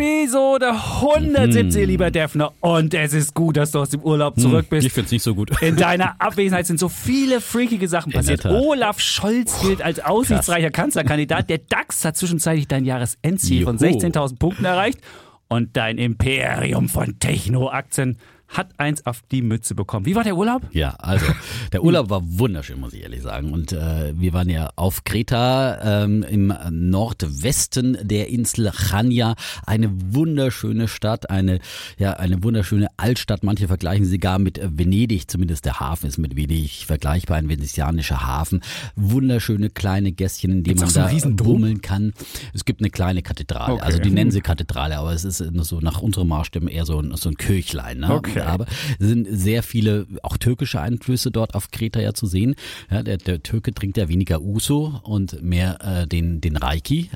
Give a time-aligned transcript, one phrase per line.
[0.00, 2.54] Episode 170, lieber Defner.
[2.60, 4.86] Und es ist gut, dass du aus dem Urlaub zurück bist.
[4.86, 5.50] Ich finde es nicht so gut.
[5.60, 8.46] In deiner Abwesenheit sind so viele freakige Sachen passiert.
[8.46, 11.50] Olaf Scholz gilt als aussichtsreicher Kanzlerkandidat.
[11.50, 13.98] Der DAX hat zwischenzeitlich dein Jahresendziel von Juhu.
[13.98, 15.00] 16.000 Punkten erreicht.
[15.48, 18.16] Und dein Imperium von Techno-Aktien
[18.50, 20.06] hat eins auf die Mütze bekommen.
[20.06, 20.62] Wie war der Urlaub?
[20.72, 21.24] Ja, also
[21.72, 23.52] der Urlaub war wunderschön, muss ich ehrlich sagen.
[23.52, 29.34] Und äh, wir waren ja auf Kreta ähm, im Nordwesten der Insel Chania.
[29.66, 31.60] Eine wunderschöne Stadt, eine
[31.96, 33.44] ja eine wunderschöne Altstadt.
[33.44, 38.26] Manche vergleichen sie gar mit Venedig, zumindest der Hafen ist mit Venedig vergleichbar, ein venezianischer
[38.26, 38.62] Hafen.
[38.96, 42.12] Wunderschöne kleine Gässchen, in denen man so da bummeln kann.
[42.52, 43.82] Es gibt eine kleine Kathedrale, Okay.
[43.82, 47.14] also die nennen sie Kathedrale, aber es ist so nach unserem Maßstäben eher so ein,
[47.16, 47.98] so ein Kirchlein.
[48.00, 48.12] Ne?
[48.12, 48.39] Okay.
[48.46, 48.66] Aber
[48.98, 52.54] es sind sehr viele auch türkische Einflüsse dort auf Kreta ja zu sehen.
[52.90, 57.10] Ja, der, der Türke trinkt ja weniger Uso und mehr äh, den, den Raiki.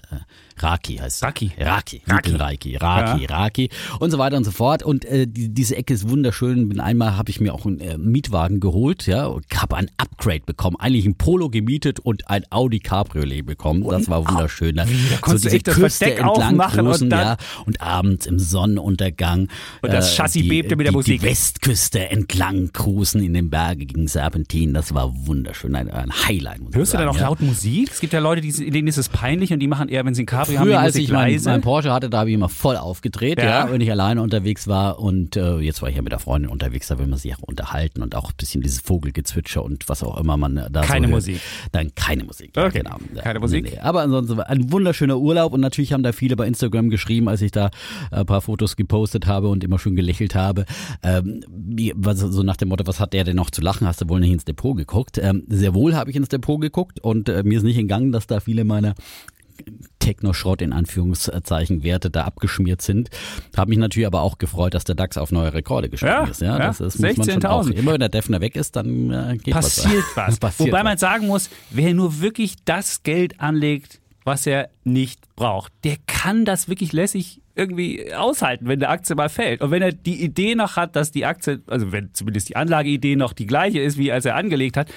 [0.56, 1.22] Äh, Raki heißt es.
[1.22, 1.52] Raki.
[1.58, 2.02] Raki.
[2.06, 2.30] Raki.
[2.36, 2.77] Raki.
[2.77, 3.22] Raki.
[3.24, 3.28] Ja.
[3.38, 3.70] Raki.
[3.98, 4.83] Und so weiter und so fort.
[4.83, 6.69] Und äh, die, diese Ecke ist wunderschön.
[6.69, 9.06] Bin einmal habe ich mir auch einen äh, Mietwagen geholt.
[9.06, 10.77] Ja, und habe ein Upgrade bekommen.
[10.78, 13.84] Eigentlich ein Polo gemietet und ein Audi Cabriolet bekommen.
[13.88, 14.77] Das war wunderschön.
[14.77, 14.84] Da
[15.20, 18.27] konntest du diese echt das Küste Verdeck entlang aufmachen und cruisen, dann- ja, und abends
[18.27, 19.48] im Sonnenuntergang.
[19.82, 21.20] Und das äh, Chassis die- bebte mit der die, Musik.
[21.20, 24.75] Die Westküste entlang cruisen in den Bergen gegen Serpentin.
[24.75, 25.75] Das war wunderschön.
[25.75, 26.60] Ein, ein Highlight.
[26.72, 27.22] Hörst ich du sagen, auch ja.
[27.28, 27.91] laut Musik?
[27.92, 30.22] Es gibt ja Leute, die, denen ist es peinlich und die machen eher, wenn sie
[30.22, 32.48] ein Cabrio haben, die Früher, als ich mein, mein Porsche hatte, da habe ich immer
[32.48, 33.67] voll aufgedreht, ja.
[33.67, 33.70] Ja.
[33.73, 34.98] wenn ich alleine unterwegs war.
[34.98, 37.42] Und äh, jetzt war ich ja mit der Freundin unterwegs, da will man sich auch
[37.42, 41.12] unterhalten und auch ein bisschen dieses Vogelgezwitscher und was auch immer man da Keine so
[41.12, 41.16] hört.
[41.22, 41.41] Musik.
[41.72, 42.53] Dann keine Musik.
[42.56, 42.78] Ja, Okay.
[42.78, 42.97] genau.
[43.15, 43.65] Ja, Keine Musik?
[43.65, 43.78] Nee, nee.
[43.81, 47.43] Aber ansonsten war ein wunderschöner Urlaub und natürlich haben da viele bei Instagram geschrieben, als
[47.43, 47.66] ich da
[48.10, 50.65] äh, ein paar Fotos gepostet habe und immer schön gelächelt habe.
[51.03, 53.87] Ähm, wie, was, so nach dem Motto, was hat der denn noch zu lachen?
[53.87, 55.19] Hast du wohl nicht ins Depot geguckt?
[55.19, 58.27] Ähm, sehr wohl habe ich ins Depot geguckt und äh, mir ist nicht entgangen, dass
[58.27, 58.94] da viele meiner
[59.98, 63.10] Techno-Schrott in Anführungszeichen Werte da abgeschmiert sind.
[63.56, 66.41] Habe mich natürlich aber auch gefreut, dass der DAX auf neue Rekorde gestiegen Ja, ist.
[66.41, 67.65] Ja, ja, das ist, muss man schon auch.
[67.65, 67.72] 16.000.
[67.72, 70.16] Immer wenn der Defner weg ist, dann äh, geht passiert was.
[70.28, 70.38] was.
[70.38, 70.84] passiert Wobei was.
[70.84, 76.44] man sagen muss, wer nur wirklich das Geld anlegt, was er nicht braucht, der kann
[76.44, 79.60] das wirklich lässig irgendwie aushalten, wenn der Aktie mal fällt.
[79.60, 83.16] Und wenn er die Idee noch hat, dass die Aktie, also wenn zumindest die Anlageidee
[83.16, 84.88] noch die gleiche ist, wie als er angelegt hat,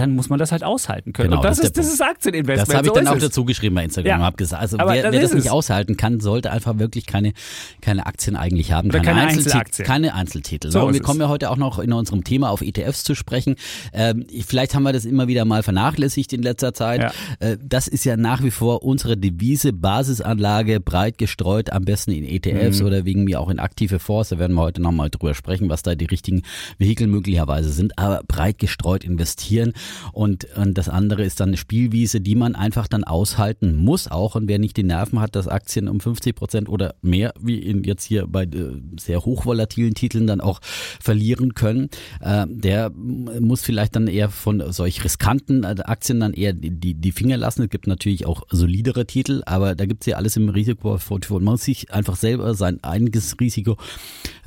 [0.00, 1.30] dann muss man das halt aushalten können.
[1.30, 2.68] Genau, und das, das ist das ist Aktieninvestment.
[2.68, 3.22] Das habe ich so dann auch es.
[3.22, 4.16] dazu geschrieben bei Instagram Ja.
[4.16, 5.50] und habe gesagt, also Aber wer, das wer das nicht es.
[5.50, 7.32] aushalten kann, sollte einfach wirklich keine,
[7.80, 8.88] keine Aktien eigentlich haben.
[8.90, 9.86] Keine Einzelti- Einzelaktien.
[9.86, 10.70] Keine Einzeltitel.
[10.70, 13.14] So So, ist wir kommen ja heute auch noch in unserem Thema auf ETFs zu
[13.14, 13.56] sprechen.
[13.92, 17.00] Ähm, vielleicht haben wir das immer wieder mal vernachlässigt in letzter Zeit.
[17.00, 17.12] Ja.
[17.46, 22.24] Äh, das ist ja nach wie vor unsere Devise, Basisanlage, breit gestreut, am besten in
[22.24, 22.86] ETFs Mhm.
[22.86, 24.30] oder wegen mir auch in aktive Fonds.
[24.30, 26.42] Da werden wir heute nochmal drüber sprechen, was da die richtigen
[26.78, 27.98] Vehikel möglicherweise sind.
[27.98, 29.72] Aber breit gestreut investieren
[30.12, 34.34] und, und das andere ist dann eine Spielwiese, die man einfach dann aushalten muss auch.
[34.34, 37.84] Und wer nicht die Nerven hat, dass Aktien um 50 Prozent oder mehr, wie in
[37.84, 40.60] jetzt hier bei äh, sehr hochvolatilen Titeln dann auch
[41.00, 41.88] verlieren können,
[42.20, 47.12] äh, der muss vielleicht dann eher von solch riskanten äh, Aktien dann eher die, die,
[47.12, 47.62] Finger lassen.
[47.62, 51.40] Es gibt natürlich auch solidere Titel, aber da gibt's ja alles im Risikoportfolio.
[51.40, 53.76] Man muss sich einfach selber sein eigenes Risiko,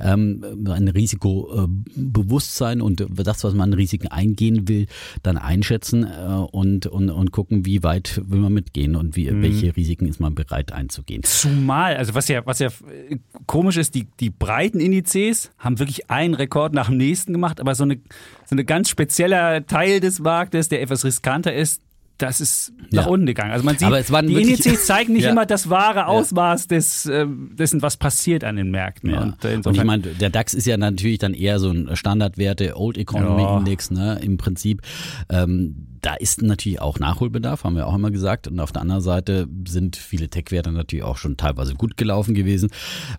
[0.00, 4.86] ähm, ein Risikobewusstsein und das, was man an Risiken eingehen will,
[5.22, 9.76] dann einschätzen äh, und, und, und gucken, wie weit will man mitgehen und wie, welche
[9.76, 11.22] Risiken ist man bereit einzugehen.
[11.22, 16.10] Zumal, also was ja, was ja äh, komisch ist, die, die breiten Indizes haben wirklich
[16.10, 17.96] einen Rekord nach dem nächsten gemacht, aber so eine,
[18.46, 21.82] so eine ganz spezieller Teil des Marktes, der etwas riskanter ist,
[22.18, 23.10] das ist nach Ja.
[23.10, 23.50] unten gegangen.
[23.50, 23.88] Also man sieht,
[24.28, 25.30] die Indizes zeigen nicht Ja.
[25.30, 29.10] immer das wahre Ausmaß des, ähm, dessen, was passiert an den Märkten.
[29.10, 29.22] Ja.
[29.22, 32.76] Und, äh, Und, ich meine, der DAX ist ja natürlich dann eher so ein Standardwerte,
[32.78, 33.58] Old Economy Ja.
[33.58, 34.82] Index, ne, im Prinzip.
[35.28, 38.46] Ähm, da ist natürlich auch Nachholbedarf, haben wir auch immer gesagt.
[38.46, 42.68] Und auf der anderen Seite sind viele Tech-Werte natürlich auch schon teilweise gut gelaufen gewesen.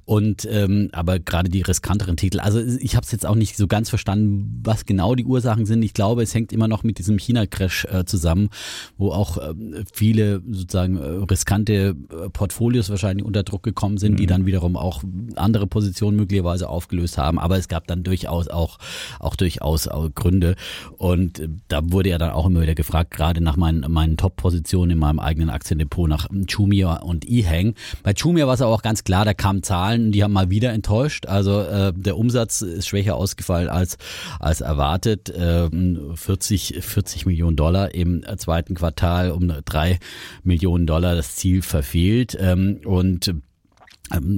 [0.05, 3.65] Und ähm, aber gerade die riskanteren Titel, also ich habe es jetzt auch nicht so
[3.65, 5.81] ganz verstanden, was genau die Ursachen sind.
[5.81, 8.49] Ich glaube, es hängt immer noch mit diesem China-Crash äh, zusammen,
[8.97, 9.53] wo auch äh,
[9.91, 14.17] viele sozusagen äh, riskante äh, Portfolios wahrscheinlich unter Druck gekommen sind, mhm.
[14.17, 15.03] die dann wiederum auch
[15.35, 17.37] andere Positionen möglicherweise aufgelöst haben.
[17.39, 18.77] Aber es gab dann durchaus auch,
[19.19, 20.55] auch durchaus auch Gründe.
[20.97, 24.97] Und da wurde ja dann auch immer wieder gefragt, gerade nach meinen, meinen Top-Positionen in
[24.97, 27.75] meinem eigenen Aktiendepot, nach Chumia und E-Hang.
[28.03, 30.71] Bei Chumia war es aber auch ganz klar, da kamen Zahlen, die haben mal wieder
[30.71, 31.25] enttäuscht.
[31.25, 33.97] Also äh, der Umsatz ist schwächer ausgefallen als,
[34.39, 35.29] als erwartet.
[35.29, 35.69] Äh,
[36.15, 38.84] 40, 40 Millionen Dollar im zweiten Quartal,
[39.29, 39.99] um drei
[40.43, 42.37] Millionen Dollar das Ziel verfehlt.
[42.39, 43.33] Ähm, und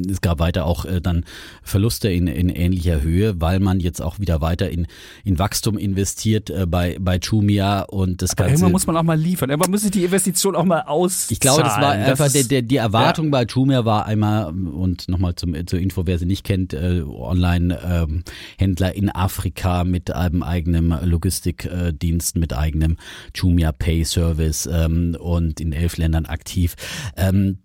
[0.09, 1.25] es gab weiter auch äh, dann
[1.61, 4.87] Verluste in, in ähnlicher Höhe, weil man jetzt auch wieder weiter in,
[5.23, 8.53] in Wachstum investiert äh, bei, bei Chumia und das Aber Ganze.
[8.53, 9.49] Irgendwann muss man auch mal liefern.
[9.49, 11.29] Irgendwann muss sich die Investition auch mal aus.
[11.31, 13.31] Ich glaube, das war einfach der, der, die Erwartung ja.
[13.31, 18.95] bei Chumia war einmal und nochmal zum zur Info, wer sie nicht kennt, äh, Online-Händler
[18.95, 22.97] ähm, in Afrika mit einem eigenen Logistikdienst, mit eigenem
[23.33, 26.75] Chumia Pay Service ähm, und in elf Ländern aktiv.
[27.15, 27.59] Ähm,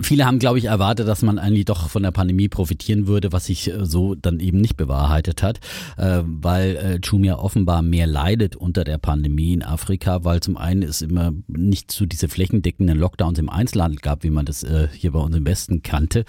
[0.00, 3.46] Viele haben, glaube ich, erwartet, dass man eigentlich doch von der Pandemie profitieren würde, was
[3.46, 5.58] sich äh, so dann eben nicht bewahrheitet hat,
[5.96, 10.82] äh, weil äh, Jumia offenbar mehr leidet unter der Pandemie in Afrika, weil zum einen
[10.82, 15.18] es immer nicht so diese flächendeckenden Lockdowns im Einzelhandel gab, wie man das hier bei
[15.18, 16.24] uns im Westen kannte.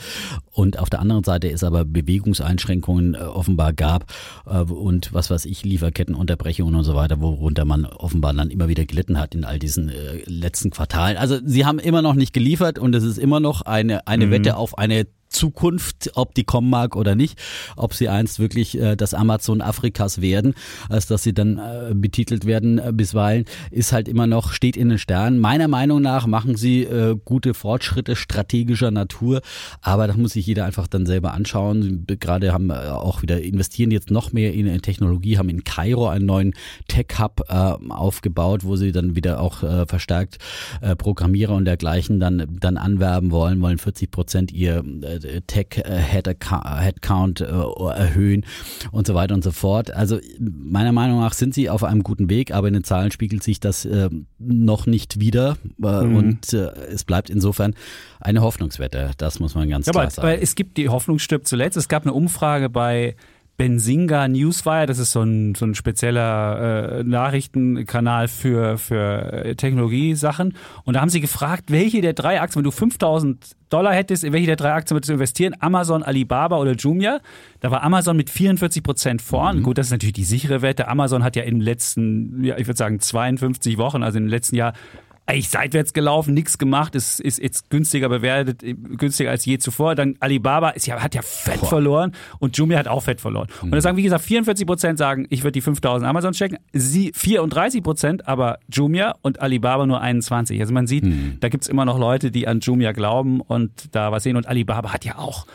[0.52, 4.12] Und auf der anderen Seite es aber Bewegungseinschränkungen offenbar gab
[4.46, 9.20] und was weiß ich, Lieferkettenunterbrechungen und so weiter, worunter man offenbar dann immer wieder gelitten
[9.20, 9.92] hat in all diesen
[10.26, 11.18] letzten Quartalen.
[11.18, 14.32] Also sie haben immer noch nicht geliefert und es ist immer noch eine, eine mhm.
[14.32, 17.38] Wette auf eine Zukunft, ob die kommen mag oder nicht,
[17.76, 20.54] ob sie einst wirklich äh, das Amazon Afrikas werden,
[20.90, 24.90] als dass sie dann äh, betitelt werden äh, bisweilen, ist halt immer noch, steht in
[24.90, 25.40] den Sternen.
[25.40, 29.42] Meiner Meinung nach machen sie äh, gute Fortschritte strategischer Natur,
[29.82, 32.06] aber das muss sich jeder einfach dann selber anschauen.
[32.08, 36.08] Gerade haben äh, auch wieder investieren jetzt noch mehr in, in Technologie, haben in Kairo
[36.08, 36.54] einen neuen
[36.88, 37.54] Tech-Hub äh,
[37.92, 40.38] aufgebaut, wo sie dann wieder auch äh, verstärkt
[40.82, 47.46] äh, Programmierer und dergleichen dann, dann anwerben wollen, wollen 40 Prozent ihr äh, Tech-Headcount äh,
[47.46, 48.46] äh, erhöhen
[48.92, 49.92] und so weiter und so fort.
[49.92, 53.44] Also meiner Meinung nach sind sie auf einem guten Weg, aber in den Zahlen spiegelt
[53.44, 54.10] sich das äh,
[54.40, 56.16] noch nicht wieder mhm.
[56.16, 57.74] und es bleibt insofern
[58.20, 59.12] eine Hoffnungswette.
[59.18, 60.28] Das muss man ganz ja, klar aber, sagen.
[60.28, 61.78] Aber es gibt die Hoffnung stirbt zuletzt.
[61.78, 63.16] Es gab eine Umfrage bei
[63.56, 70.56] Benzinga Newswire, das ist so ein, so ein spezieller äh, Nachrichtenkanal für, für äh, Technologiesachen.
[70.86, 74.34] Und da haben sie gefragt, welche der drei Aktien, wenn du 5000 Dollar hättest, in
[74.34, 75.56] welche der drei Aktien würdest du investieren?
[75.60, 77.20] Amazon, Alibaba oder Jumia?
[77.60, 79.60] Da war Amazon mit 44 Prozent vorn.
[79.60, 79.64] Mhm.
[79.64, 80.88] Gut, das ist natürlich die sichere Wette.
[80.88, 84.74] Amazon hat ja im letzten, ja, ich würde sagen 52 Wochen, also im letzten Jahr
[85.26, 89.96] eigentlich seitwärts gelaufen, nichts gemacht, ist, ist jetzt günstiger bewertet, günstiger als je zuvor.
[89.96, 91.70] Dann Alibaba ist ja, hat ja Fett Boah.
[91.70, 93.48] verloren und Jumia hat auch Fett verloren.
[93.62, 93.66] Mhm.
[93.66, 97.12] Und da sagen, wie gesagt, 44 Prozent sagen, ich würde die 5000 Amazon checken, sie
[97.16, 100.60] 34 Prozent, aber Jumia und Alibaba nur 21.
[100.60, 101.38] Also man sieht, mhm.
[101.40, 104.36] da gibt's immer noch Leute, die an Jumia glauben und da was sehen.
[104.36, 105.46] Und Alibaba hat ja auch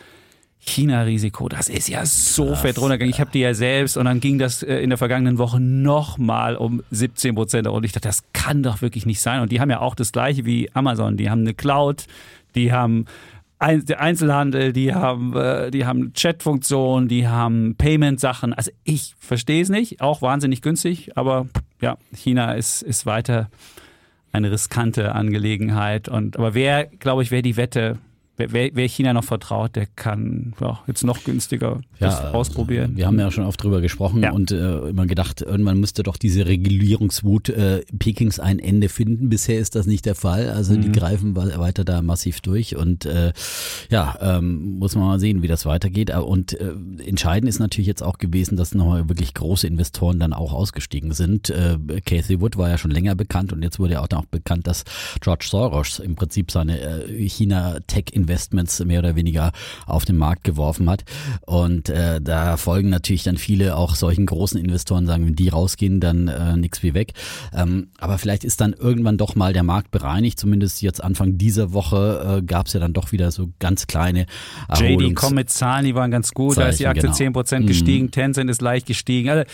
[0.69, 3.13] China-Risiko, das ist ja so Krass, fett runtergegangen.
[3.13, 6.57] Ich habe die ja selbst und dann ging das äh, in der vergangenen Woche nochmal
[6.57, 9.41] um 17 Prozent und ich dachte, das kann doch wirklich nicht sein.
[9.41, 11.17] Und die haben ja auch das gleiche wie Amazon.
[11.17, 12.07] Die haben eine Cloud,
[12.55, 13.07] die haben
[13.59, 18.53] Einzelhandel, die haben, äh, die haben Chat-Funktionen, die haben Payment-Sachen.
[18.53, 21.47] Also ich verstehe es nicht, auch wahnsinnig günstig, aber
[21.81, 23.51] ja, China ist, ist weiter
[24.31, 26.09] eine riskante Angelegenheit.
[26.09, 27.99] Und aber wer, glaube ich, wer die Wette
[28.39, 32.97] wer, wer China noch vertraut, der kann ja, jetzt noch günstiger ja, das ausprobieren.
[32.97, 34.33] Wir haben ja schon oft drüber gesprochen ja.
[34.33, 39.29] und äh, immer gedacht, irgendwann müsste doch diese Regulierungswut äh, Pekings ein Ende finden.
[39.29, 40.51] Bisher ist das nicht der Fall.
[40.51, 40.83] Also mhm.
[40.83, 43.33] die greifen weiter da massiv durch und äh,
[43.91, 46.11] ja, ähm, muss man mal sehen, wie das weitergeht.
[46.11, 46.73] Äh, und äh,
[47.05, 51.51] entscheidend ist natürlich jetzt auch gewesen, dass nochmal wirklich große Investoren dann auch ausgestiegen sind.
[51.51, 54.67] Äh, Casey Wood war ja schon länger bekannt und jetzt wurde ja auch noch bekannt,
[54.69, 54.85] dass
[55.21, 56.79] George Soros im Prinzip seine
[57.09, 59.53] China-Tech-Investments Investments mehr oder weniger
[59.87, 61.05] auf den Markt geworfen hat.
[61.47, 66.01] Und äh, da folgen natürlich dann viele auch solchen großen Investoren, sagen, wenn die rausgehen,
[66.01, 67.13] dann äh, nichts wie weg.
[67.55, 70.39] Ähm, aber vielleicht ist dann irgendwann doch mal der Markt bereinigt.
[70.39, 74.27] Zumindest jetzt Anfang dieser Woche äh, gab es ja dann doch wieder so ganz kleine
[74.75, 76.55] JD kommen mit Zahlen, die waren ganz gut.
[76.55, 77.41] Zeichen, da ist die Aktie genau.
[77.41, 78.11] 10% gestiegen, mhm.
[78.11, 79.31] Tencent ist leicht gestiegen.
[79.31, 79.45] Also,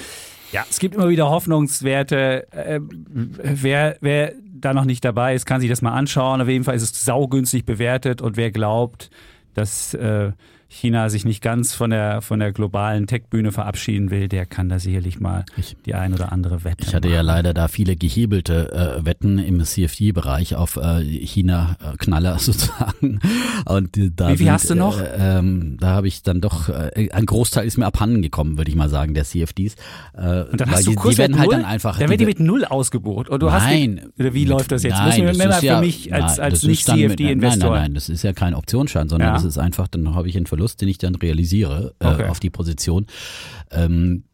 [0.52, 2.46] ja, es gibt immer wieder Hoffnungswerte.
[2.52, 6.40] Äh, wer, wer da noch nicht dabei ist, kann sich das mal anschauen.
[6.40, 9.10] Auf jeden Fall ist es saugünstig bewertet und wer glaubt,
[9.54, 10.32] dass äh,
[10.74, 14.78] China sich nicht ganz von der, von der globalen Tech-Bühne verabschieden will, der kann da
[14.78, 17.26] sicherlich mal Ich- die ein oder andere Wette Ich hatte ja machen.
[17.26, 23.20] leider da viele gehebelte äh, Wetten im CFD-Bereich auf äh, China-Knaller sozusagen.
[23.66, 25.00] Und äh, da Wie viel sind, hast du noch?
[25.00, 28.70] Äh, ähm, da habe ich dann doch, äh, ein Großteil ist mir abhanden gekommen, würde
[28.70, 29.74] ich mal sagen, der CFDs.
[30.16, 31.98] Äh, Und dann hast du die, Kurs die werden halt null, dann einfach.
[31.98, 33.28] Dann die wird die mit null ausgebucht.
[33.28, 34.00] Und du hast nein.
[34.18, 34.92] die, oder wie läuft das jetzt?
[34.98, 37.70] Nein, Müssen wir das ist für ja, mich als, nein, als mit- Nein, Nicht-CFD-Investor.
[37.70, 39.34] nein, nein, das ist ja kein Optionsschein, sondern Ja.
[39.34, 42.28] das ist einfach, dann habe ich einen Verlust, den ich dann realisiere äh, Okay.
[42.28, 43.06] auf die Position.
[43.70, 44.24] Ähm,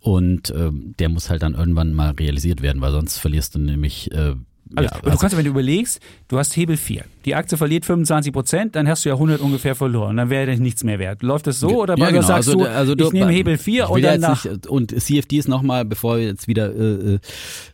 [0.00, 4.10] und ähm, der muss halt dann irgendwann mal realisiert werden, weil sonst verlierst du nämlich.
[4.12, 4.34] Äh,
[4.76, 7.04] Also, ja, du kannst, wenn du überlegst, du hast Hebel 4.
[7.24, 10.16] Die Aktie verliert 25 Prozent, dann hast du ja 100 ungefähr verloren.
[10.16, 11.22] Dann wäre das nichts mehr wert.
[11.22, 12.20] Läuft das so oder ja, genau.
[12.20, 14.44] du sagst also, du, also ich nehme Hebel 4 ich und dann nach...
[14.44, 17.18] nicht, und CFDs nochmal, bevor jetzt wieder äh, äh,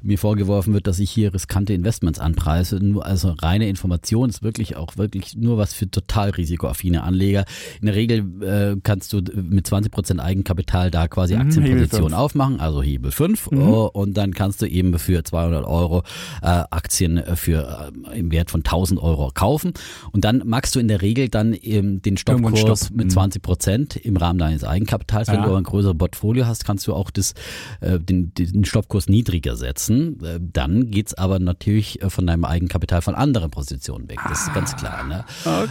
[0.03, 2.77] mir vorgeworfen wird, dass ich hier riskante Investments anpreise.
[2.77, 7.45] Nur, also reine Information ist wirklich auch wirklich nur was für total risikoaffine Anleger.
[7.81, 12.83] In der Regel äh, kannst du mit 20% Eigenkapital da quasi Mhm, Aktienpositionen aufmachen, also
[12.83, 13.63] Hebel 5 Mhm.
[13.63, 16.03] oh, und dann kannst du eben für 200 Euro
[16.43, 19.73] äh, Aktien äh, für äh, im Wert von 1000 Euro kaufen
[20.13, 22.91] und dann magst du in der Regel dann eben den Stoppkurs Stopp.
[22.97, 23.11] mit Mhm.
[23.11, 25.29] 20 Prozent im Rahmen deines Eigenkapitals.
[25.29, 25.47] Wenn Ja.
[25.49, 27.33] du ein größeres Portfolio hast, kannst du auch das,
[27.81, 30.23] äh, den, den Stoppkurs niedriger setzen.
[30.23, 34.19] Äh, dann geht's aber natürlich äh, von deinem Eigenkapital von anderen Positionen weg.
[34.29, 35.05] Das ist ganz klar.
[35.09, 35.25] Ne?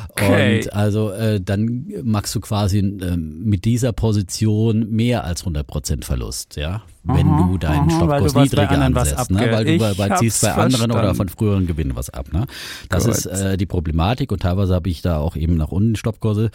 [0.10, 0.62] Okay.
[0.62, 6.06] Und also äh, dann magst du quasi äh, mit dieser Position mehr als 100 Prozent
[6.06, 6.82] Verlust, ja.
[7.06, 9.52] Wenn Aha, du deinen aha, du Stoppkurs bei niedriger was ansetzt, ne?
[9.52, 11.18] weil du bei, bei ziehst bei anderen oder verstanden.
[11.18, 12.32] von früheren Gewinnen was ab.
[12.32, 12.46] Ne?
[12.88, 13.14] Das Gut.
[13.16, 16.50] ist äh, die Problematik und teilweise habe ich da auch eben nach unten Stoppkurse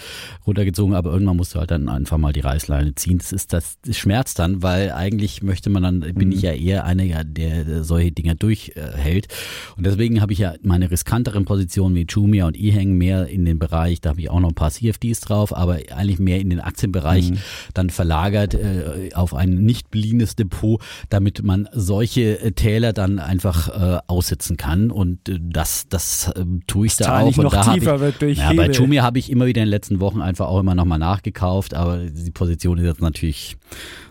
[0.46, 3.18] runtergezogen, aber irgendwann musst du halt dann einfach mal die Reißleine ziehen.
[3.18, 6.32] Das ist das, das schmerzt dann, weil eigentlich möchte man dann, bin Mhm.
[6.32, 9.28] ich ja eher einer, der, solche Dinge durchhält.
[9.76, 13.58] Und deswegen habe ich ja meine riskanteren Positionen wie Jumia und eHang mehr in den
[13.58, 16.60] Bereich, da habe ich auch noch ein paar CFDs drauf, aber eigentlich mehr in den
[16.60, 17.38] Aktienbereich Mhm.
[17.74, 23.68] dann verlagert äh, auf ein nicht beliehenes Depot, damit man solche äh, Täler dann einfach
[23.68, 24.90] äh, aussitzen kann.
[24.90, 27.26] Und äh, das, das äh, tue ich da Tal auch.
[27.26, 28.70] nicht und noch da tiefer ich, wird durch ja, bei.
[28.70, 31.98] Jumia habe ich immer wieder in den letzten Wochen einfach auch immer nochmal nachgekauft, aber
[31.98, 33.56] die Position ist jetzt natürlich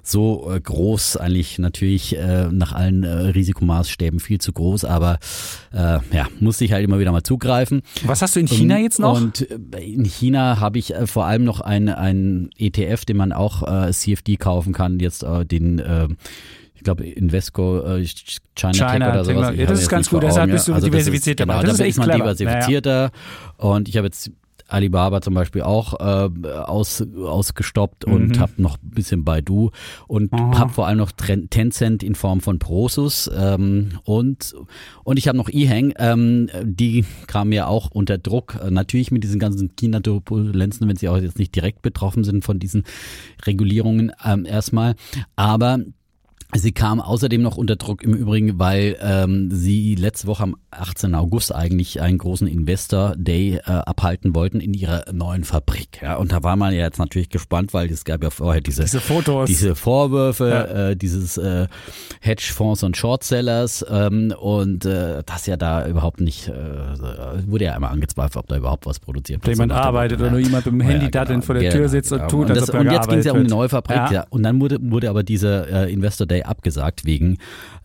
[0.10, 5.20] so äh, groß, eigentlich natürlich äh, nach allen äh, Risikomaßstäben viel zu groß, aber
[5.74, 7.82] äh, ja, muss ich halt immer wieder mal zugreifen.
[8.06, 9.18] Was hast du in China Ähm, jetzt noch?
[9.18, 13.64] Und äh, in China habe ich vor allem noch einen ein ETF, den man auch
[13.92, 16.08] CFD kaufen kann, jetzt den äh,
[16.76, 17.82] ich glaube Invesco
[18.56, 19.56] China, China Tech oder sowas.
[19.58, 20.74] Ja, das ist ganz gut, deshalb bist du.
[20.74, 21.46] Also das diversifiziert ist.
[21.48, 22.34] Genau, Das da ist ist echt man clever.
[22.36, 23.12] diversifizierter
[23.58, 24.32] und ich habe jetzt
[24.68, 28.40] Alibaba zum Beispiel auch äh, aus, ausgestoppt und Mhm.
[28.40, 29.72] habe noch ein bisschen Baidu
[30.08, 30.60] und Aha.
[30.60, 34.56] habe vor allem noch Tencent in Form von Prosus ähm, und
[35.04, 39.24] und ich habe noch eHang, ähm, die kamen ja auch unter Druck, äh, natürlich mit
[39.24, 42.84] diesen ganzen China-Turbulenzen, wenn sie auch jetzt nicht direkt betroffen sind von diesen
[43.46, 44.96] Regulierungen ähm, erstmal,
[45.36, 45.80] aber
[46.56, 51.14] Sie kam außerdem noch unter Druck im Übrigen, weil ähm, sie letzte Woche am 18.
[51.14, 56.02] August eigentlich einen großen Investor Day äh, abhalten wollten in ihrer neuen Fabrik.
[56.02, 58.84] Ja, und da war man ja jetzt natürlich gespannt, weil es gab ja vorher diese,
[58.84, 59.50] Diese Fotos.
[59.50, 60.90] diese Vorwürfe, Ja.
[60.92, 61.68] äh, dieses äh,
[62.22, 66.54] Hedgefonds und Shortsellers ähm, und äh, das ja da überhaupt nicht, äh,
[67.46, 69.58] wurde ja einmal angezweifelt, ob da überhaupt was produziert Ob wird.
[69.58, 71.46] jemand arbeitet oder nur jemand mit dem Handy ja, datteln genau.
[71.46, 72.30] vor der Genau, Tür sitzt und genau.
[72.30, 73.68] tut, und, als das, ob da und jetzt ging es ja um die neue.
[73.68, 74.12] Fabrik, Ja.
[74.14, 74.26] ja.
[74.30, 77.38] Und dann wurde, wurde aber dieser äh, Investor Day abgesagt wegen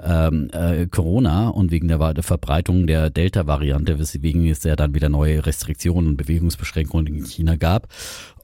[0.02, 5.08] ähm, äh, Corona und wegen der, der Verbreitung der Delta-Variante, weswegen es ja dann wieder
[5.08, 7.88] neue Restriktionen und Bewegungsbeschränkungen in China gab.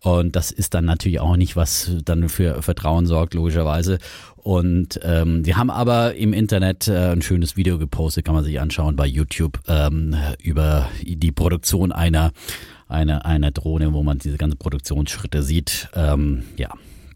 [0.03, 3.99] Und das ist dann natürlich auch nicht, was dann für Vertrauen sorgt, logischerweise.
[4.37, 8.61] Und ähm, die haben aber im Internet äh, ein schönes Video gepostet, kann man sich
[8.61, 12.33] anschauen bei YouTube, ähm, über die Produktion einer,
[12.87, 15.88] einer, einer Drohne, wo man diese ganzen Produktionsschritte sieht.
[15.95, 16.71] Ähm, ja.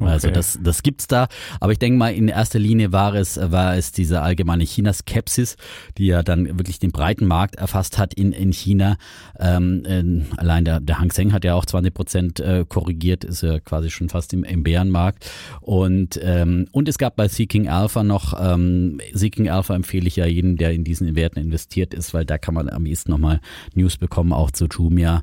[0.06, 0.34] Also Okay.
[0.34, 1.28] das, das gibt's da.
[1.60, 5.56] Aber ich denke mal, in erster Linie war es, war es diese allgemeine China-Skepsis,
[5.98, 8.96] die ja dann wirklich den breiten Markt erfasst hat in, in China.
[9.38, 13.42] Ähm, ähm, allein der, der Hang Seng hat ja auch 20 Prozent äh, korrigiert, ist
[13.42, 15.30] ja quasi schon fast im, im Bärenmarkt.
[15.60, 20.26] Und, ähm, und es gab bei Seeking Alpha noch, ähm, Seeking Alpha empfehle ich ja
[20.26, 23.40] jedem, der in diesen Werten investiert ist, weil da kann man am ehesten nochmal
[23.74, 25.22] News bekommen, auch zu Jumia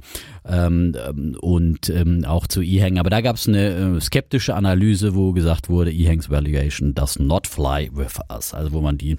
[0.49, 2.97] ähm, ähm, und ähm, auch zu eHang.
[2.97, 7.47] Aber da gab es eine äh, skeptische Analyse wo gesagt wurde, E-Hanks Valuation does not
[7.47, 8.53] fly with us.
[8.53, 9.17] Also wo man die,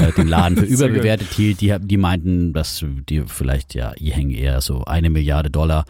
[0.00, 4.60] äh, den Laden für überbewertet hielt, die, die meinten, dass die vielleicht ja E-Hang eher
[4.60, 5.84] so eine Milliarde Dollar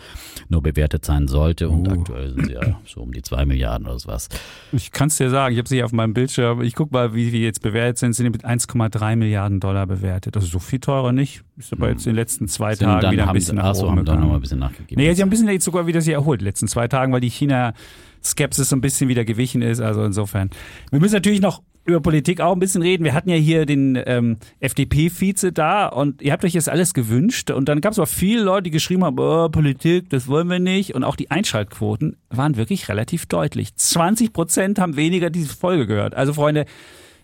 [0.48, 1.92] nur bewertet sein sollte und Uh.
[1.92, 4.28] aktuell sind sie ja so um die zwei Milliarden oder sowas.
[4.72, 6.62] Ich kann es dir sagen, ich habe sie auf meinem Bildschirm.
[6.62, 8.14] Ich gucke mal, wie wir jetzt bewertet sind.
[8.14, 10.36] Sind die mit 1,3 Milliarden Dollar bewertet.
[10.36, 11.42] Also so viel teurer nicht.
[11.56, 13.86] Ist aber jetzt in den letzten zwei Sind Tagen wieder ein haben, bisschen nach achso,
[13.86, 14.42] oben haben dann nochmal ein gegangen.
[14.42, 15.02] bisschen nachgegeben.
[15.02, 17.30] Nee, sie haben ein bisschen jetzt sogar wieder sich erholt letzten zwei Tagen, weil die
[17.30, 19.80] China-Skepsis so ein bisschen wieder gewichen ist.
[19.80, 20.50] Also insofern.
[20.90, 23.04] Wir müssen natürlich noch über Politik auch ein bisschen reden.
[23.04, 27.50] Wir hatten ja hier den ähm, FDP-Vize da und ihr habt euch das alles gewünscht.
[27.50, 30.58] Und dann gab es auch viele Leute, die geschrieben haben, oh, Politik, das wollen wir
[30.58, 30.94] nicht.
[30.94, 33.74] Und auch die Einschaltquoten waren wirklich relativ deutlich.
[33.74, 36.14] 20 Prozent haben weniger diese Folge gehört.
[36.14, 36.66] Also Freunde,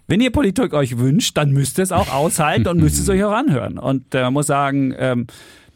[0.07, 3.23] wenn ihr Politik euch wünscht, dann müsst ihr es auch aushalten und müsst es euch
[3.23, 3.79] auch anhören.
[3.79, 5.27] Und äh, man muss sagen, ähm,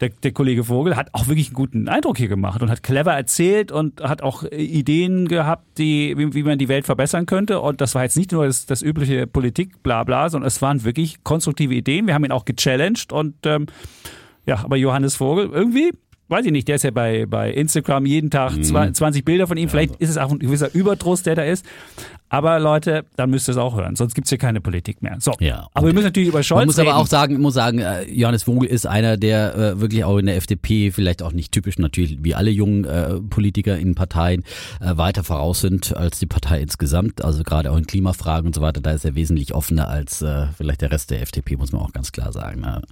[0.00, 3.12] der, der Kollege Vogel hat auch wirklich einen guten Eindruck hier gemacht und hat clever
[3.12, 7.61] erzählt und hat auch äh, Ideen gehabt, die, wie, wie man die Welt verbessern könnte.
[7.61, 10.85] Und das war jetzt nicht nur das, das übliche Politik, bla bla, sondern es waren
[10.85, 12.07] wirklich konstruktive Ideen.
[12.07, 13.67] Wir haben ihn auch gechallenged und ähm,
[14.47, 15.93] ja, aber Johannes Vogel irgendwie,
[16.28, 18.62] weiß ich nicht, der ist ja bei, bei Instagram jeden Tag Mhm.
[18.62, 19.68] zwei- 20 Bilder von ihm.
[19.68, 21.64] Vielleicht ist es auch ein gewisser Überdruss, der da ist.
[22.30, 25.16] Aber Leute, dann müsst ihr es auch hören, sonst gibt's hier keine Politik mehr.
[25.18, 25.32] So.
[25.40, 25.66] Ja.
[25.73, 26.88] Aber wir müssen natürlich über Scholz Man muss reden.
[26.90, 30.26] aber auch sagen, muss sagen, äh, Johannes Vogel ist einer, der äh, wirklich auch in
[30.26, 34.44] der FDP, vielleicht auch nicht typisch natürlich wie alle jungen äh, Politiker in Parteien,
[34.82, 37.25] äh, weiter voraus sind als die Partei insgesamt.
[37.25, 40.49] Also gerade auch in Klimafragen und so weiter, da ist er wesentlich offener als äh,
[40.54, 42.61] vielleicht der Rest der FDP, muss man auch ganz klar sagen.
[42.61, 42.82] Ne?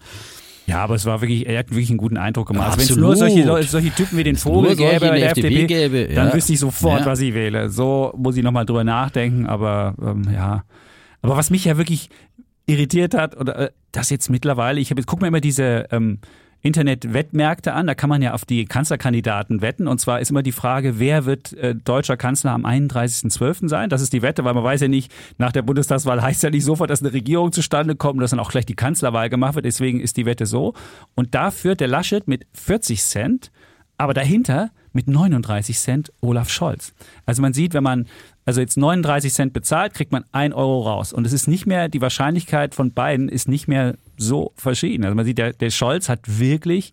[0.67, 2.73] Ja, aber es war wirklich, er hat wirklich einen guten Eindruck gemacht.
[2.73, 5.47] Also wenn es nur solche, solche Typen wie den Vogel gäbe bei der der FDP
[5.47, 6.35] FDP, gäbe, dann ja.
[6.35, 7.07] wüsste ich sofort, Ja.
[7.07, 7.71] was ich wähle.
[7.71, 10.65] So muss ich nochmal drüber nachdenken, aber ähm, ja.
[11.23, 12.11] Aber was mich ja wirklich
[12.67, 16.19] irritiert hat, oder äh, das jetzt mittlerweile, ich habe jetzt guck mir immer diese ähm,
[16.63, 19.87] Internet-Wettmärkte an, da kann man ja auf die Kanzlerkandidaten wetten.
[19.87, 23.69] Und zwar ist immer die Frage, wer wird äh, deutscher Kanzler am 31.12.
[23.69, 23.89] sein?
[23.89, 26.65] Das ist die Wette, weil man weiß ja nicht, nach der Bundestagswahl heißt ja nicht
[26.65, 29.67] sofort, dass eine Regierung zustande kommt dass dann auch gleich die Kanzlerwahl gemacht wird.
[29.67, 30.75] Deswegen ist die Wette so.
[31.15, 33.53] Und da führt der Laschet mit 40 Cent,
[33.99, 36.95] aber dahinter mit 39 Cent Olaf Scholz.
[37.27, 38.07] Also man sieht, wenn man
[38.47, 41.12] also jetzt 39 Cent bezahlt, kriegt man 1 Euro raus.
[41.12, 45.05] Und es ist nicht mehr, die Wahrscheinlichkeit von beiden ist nicht mehr so verschieden.
[45.05, 46.93] Also man sieht, der, der Scholz hat wirklich,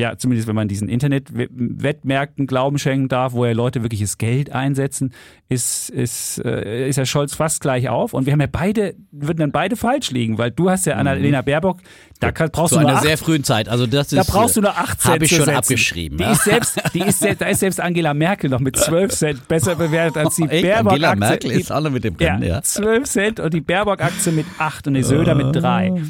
[0.00, 5.12] ja, zumindest wenn man diesen Internetwettmärkten Glauben schenken darf, wo ja Leute wirkliches Geld einsetzen,
[5.48, 8.14] ist, ist, äh, ist der Scholz fast gleich auf.
[8.14, 11.42] Und wir haben ja beide, würden dann beide falsch liegen, weil du hast ja Annalena
[11.42, 11.80] Baerbock,
[12.20, 13.68] da kann, brauchst Zu du nur einer acht, sehr frühen Zeit.
[13.68, 15.56] Also das da ist, brauchst du nur 8 Cent Habe ich schon setzen.
[15.56, 16.18] abgeschrieben.
[16.18, 16.32] Die ja.
[16.32, 19.74] ist selbst, die ist selbst, da ist selbst Angela Merkel noch mit 12 Cent besser
[19.74, 20.64] bewertet als die Echt?
[20.64, 21.48] Angela Baerbock-Aktie.
[21.48, 22.62] Merkel ist auch noch mit dem ja, Rennen, ja.
[22.62, 26.02] 12 Cent und die Baerbock-Aktie mit 8 und die Söder mit 3.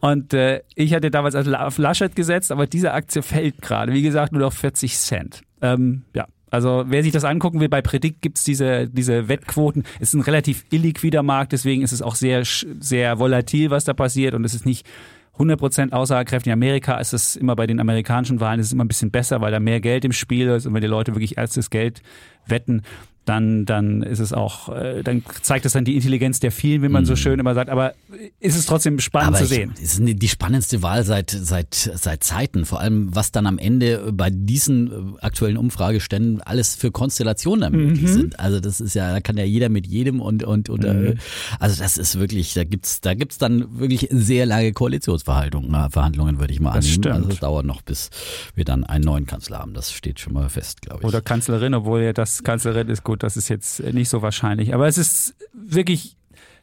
[0.00, 3.92] Und äh, ich hatte damals auf Laschet gesetzt, aber diese Aktie fällt gerade.
[3.92, 5.42] Wie gesagt, nur noch 40 Cent.
[5.60, 6.26] Ähm, ja.
[6.50, 9.84] Also wer sich das angucken will, bei Predict gibt's diese, diese Wettquoten.
[10.00, 13.92] Es ist ein relativ illiquider Markt, deswegen ist es auch sehr, sehr volatil, was da
[13.92, 14.86] passiert und es ist nicht
[15.38, 16.48] 100% aussagekräftig.
[16.48, 19.40] In Amerika ist es immer bei den amerikanischen Wahlen ist es immer ein bisschen besser,
[19.40, 22.02] weil da mehr Geld im Spiel ist und wenn die Leute wirklich erstes Geld
[22.46, 22.82] wetten,
[23.28, 26.88] dann, dann ist es auch, äh, dann zeigt es dann die Intelligenz der vielen, wie
[26.88, 27.70] man so schön immer sagt.
[27.70, 27.94] Aber
[28.40, 29.36] ist es trotzdem spannend Mhm.
[29.36, 29.74] Aber zu ich, sehen.
[29.82, 32.64] es ist die spannendste Wahl seit, seit, seit Zeiten.
[32.64, 38.02] Vor allem, was dann am Ende bei diesen äh, aktuellen Umfrageständen alles für Konstellationen möglich
[38.02, 38.06] Mhm.
[38.08, 38.40] sind.
[38.40, 41.16] Also das ist ja, da kann ja jeder mit jedem und, und, und äh,
[41.58, 46.38] also das ist wirklich, da gibt's, da gibt's dann wirklich sehr lange Koalitionsverhandlungen, äh, Verhandlungen,
[46.40, 47.02] würde ich mal Das annehmen.
[47.02, 47.14] stimmt.
[47.16, 48.10] Also es dauert noch, bis
[48.54, 49.74] wir dann einen neuen Kanzler haben.
[49.74, 51.06] Das steht schon mal fest, glaube ich.
[51.08, 54.74] Oder Kanzlerin, obwohl ja das Kanzlerin ist gut, das ist jetzt nicht so wahrscheinlich.
[54.74, 56.16] Aber es ist wirklich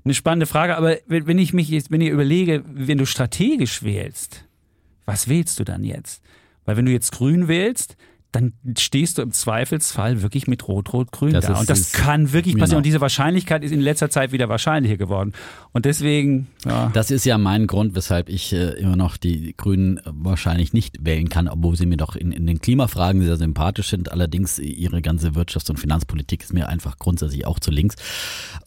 [0.04, 0.78] eine spannende Frage.
[0.78, 4.46] Aber wenn ich mich jetzt, wenn ich überlege, wenn du strategisch wählst,
[5.06, 6.22] was wählst du dann jetzt?
[6.66, 7.96] Weil wenn du jetzt grün wählst,
[8.36, 11.40] dann stehst du im Zweifelsfall wirklich mit Rot-Rot-Grün da.
[11.40, 12.70] ist- und das kann wirklich passieren.
[12.70, 12.78] genau.
[12.78, 15.34] Und diese Wahrscheinlichkeit ist in letzter Zeit wieder wahrscheinlicher geworden.
[15.72, 16.92] Und deswegen, ja.
[16.94, 21.30] Das ist ja mein Grund, weshalb ich äh, immer noch die Grünen wahrscheinlich nicht wählen
[21.30, 24.12] kann, obwohl sie mir doch in, in den Klimafragen sehr sympathisch sind.
[24.12, 27.96] Allerdings ihre ganze Wirtschafts- und Finanzpolitik ist mir einfach grundsätzlich auch zu links.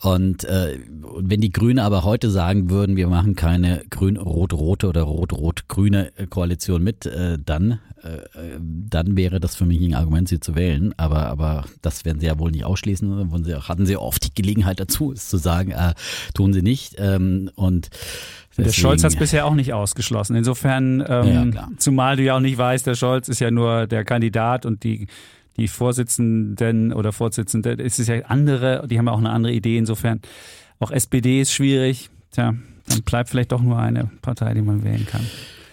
[0.01, 0.79] Und äh,
[1.19, 7.07] wenn die Grünen aber heute sagen würden, wir machen keine grün-rot-rote oder rot-rot-grüne Koalition mit,
[7.07, 7.81] äh, dann,
[8.91, 10.95] dann wäre das für mich ein Argument, sie zu wählen.
[10.97, 13.31] Aber, aber das werden sie ja wohl nicht ausschließen.
[13.31, 15.95] Wollen sie, hatten sie oft die Gelegenheit dazu, es zu sagen, äh,
[16.35, 16.95] tun sie nicht.
[16.99, 17.91] Ähm, und
[18.57, 20.37] Der deswegen- Scholz hat es bisher auch nicht ausgeschlossen.
[20.37, 24.05] Insofern, ähm, Ja, zumal du ja auch nicht weißt, der Scholz ist ja nur der
[24.05, 25.07] Kandidat und die,
[25.57, 29.77] die Vorsitzenden oder Vorsitzende, es ist ja andere, die haben ja auch eine andere Idee.
[29.79, 30.21] Insofern,
[30.81, 32.11] auch SPD ist schwierig.
[32.31, 32.55] Tja,
[32.89, 35.23] dann bleibt vielleicht doch nur eine Partei, die man wählen kann.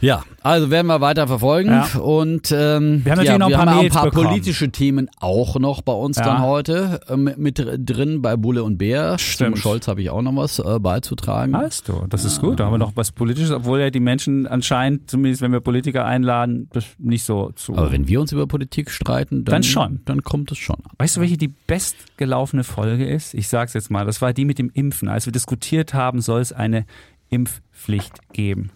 [0.01, 1.87] Ja, also werden wir weiter verfolgen Ja.
[1.99, 5.81] und ähm, Wir haben natürlich ja, noch ein paar ein paar politische Themen auch noch
[5.81, 6.23] bei uns Ja.
[6.25, 9.17] dann heute äh, mit, mit drin bei Bulle und Bär.
[9.17, 9.55] Stimmt.
[9.55, 11.53] Zum Scholz habe ich auch noch was äh, beizutragen.
[11.53, 12.59] Weißt du, das ist gut.
[12.59, 16.05] Da haben wir noch was Politisches, obwohl ja die Menschen anscheinend, zumindest wenn wir Politiker
[16.05, 17.75] einladen, das nicht so zu.
[17.75, 20.01] Aber wenn wir uns über Politik streiten, dann, Dann schon.
[20.05, 20.77] Dann kommt es schon.
[20.97, 23.33] Weißt du, welche die bestgelaufene Folge ist?
[23.33, 24.05] Ich sag's jetzt mal.
[24.05, 25.07] Das war die mit dem Impfen.
[25.07, 26.85] Als wir diskutiert haben, soll es eine
[27.29, 28.69] Impfpflicht geben.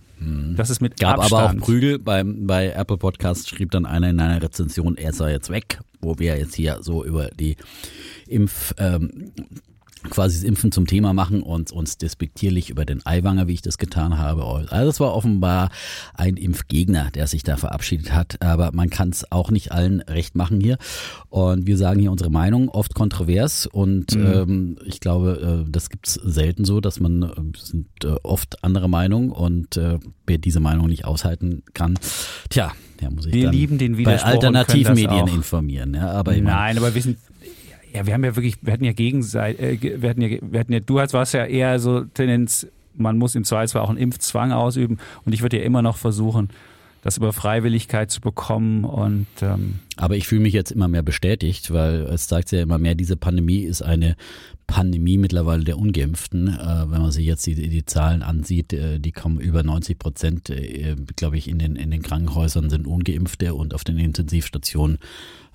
[0.55, 1.41] Das ist mit Gab Abstand.
[1.41, 1.99] aber auch Prügel.
[1.99, 6.19] Bei, bei Apple Podcast schrieb dann einer in einer Rezension, er sei jetzt weg, wo
[6.19, 7.55] wir jetzt hier so über die
[8.27, 9.31] Impf, ähm,
[10.09, 13.77] quasi das Impfen zum Thema machen und uns despektierlich über den Eiwanger, wie ich das
[13.77, 14.45] getan habe.
[14.69, 15.69] Also es war offenbar
[16.13, 20.35] ein Impfgegner, der sich da verabschiedet hat, aber man kann es auch nicht allen recht
[20.35, 20.77] machen hier.
[21.29, 26.13] Und wir sagen hier unsere Meinung, oft kontrovers und ähm, ich glaube, äh, das gibt's
[26.13, 30.87] selten so, dass man äh, sind äh, oft andere Meinung und äh, wer diese Meinung
[30.87, 31.97] nicht aushalten kann,
[32.49, 35.93] tja, der muss sich Wir lieben den bei Widerspruch können Alternativmedien informieren.
[35.93, 37.17] Ja, aber ich Nein, aber wir sind.
[37.93, 40.73] Ja, wir haben ja wirklich, wir hatten ja Gegenseit, äh, wir hatten ja, wir hatten
[40.73, 44.97] ja, du warst ja eher so Tendenz, man muss im Zweifelsfall auch einen Impfzwang ausüben
[45.25, 46.49] und ich würde ja immer noch versuchen,
[47.01, 51.71] das über Freiwilligkeit zu bekommen und ähm, Aber ich fühle mich jetzt immer mehr bestätigt,
[51.71, 54.15] weil es zeigt sich ja immer mehr, diese Pandemie ist eine
[54.67, 56.47] Pandemie mittlerweile der Ungeimpften.
[56.47, 60.49] Äh, wenn man sich jetzt die, die Zahlen ansieht, äh, die kommen über 90 Prozent,
[60.49, 64.99] äh, glaube ich, in den, in den Krankenhäusern sind Ungeimpfte und auf den Intensivstationen,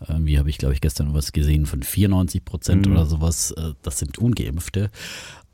[0.08, 2.92] äh, wie habe ich, glaube ich, gestern was gesehen, von 94 Prozent Mhm.
[2.92, 4.90] oder sowas, äh, das sind Ungeimpfte.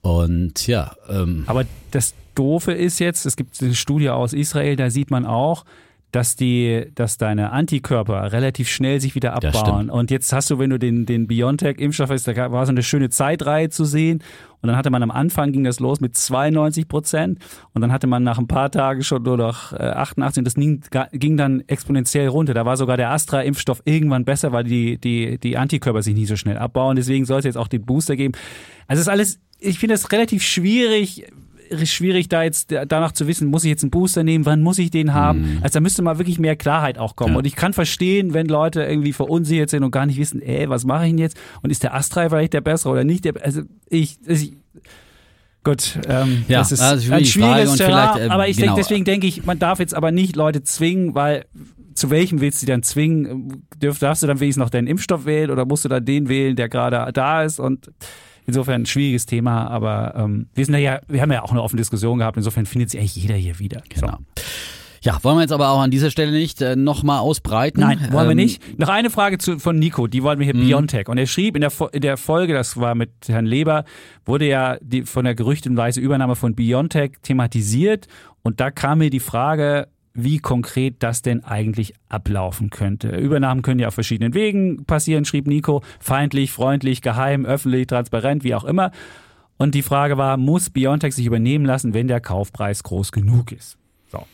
[0.03, 4.91] Und ja, ähm, Aber das Doofe ist jetzt, es gibt eine Studie aus Israel, da
[4.91, 5.65] sieht man auch,
[6.13, 9.91] dass die, dass deine Antikörper relativ schnell sich wieder abbauen.
[9.91, 13.11] Und jetzt hast du, wenn du den, den BioNTech-Impfstoff hast, da war so eine schöne
[13.11, 14.23] Zeitreihe zu sehen.
[14.63, 17.39] Und dann hatte man am Anfang ging das los mit 92 Prozent.
[17.73, 20.41] Und dann hatte man nach ein paar Tagen schon nur noch äh, 88.
[20.41, 22.55] Und das ging, ging dann exponentiell runter.
[22.55, 26.37] Da war sogar der Astra-Impfstoff irgendwann besser, weil die, die, die Antikörper sich nicht so
[26.37, 26.97] schnell abbauen.
[26.97, 28.35] Deswegen soll es jetzt auch den Booster geben.
[28.87, 31.27] Also es ist alles, ich finde das relativ schwierig,
[31.85, 34.91] schwierig da jetzt danach zu wissen, muss ich jetzt einen Booster nehmen, wann muss ich
[34.91, 35.59] den haben?
[35.63, 37.33] Also da müsste mal wirklich mehr Klarheit auch kommen.
[37.33, 37.39] Ja.
[37.39, 40.85] Und ich kann verstehen, wenn Leute irgendwie verunsichert sind und gar nicht wissen, ey, was
[40.85, 41.39] mache ich denn jetzt?
[41.63, 43.25] Und ist der Astra vielleicht der bessere oder nicht?
[43.25, 44.53] Der, also ich, ich
[45.63, 48.69] Gut, ähm, Ja, das ist also ein schwieriges Terrain, äh, aber ich genau.
[48.69, 51.45] denke, deswegen denke ich, man darf jetzt aber nicht Leute zwingen, weil
[51.95, 53.67] zu welchem willst du dann zwingen?
[53.79, 56.71] Darfst du dann wenigstens noch deinen Impfstoff wählen oder musst du dann den wählen, der
[56.71, 57.61] gerade da ist?
[57.61, 57.91] Und
[58.51, 61.81] insofern ein schwieriges Thema, aber ähm, wir sind ja, wir haben ja auch eine offene
[61.81, 63.83] Diskussion gehabt, insofern findet sich eigentlich jeder hier wieder.
[63.89, 64.19] genau.
[65.03, 67.81] Ja, wollen wir jetzt aber auch an dieser Stelle nicht äh, nochmal ausbreiten?
[67.81, 68.79] Nein, wollen wir Ähm, nicht.
[68.79, 71.09] Noch eine Frage zu, von Nico, die wollten wir hier Biontech.
[71.09, 73.85] Und er schrieb in der, in der Folge, das war mit Herrn Leber,
[74.27, 78.09] wurde ja die, von der gerüchtenweise Übernahme von Biontech thematisiert.
[78.43, 83.09] Und da kam mir die Frage, wie konkret das denn eigentlich ablaufen könnte.
[83.17, 85.83] Übernahmen können ja auf verschiedenen Wegen passieren, schrieb Nico.
[86.01, 88.91] Feindlich, freundlich, geheim, öffentlich, transparent, wie auch immer.
[89.57, 93.77] Und die Frage war, muss Biontech sich übernehmen lassen, wenn der Kaufpreis groß genug ist?
[94.11, 94.27] So.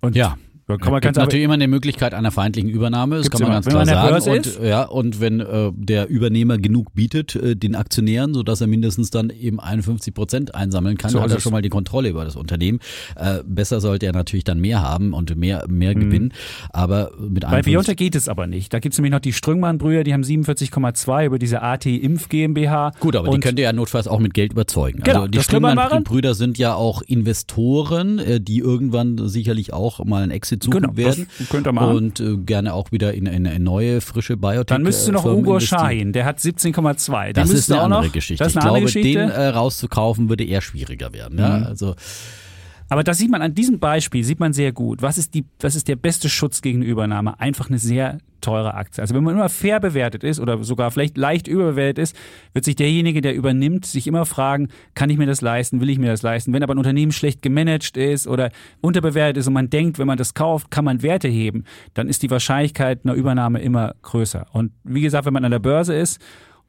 [0.00, 0.36] Und Ja.
[0.76, 3.48] Kann man gibt ganz einfach- natürlich immer eine Möglichkeit einer feindlichen Übernahme, das kann man
[3.48, 3.54] immer.
[3.56, 4.36] ganz Wenn klar man sagen.
[4.58, 9.10] Und, ja, und wenn äh, der Übernehmer genug bietet, äh, den Aktionären, sodass er mindestens
[9.10, 11.42] dann eben 51 Prozent einsammeln kann, So hat er es.
[11.42, 12.80] schon mal die Kontrolle über das Unternehmen.
[13.16, 16.00] Äh, besser sollte er natürlich dann mehr haben und mehr, mehr Mhm.
[16.00, 16.32] Gewinn.
[16.70, 18.72] Aber mit Bei 51 Biontech geht es aber nicht.
[18.74, 22.92] Da gibt es nämlich noch die Strüngmann-Brüder, die haben 47,2 über diese AT Impf GmbH.
[23.00, 25.00] Gut, aber die könnt ihr ja notfalls auch mit Geld überzeugen.
[25.02, 25.40] Genau, also die.
[25.40, 30.92] Strüngmann-Brüder sind ja auch Investoren, äh, die irgendwann sicherlich auch mal ein Exit suchen Genau,
[30.94, 31.26] das werden.
[31.50, 31.96] könnt ihr machen.
[31.96, 34.66] Und äh, gerne auch wieder in, in, in neue, frische Biotech.
[34.66, 35.60] dann müsstest du noch äh, Firmen Ugo.
[35.60, 37.26] Shahin, der hat 17,2.
[37.26, 38.42] Den Das ist eine andere noch, Geschichte.
[38.44, 39.18] Das ich eine andere glaube, Geschichte.
[39.20, 41.38] den äh, rauszukaufen würde eher schwieriger werden.
[41.38, 41.58] Ja?
[41.58, 41.64] Mhm.
[41.64, 41.94] Also
[42.88, 45.02] Aber das sieht man an diesem Beispiel, sieht man sehr gut.
[45.02, 47.38] Was ist, die, was ist der beste Schutz gegen Übernahme?
[47.38, 49.02] Einfach eine sehr teure Aktie.
[49.02, 52.16] Also wenn man immer fair bewertet ist oder sogar vielleicht leicht überbewertet ist,
[52.52, 55.98] wird sich derjenige, der übernimmt, sich immer fragen, kann ich mir das leisten, will ich
[55.98, 56.52] mir das leisten?
[56.52, 60.18] Wenn aber ein Unternehmen schlecht gemanagt ist oder unterbewertet ist und man denkt, wenn man
[60.18, 64.46] das kauft, kann man Werte heben, dann ist die Wahrscheinlichkeit einer Übernahme immer größer.
[64.52, 66.20] Und wie gesagt, wenn man an der Börse ist,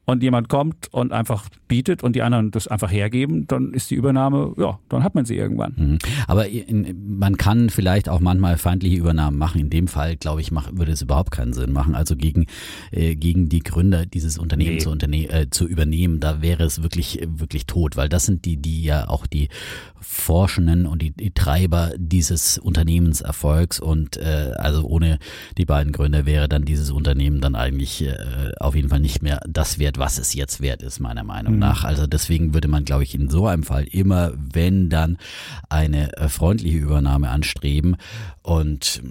[0.06, 3.94] und jemand kommt und einfach bietet und die anderen das einfach hergeben, dann ist die
[3.94, 5.74] Übernahme, ja, dann hat man sie irgendwann.
[5.76, 5.98] Mhm.
[6.26, 9.60] Aber in, man kann vielleicht auch manchmal feindliche Übernahmen machen.
[9.60, 11.94] In dem Fall, glaube ich, mach, würde es überhaupt keinen Sinn machen.
[11.94, 12.46] Also gegen,
[12.90, 14.78] äh, gegen die Gründer dieses Unternehmens Nee.
[14.78, 18.56] zu, unterne äh, zu übernehmen, da wäre es wirklich, wirklich tot, weil das sind die,
[18.56, 19.48] die ja auch die
[20.00, 25.18] Forschenden und die, die Treiber dieses Unternehmenserfolgs und äh, also ohne
[25.58, 28.16] die beiden Gründer wäre dann dieses Unternehmen dann eigentlich äh,
[28.58, 31.58] auf jeden Fall nicht mehr das wert, wert, was es jetzt wert ist, meiner Meinung
[31.58, 31.84] nach.
[31.84, 35.18] Also deswegen würde man, glaube ich, in so einem Fall immer, wenn dann
[35.68, 37.96] eine äh, freundliche Übernahme anstreben
[38.42, 39.02] und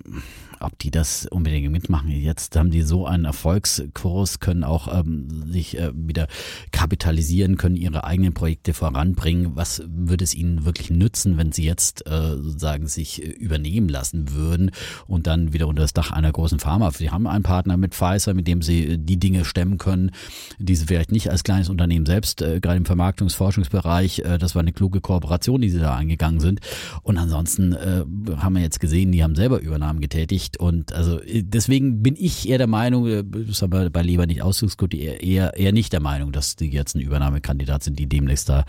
[0.60, 2.10] ob die das unbedingt mitmachen.
[2.10, 6.28] Jetzt haben die so einen Erfolgskurs, können auch ähm, sich äh, wieder
[6.72, 9.56] kapitalisieren, können ihre eigenen Projekte voranbringen.
[9.56, 14.72] Was würde es ihnen wirklich nützen, wenn sie jetzt äh, sozusagen sich übernehmen lassen würden
[15.08, 16.92] und dann wieder unter das Dach einer großen Pharma?
[16.92, 20.12] Sie haben einen Partner mit Pfizer, mit dem sie die Dinge stemmen können,
[20.58, 24.62] die sie vielleicht nicht als kleines Unternehmen selbst, äh, gerade im Vermarktungsforschungsbereich, äh, das war
[24.62, 26.60] eine kluge Kooperation, die sie da eingegangen sind.
[27.04, 28.04] Und ansonsten äh,
[28.38, 30.58] haben wir jetzt gesehen, die haben selber Übernahmen getätigt nicht.
[30.60, 34.42] Und also deswegen bin ich eher der Meinung, äh, das haben wir bei Leber nicht
[34.42, 38.66] ausdiskutiert, eher, eher nicht der Meinung, dass die jetzt ein Übernahmekandidat sind, die demnächst da,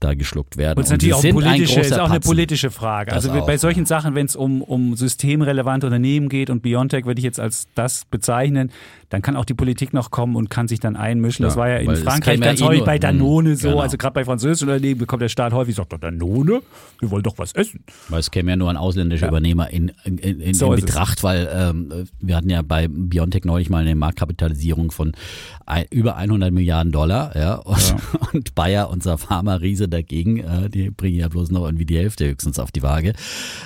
[0.00, 0.78] da geschluckt werden.
[0.78, 3.10] Und, und natürlich auch politische, ist auch eine politische Frage.
[3.10, 7.06] Das also auch, bei solchen Sachen, wenn es um, um systemrelevante Unternehmen geht und Biontech
[7.06, 8.70] würde ich jetzt als das bezeichnen,
[9.14, 11.44] dann kann auch die Politik noch kommen und kann sich dann einmischen.
[11.44, 13.80] Ja, das war ja in Frankreich ganz häufig eh bei Danone so, genau.
[13.80, 16.62] also gerade bei französischen Unternehmen bekommt der Staat häufig, sagt doch Danone,
[16.98, 17.84] wir wollen doch was essen.
[18.08, 19.28] Weil es käme ja nur ein ausländischer ja.
[19.28, 23.70] Übernehmer in, in, in, so in Betracht, weil ähm, wir hatten ja bei Biontech neulich
[23.70, 25.12] mal eine Marktkapitalisierung von
[25.64, 27.94] ein, über 100 Milliarden Dollar ja, und,
[28.32, 32.58] und Bayer, unser Pharma-Riese dagegen, äh, die bringen ja bloß noch irgendwie die Hälfte höchstens
[32.58, 33.12] auf die Waage.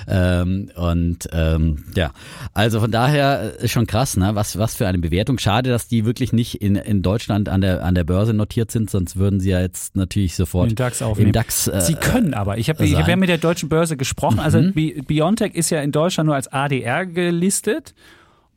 [0.07, 2.11] Ähm, und ähm, ja,
[2.53, 4.35] also von daher ist schon krass, ne?
[4.35, 7.83] was, was für eine Bewertung schade, dass die wirklich nicht in, in Deutschland an der,
[7.83, 11.27] an der Börse notiert sind, sonst würden sie ja jetzt natürlich sofort im DAX aufnehmen.
[11.27, 12.57] Im DAX, äh, sie können aber.
[12.57, 14.39] Ich habe ich hab ja mit der deutschen Börse gesprochen.
[14.39, 14.73] Also mhm.
[14.75, 17.93] Also Biontech ist ja in Deutschland nur als ADR gelistet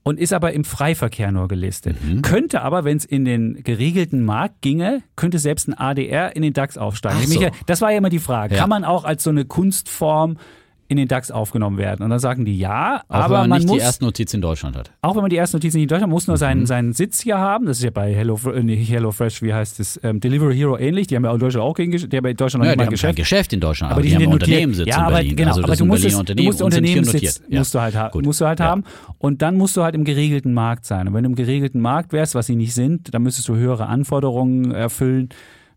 [0.02, 1.96] und ist aber im Freiverkehr nur gelistet.
[2.02, 2.22] Mhm.
[2.22, 6.52] Könnte aber, wenn es in den geregelten Markt ginge, könnte selbst ein ADR in den
[6.52, 7.26] DAX aufsteigen.
[7.26, 7.46] So.
[7.66, 8.54] Das war ja immer die Frage.
[8.54, 8.60] Ja.
[8.60, 10.38] Kann man auch als so eine Kunstform
[10.92, 12.02] in den DAX aufgenommen werden.
[12.02, 14.32] Und dann sagen die ja, auch aber wenn man, man nicht muss, die erste Notiz
[14.34, 14.92] in Deutschland hat.
[15.02, 16.66] Auch wenn man die erste Notiz nicht in Deutschland hat, muss nur seinen, mhm.
[16.66, 17.66] seinen Sitz hier haben.
[17.66, 20.78] Das ist ja bei Hello, äh, nicht Hello Fresh, wie heißt es, ähm, Delivery Hero
[20.78, 21.08] ähnlich.
[21.08, 22.84] Die haben ja in Deutschland auch gegen, die haben in Deutschland noch ja, nicht mal
[22.84, 23.16] ein Geschäft.
[23.16, 25.36] Geschäft in Deutschland, aber, aber die, die haben Unternehmenssitz ja, aber, Berlin.
[25.36, 27.58] Genau, also aber du musst, es, du musst Unternehmenssitz ja.
[27.58, 28.66] musst du halt, ha musst du halt ja.
[28.66, 28.84] haben.
[29.18, 31.08] Und dann musst du halt im geregelten Markt sein.
[31.08, 33.86] Und wenn du im geregelten Markt wärst, was sie nicht sind, dann müsstest du höhere
[33.86, 35.30] Anforderungen erfüllen.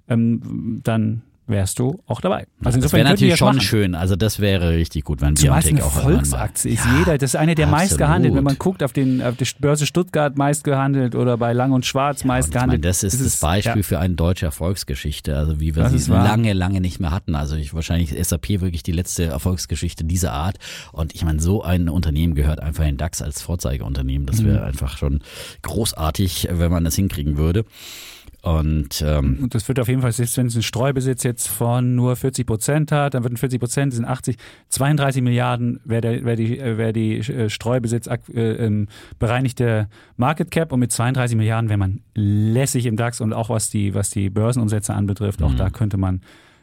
[0.08, 2.48] Ähm, dann wärst du auch dabei.
[2.64, 3.62] Also das wäre natürlich schon machen.
[3.62, 3.96] schön.
[3.96, 7.18] Also das wäre richtig gut, wenn Biontech auch Volksaktie ist ja, jeder.
[7.18, 8.34] Das ist eine der meist gehandelt.
[8.34, 11.86] Wenn man guckt auf den auf die Börse Stuttgart meist gehandelt oder bei Lang und
[11.86, 12.82] Schwarz ja, meist gehandelt.
[12.82, 13.84] Meine, das ist, ist das Beispiel ja.
[13.84, 15.38] für eine deutsche Erfolgsgeschichte.
[15.38, 17.36] Also wie wir das sie lange, lange nicht mehr hatten.
[17.36, 20.58] Also ich, wahrscheinlich ist SAP wirklich die letzte Erfolgsgeschichte dieser Art.
[20.92, 24.26] Und ich meine, so ein Unternehmen gehört einfach in DAX als Vorzeigeunternehmen.
[24.26, 24.66] Das wäre mhm.
[24.66, 25.20] einfach schon
[25.62, 27.66] großartig, wenn man das hinkriegen würde.
[28.46, 31.96] Und, ähm, und das wird auf jeden Fall, selbst wenn es einen Streubesitz jetzt von
[31.96, 34.38] nur 40 Prozent hat, dann würden 40 Prozent, sind 80,
[34.70, 40.80] 32 Milliarden wäre wär die, wär die äh, Streubesitz äh, ähm, bereinigte Market Cap und
[40.80, 44.94] mit 32 Milliarden wäre man lässig im DAX und auch was die, was die Börsenumsätze
[44.94, 45.58] anbetrifft, auch mhm.
[45.58, 46.22] da könnte man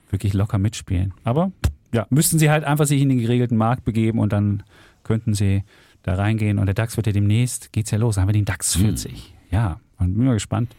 [0.09, 1.15] wirklich locker mitspielen.
[1.25, 1.51] Aber
[1.93, 4.63] ja, müssten sie halt einfach sich in den geregelten Markt begeben und dann
[5.03, 5.65] könnten sie
[6.05, 8.77] da reingehen und der DAX wird ja demnächst, geht's ja los, haben wir den DAX
[8.77, 9.13] 40.
[9.13, 9.19] Mhm.
[9.51, 10.71] Ja, und bin mal gespannt.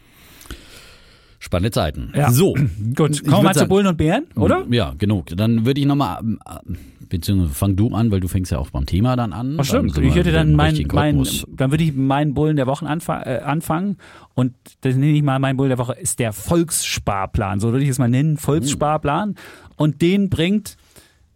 [1.44, 2.10] Spannende Zeiten.
[2.16, 2.30] Ja.
[2.30, 2.54] So.
[2.96, 4.64] Gut, kommen wir mal zu Bullen und Bären, oder?
[4.70, 5.26] Ja, genug.
[5.36, 6.72] Dann würde ich nochmal, äh,
[7.06, 9.58] beziehungsweise fang du an, weil du fängst ja auch beim Thema dann an.
[9.60, 11.22] Ach stimmt, ich hätte dann mein, mein,
[11.54, 13.98] dann würde ich meinen Bullen der Wochen äh, anfangen
[14.32, 17.90] und das nenne ich mal, mein Bullen der Woche ist der Volkssparplan, so würde ich
[17.90, 19.34] es mal nennen, Volkssparplan.
[19.76, 20.78] Und den bringt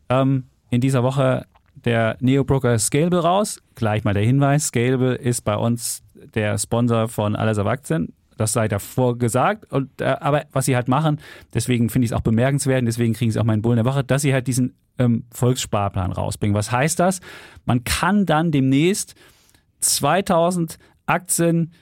[0.08, 1.44] ähm, in dieser Woche
[1.84, 3.60] der Neobroker Scalable raus.
[3.74, 6.02] Gleich mal der Hinweis, Scalable ist bei uns
[6.34, 8.14] der Sponsor von Alles auf Aktien.
[8.38, 9.70] Das sei davor gesagt.
[9.72, 11.20] Und, äh, aber was sie halt machen,
[11.52, 14.22] deswegen finde ich es auch bemerkenswert, deswegen kriegen sie auch meinen Bullen der Woche, dass
[14.22, 16.54] sie halt diesen ähm, Volkssparplan rausbringen.
[16.54, 17.20] Was heißt das?
[17.66, 19.14] Man kann dann demnächst
[19.80, 21.72] 2000 Aktien,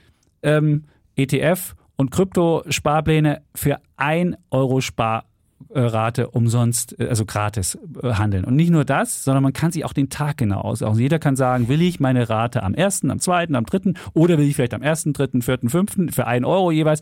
[0.43, 5.23] ähm, ETF und Kryptosparpläne für 1 Euro sparen
[5.69, 8.45] Rate umsonst, äh, also gratis äh, handeln.
[8.45, 10.99] Und nicht nur das, sondern man kann sich auch den Tag genau aussuchen.
[10.99, 13.93] Jeder kann sagen, will ich meine Rate am 1., am 2., am 3.
[14.13, 16.13] oder will ich vielleicht am 1., 3., 4., 5.
[16.13, 17.01] für 1 Euro jeweils.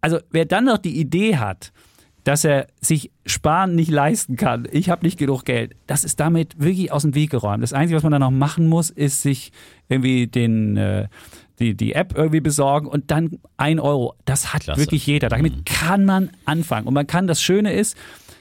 [0.00, 1.72] Also wer dann noch die Idee hat,
[2.24, 6.58] dass er sich Sparen nicht leisten kann, ich habe nicht genug Geld, das ist damit
[6.58, 7.62] wirklich aus dem Weg geräumt.
[7.62, 9.52] Das Einzige, was man dann noch machen muss, ist sich
[9.88, 11.08] irgendwie den äh,
[11.58, 14.14] die, die App irgendwie besorgen und dann ein Euro.
[14.24, 14.80] Das hat Klasse.
[14.80, 15.28] wirklich jeder.
[15.28, 15.64] Damit mhm.
[15.64, 16.86] kann man anfangen.
[16.86, 17.96] Und man kann, das Schöne ist,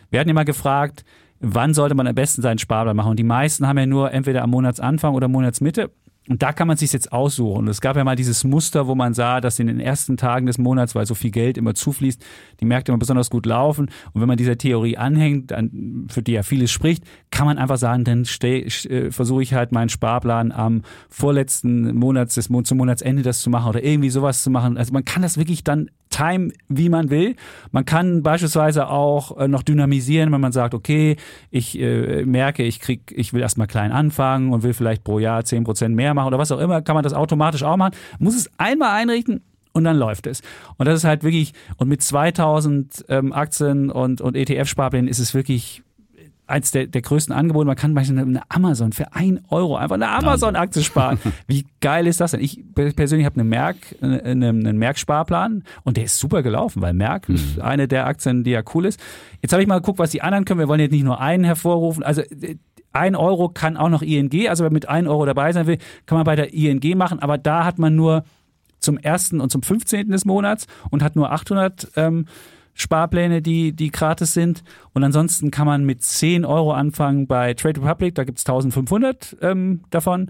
[0.10, 1.04] wir hatten ja mal gefragt,
[1.40, 3.12] wann sollte man am besten seinen Sparplan machen?
[3.12, 5.92] Und die meisten haben ja nur entweder am Monatsanfang oder Monatsmitte.
[6.30, 7.68] Und da kann man sich jetzt aussuchen.
[7.68, 10.58] Es gab ja mal dieses Muster, wo man sah, dass in den ersten Tagen des
[10.58, 12.24] Monats, weil so viel Geld immer zufließt,
[12.62, 13.90] die Märkte immer besonders gut laufen.
[14.14, 17.78] Und wenn man dieser Theorie anhängt, dann, für die ja vieles spricht, kann man einfach
[17.78, 23.42] sagen, dann äh, versuche ich halt meinen Sparplan am vorletzten Monats des zum Monatsende das
[23.42, 24.78] zu machen oder irgendwie sowas zu machen.
[24.78, 27.36] Also man kann das wirklich dann Time, wie man will.
[27.72, 31.18] Man kann beispielsweise auch äh, noch dynamisieren, wenn man sagt, okay,
[31.50, 35.42] ich äh, merke, ich krieg, ich will erstmal klein anfangen und will vielleicht pro Jahr
[35.42, 37.96] 10% mehr machen oder was auch immer, kann man das automatisch auch machen.
[38.20, 39.42] Muss es einmal einrichten
[39.74, 40.42] und dann läuft es.
[40.78, 45.34] Und das ist halt wirklich, und mit 2000 ähm, Aktien und, und ETF-Sparplänen ist es
[45.34, 45.82] wirklich
[46.48, 47.66] eins der, der größten Angebote.
[47.66, 51.20] Man kann beispielsweise eine Amazon für ein Euro einfach eine Amazon-Aktie sparen.
[51.48, 52.42] Wie geil ist das denn?
[52.42, 57.30] Ich persönlich habe eine Merck, eine, einen Merck-Sparplan und der ist super gelaufen, weil Merck
[57.30, 57.36] mhm.
[57.36, 59.00] ist eine der Aktien, die ja cool ist.
[59.42, 60.60] Jetzt habe ich mal geguckt, was die anderen können.
[60.60, 62.04] Wir wollen jetzt nicht nur einen hervorrufen.
[62.04, 62.22] Also
[62.92, 66.18] ein Euro kann auch noch ING, also wer mit ein Euro dabei sein will, kann
[66.18, 68.24] man bei der ING machen, aber da hat man nur
[68.80, 70.10] zum ersten und zum 15.
[70.10, 72.26] des Monats und hat nur 800 ähm,
[72.74, 74.64] Sparpläne, die, die gratis sind.
[74.94, 79.38] Und ansonsten kann man mit 10 Euro anfangen bei Trade Republic, da gibt es 1500
[79.42, 80.30] ähm, davon.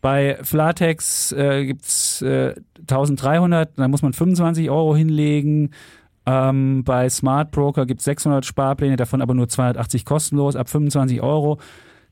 [0.00, 5.70] Bei Flatex äh, gibt es äh, 1300, da muss man 25 Euro hinlegen.
[6.26, 11.22] Ähm, bei Smart Broker gibt es 600 Sparpläne, davon aber nur 280 kostenlos, ab 25
[11.22, 11.58] Euro.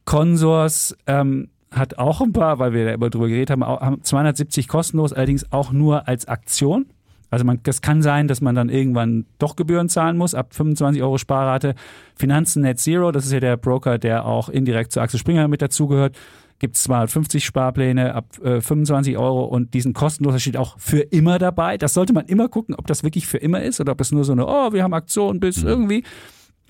[0.05, 4.69] Consors ähm, hat auch ein paar, weil wir da immer drüber geredet haben, haben 270
[4.69, 6.87] kostenlos, allerdings auch nur als Aktion.
[7.31, 11.03] Also man, das kann sein, dass man dann irgendwann doch Gebühren zahlen muss, ab 25
[11.03, 11.75] Euro Sparrate.
[12.16, 15.62] Finanzen Net Zero, das ist ja der Broker, der auch indirekt zu Axel Springer mit
[15.62, 16.16] dazugehört,
[16.59, 21.38] gibt es 250 Sparpläne ab äh, 25 Euro und diesen kostenloser steht auch für immer
[21.38, 21.79] dabei.
[21.79, 24.25] Das sollte man immer gucken, ob das wirklich für immer ist oder ob es nur
[24.25, 25.69] so eine, oh, wir haben Aktion bis mhm.
[25.69, 26.05] irgendwie.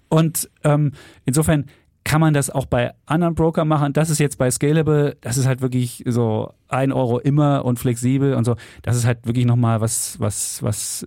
[0.09, 0.92] Und ähm,
[1.25, 1.66] insofern
[2.11, 3.92] kann man das auch bei anderen Broker machen.
[3.92, 8.35] Das ist jetzt bei Scalable, das ist halt wirklich so ein Euro immer und flexibel
[8.35, 8.57] und so.
[8.83, 11.07] Das ist halt wirklich nochmal was, was, was,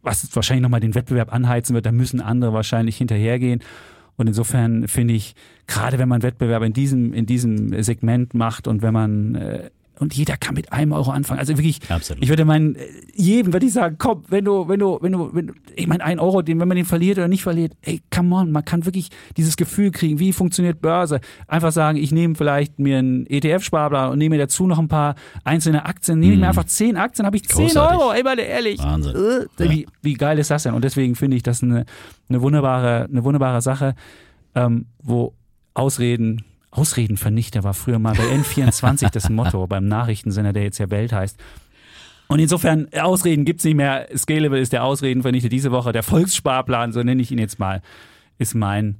[0.00, 1.84] was wahrscheinlich nochmal den Wettbewerb anheizen wird.
[1.84, 3.60] Da müssen andere wahrscheinlich hinterhergehen.
[4.16, 5.34] Und insofern finde ich,
[5.66, 9.68] gerade wenn man Wettbewerb in diesem, in diesem Segment macht und wenn man äh,
[10.00, 11.40] und jeder kann mit einem Euro anfangen.
[11.40, 12.22] Also wirklich, Absolut.
[12.22, 12.76] ich würde meinen,
[13.14, 16.18] jedem würde ich sagen, komm, wenn du, wenn du, wenn du, wenn, ich meine, ein
[16.18, 19.10] Euro, den, wenn man den verliert oder nicht verliert, ey, come on, man kann wirklich
[19.36, 21.20] dieses Gefühl kriegen, wie funktioniert Börse.
[21.46, 25.14] Einfach sagen, ich nehme vielleicht mir einen ETF-Sparplan und nehme mir dazu noch ein paar
[25.44, 26.50] einzelne Aktien, nehme ich mir mhm.
[26.50, 28.78] einfach zehn Aktien, habe ich zehn Euro, ey, mal ehrlich.
[28.78, 29.16] Wahnsinn.
[29.16, 30.74] Äh, wie, wie geil ist das denn?
[30.74, 31.84] Und deswegen finde ich das eine,
[32.28, 33.94] eine wunderbare, eine wunderbare Sache,
[34.54, 35.34] ähm, wo
[35.74, 41.12] Ausreden Ausredenvernichter war früher mal bei N24 das Motto beim Nachrichtensender, der jetzt ja Welt
[41.12, 41.38] heißt.
[42.28, 44.06] Und insofern, Ausreden gibt's nicht mehr.
[44.14, 45.92] Scalable ist der Ausredenvernichter diese Woche.
[45.92, 47.80] Der Volkssparplan, so nenne ich ihn jetzt mal,
[48.38, 48.98] ist mein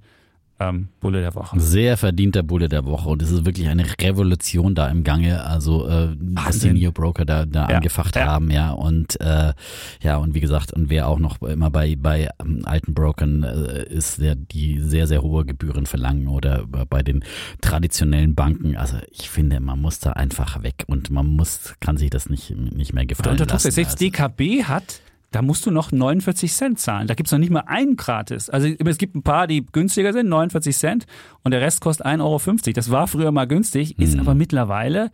[0.61, 1.59] ähm, Bulle der Woche.
[1.61, 5.89] Sehr verdienter Bulle der Woche und es ist wirklich eine Revolution da im Gange, also
[5.89, 7.77] äh, was die Neo Broker da, da ja.
[7.77, 8.27] angefacht ja.
[8.27, 9.53] haben, ja und äh,
[10.03, 13.85] ja und wie gesagt und wer auch noch immer bei bei ähm, alten Brokern äh,
[13.85, 17.25] ist, der die sehr sehr hohe Gebühren verlangen oder bei den
[17.61, 22.11] traditionellen Banken, also ich finde, man muss da einfach weg und man muss kann sich
[22.11, 23.71] das nicht nicht mehr gefallen und lassen.
[23.71, 27.07] Selbst DKB hat da musst du noch 49 Cent zahlen.
[27.07, 28.49] Da gibt es noch nicht mal einen gratis.
[28.49, 31.07] Also es gibt ein paar, die günstiger sind, 49 Cent
[31.43, 32.73] und der Rest kostet 1,50 Euro.
[32.75, 34.21] Das war früher mal günstig, ist mhm.
[34.21, 35.11] aber mittlerweile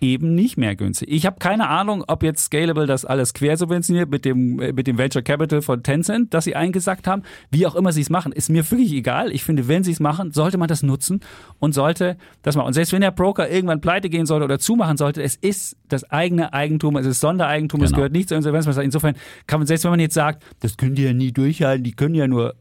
[0.00, 1.10] eben nicht mehr günstig.
[1.10, 4.98] Ich habe keine Ahnung, ob jetzt Scalable das alles quersubventioniert mit dem, äh, mit dem
[4.98, 7.22] Venture Capital von Tencent, das sie eingesagt haben.
[7.50, 9.30] Wie auch immer sie es machen, ist mir wirklich egal.
[9.32, 11.20] Ich finde, wenn sie es machen, sollte man das nutzen
[11.58, 12.68] und sollte das machen.
[12.68, 16.10] Und selbst wenn der Broker irgendwann pleite gehen sollte oder zumachen sollte, es ist das
[16.10, 17.90] eigene Eigentum, es ist Sondereigentum, genau.
[17.90, 18.66] es gehört nicht zur Insolvenz.
[18.78, 19.14] Insofern
[19.46, 22.14] kann man, selbst wenn man jetzt sagt, das können die ja nie durchhalten, die können
[22.14, 22.54] ja nur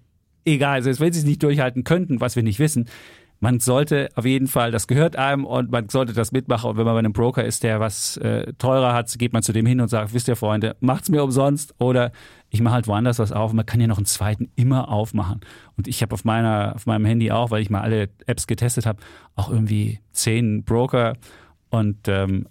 [0.45, 2.88] egal, selbst wenn sie es nicht durchhalten könnten, was wir nicht wissen,
[3.39, 6.71] man sollte auf jeden Fall, das gehört einem und man sollte das mitmachen.
[6.71, 9.54] Und wenn man bei einem Broker ist, der was äh, teurer hat, geht man zu
[9.54, 12.12] dem hin und sagt, wisst ihr Freunde, macht's mir umsonst oder
[12.49, 13.54] ich mache halt woanders was auf.
[13.54, 15.39] Man kann ja noch einen zweiten immer aufmachen.
[15.78, 18.86] Und ich habe auf meiner, auf meinem Handy auch, weil ich mal alle Apps getestet
[18.86, 18.99] habe,
[19.36, 21.15] auch irgendwie zehn Broker
[21.69, 22.47] und ähm,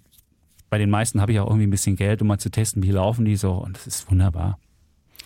[0.69, 2.91] bei den meisten habe ich auch irgendwie ein bisschen Geld, um mal zu testen, wie
[2.91, 4.59] laufen die so und das ist wunderbar.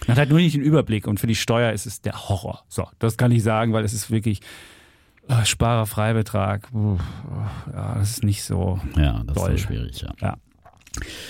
[0.08, 2.64] Man hat halt nur nicht den Überblick und für die Steuer ist es der Horror.
[2.68, 4.42] So, das kann ich sagen, weil es ist wirklich,
[5.28, 6.70] äh, Sparerfreibetrag,
[7.74, 8.80] ja, das ist nicht so.
[8.98, 9.54] Ja, das doll.
[9.54, 10.14] ist schwierig, ja.
[10.20, 10.38] ja.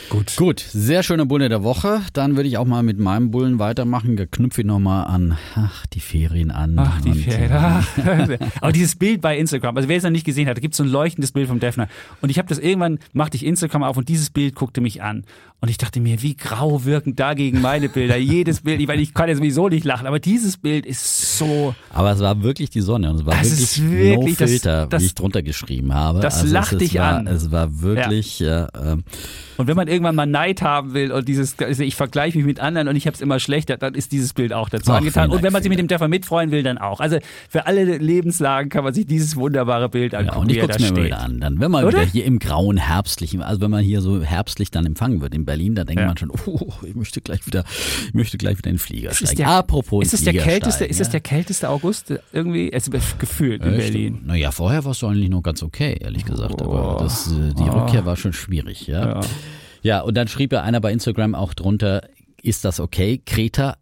[0.09, 0.35] Gut.
[0.35, 2.01] Gut, sehr schöne Bulle der Woche.
[2.11, 4.17] Dann würde ich auch mal mit meinem Bullen weitermachen.
[4.17, 6.75] Da knüpfe ich nochmal an, ach, die Ferien an.
[6.77, 7.49] Ach, die Ferien.
[7.49, 10.73] Äh, Aber dieses Bild bei Instagram, also wer es noch nicht gesehen hat, da gibt
[10.73, 11.87] es so ein leuchtendes Bild vom Defner.
[12.21, 15.23] Und ich habe das irgendwann, machte ich Instagram auf und dieses Bild guckte mich an.
[15.63, 18.17] Und ich dachte mir, wie grau wirken dagegen meine Bilder.
[18.17, 21.73] Jedes Bild, ich, meine, ich kann ja sowieso nicht lachen, aber dieses Bild ist so.
[21.93, 25.01] Aber es war wirklich die Sonne und es war wirklich, wirklich no Filter, das, das,
[25.01, 26.19] wie ich drunter geschrieben habe.
[26.19, 27.27] Das also lacht dich war, an.
[27.27, 28.65] Es war wirklich, ja.
[28.73, 28.97] äh,
[29.55, 32.59] Und wenn man irgendwann mal Neid haben will und dieses, also ich vergleiche mich mit
[32.59, 35.29] anderen und ich habe es immer schlechter, dann ist dieses Bild auch dazu Ach, angetan.
[35.31, 36.99] Und wenn man sich mit dem Treffer mitfreuen will, dann auch.
[36.99, 40.75] Also für alle Lebenslagen kann man sich dieses wunderbare Bild Ja, angucken, und ich guck's
[40.75, 41.05] da mir steht.
[41.05, 41.39] wieder an.
[41.39, 42.01] Dann, wenn man Oder?
[42.01, 45.45] wieder hier im grauen herbstlichen, also wenn man hier so herbstlich dann empfangen wird in
[45.53, 46.07] Berlin, da denkt Ja.
[46.07, 47.63] man schon, oh, ich möchte gleich wieder,
[48.07, 49.37] ich möchte gleich wieder in den Flieger Ist es steigen.
[49.37, 51.11] der- Apropos Ist es der kälteste, steigen, ist es ja.
[51.11, 52.73] der kälteste August irgendwie?
[52.73, 53.77] Also gefühlt in Echt?
[53.91, 54.21] Berlin.
[54.25, 56.61] Naja, vorher warst du eigentlich noch ganz okay, ehrlich gesagt.
[56.61, 57.03] Aber Oh.
[57.03, 57.81] das, äh, die Oh.
[57.83, 59.19] Rückkehr war schon schwierig, ja.
[59.19, 59.21] Ja.
[59.83, 62.07] Ja, und dann schrieb ja einer bei Instagram auch drunter,
[62.41, 63.21] ist das okay?
[63.25, 63.75] Kreta,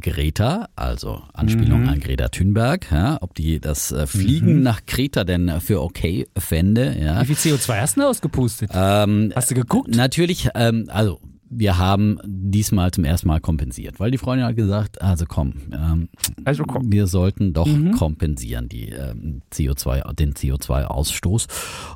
[0.00, 1.88] Greta, also Anspielung Mhm.
[1.88, 6.96] an Greta Thunberg, ja, ob die das äh, Fliegen nach Kreta denn für okay fände,
[7.00, 7.20] ja.
[7.22, 8.70] Wie viel CO2 hast du denn ausgepustet?
[8.74, 9.94] Ähm, Hast du geguckt?
[9.94, 15.00] Natürlich, ähm, also wir haben diesmal zum ersten Mal kompensiert, weil die Freundin hat gesagt,
[15.00, 16.08] also komm, ähm,
[16.44, 16.92] Also komm.
[16.92, 17.92] wir sollten doch Mhm.
[17.92, 21.46] kompensieren die ähm, CO2, den CO2-Ausstoß.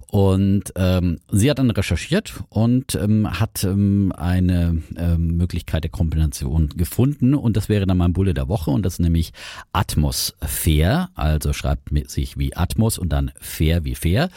[0.08, 6.68] Und ähm, sie hat dann recherchiert und ähm, hat ähm, eine ähm, Möglichkeit der Kompensation
[6.76, 9.32] gefunden und das wäre dann mein Bulle der Woche und das ist nämlich
[9.72, 14.28] Atmosphäre, also schreibt sich wie Atmos und dann fair wie fair.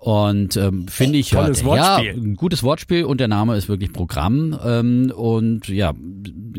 [0.00, 2.06] Und ähm, finde ich Tolles ja, Wortspiel.
[2.06, 4.58] ja ein gutes Wortspiel und der Name ist wirklich Programm.
[4.64, 5.92] Ähm, und ja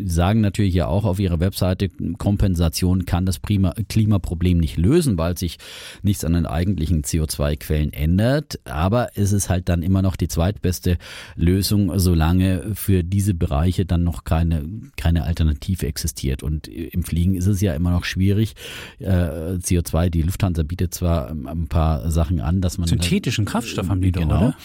[0.05, 5.37] sagen natürlich ja auch auf ihrer Webseite Kompensation kann das Prima Klimaproblem nicht lösen, weil
[5.37, 5.57] sich
[6.01, 10.97] nichts an den eigentlichen CO2-Quellen ändert, aber es ist halt dann immer noch die zweitbeste
[11.35, 14.65] Lösung, solange für diese Bereiche dann noch keine
[14.95, 16.43] keine Alternative existiert.
[16.43, 18.53] Und im Fliegen ist es ja immer noch schwierig.
[18.99, 22.87] Äh, CO2 die Lufthansa bietet zwar ähm, ein paar Sachen an, dass man
[23.29, 24.37] Synthetischen Kraftstoff haben die doch, Genau.
[24.37, 24.55] oder?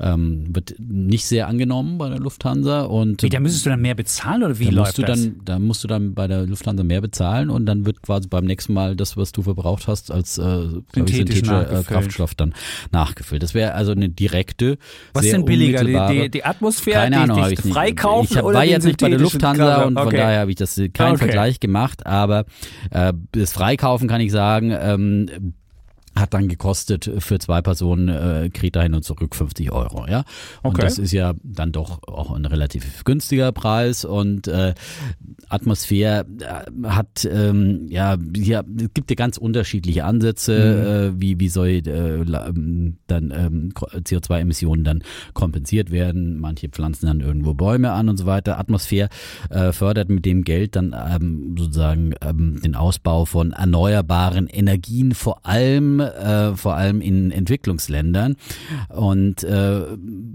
[0.00, 3.94] Ähm, wird nicht sehr angenommen bei der Lufthansa und Wie, da müsstest du dann mehr
[3.94, 5.06] bezahlen oder wie da läuft das?
[5.22, 8.44] dann, da musst du dann bei der Lufthansa mehr bezahlen und dann wird quasi beim
[8.44, 11.82] nächsten Mal das, was du verbraucht hast, als äh, synthetischer äh.
[11.82, 12.54] Kraftstoff dann
[12.92, 13.42] nachgefüllt.
[13.42, 14.78] Das wäre also eine direkte,
[15.12, 15.84] Was sehr denn billiger?
[15.84, 18.64] Die, die, die Atmosphäre, keine die, Ahnung, die habe ich freikaufen Ich hab, oder war
[18.64, 19.86] jetzt nicht bei der Lufthansa Kraftstoff?
[19.88, 20.16] und von okay.
[20.16, 21.18] daher habe ich das keinen Okay.
[21.24, 22.44] Vergleich gemacht, aber
[22.90, 25.54] äh, das Freikaufen kann ich sagen, ähm,
[26.16, 30.24] hat dann gekostet für zwei Personen äh, Kreta hin und zurück 50 Euro, ja.
[30.62, 30.82] Und Okay.
[30.82, 34.74] das ist ja dann doch auch ein relativ günstiger Preis und äh,
[35.48, 41.68] Atmosphäre äh, hat ähm, ja, es gibt ja ganz unterschiedliche Ansätze, äh, wie wie soll
[41.68, 45.02] äh, ähm, dann ähm, Ko- CO2-Emissionen dann
[45.32, 46.40] kompensiert werden.
[46.40, 48.58] Manche pflanzen dann irgendwo Bäume an und so weiter.
[48.58, 49.08] Atmosphäre
[49.50, 55.44] äh, fördert mit dem Geld dann ähm, sozusagen ähm, den Ausbau von erneuerbaren Energien, vor
[55.46, 58.36] allem äh, vor allem in Entwicklungsländern.
[58.88, 59.82] Und äh,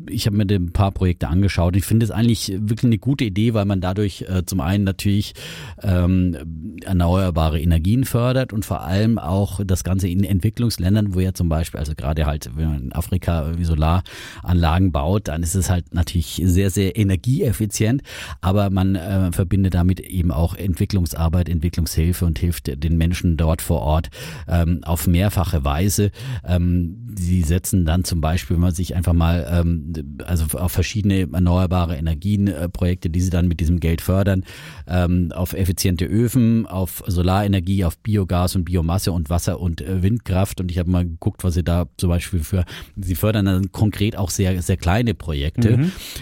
[0.10, 1.76] ich habe mir ein paar Projekte angeschaut.
[1.76, 5.34] Ich finde es eigentlich wirklich eine gute Idee, weil man dadurch äh, zum einen natürlich
[5.82, 11.50] ähm, erneuerbare Energien fördert und vor allem auch das Ganze in Entwicklungsländern, wo ja zum
[11.50, 16.42] Beispiel, also gerade halt, wenn man in Afrika Solaranlagen baut, dann ist es halt natürlich
[16.44, 18.02] sehr, sehr energieeffizient,
[18.42, 23.82] aber man äh, verbindet damit eben auch Entwicklungsarbeit, Entwicklungshilfe und hilft den Menschen dort vor
[23.82, 24.10] Ort
[24.48, 26.12] ähm, auf mehrfache Weise.
[26.46, 29.94] Ähm, sie setzen dann zum Beispiel, wenn man sich einfach mal, ähm,
[30.26, 34.44] also auf verschiedene erneuerbare Energienprojekte, die sie dann mit diesem Geld fördern,
[34.88, 40.62] ähm, auf effiziente Öfen, auf Solarenergie, auf Biogas und Biomasse und Wasser und äh, Windkraft.
[40.62, 44.16] Und ich habe mal geguckt, was sie da zum Beispiel für, sie fördern dann konkret
[44.16, 45.80] auch sehr, sehr kleine Projekte,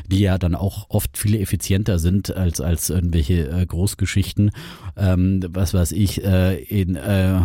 [0.07, 4.51] die ja dann auch oft viel effizienter sind als, als irgendwelche äh, Großgeschichten.
[4.95, 7.39] Ähm, was weiß ich, äh, in äh,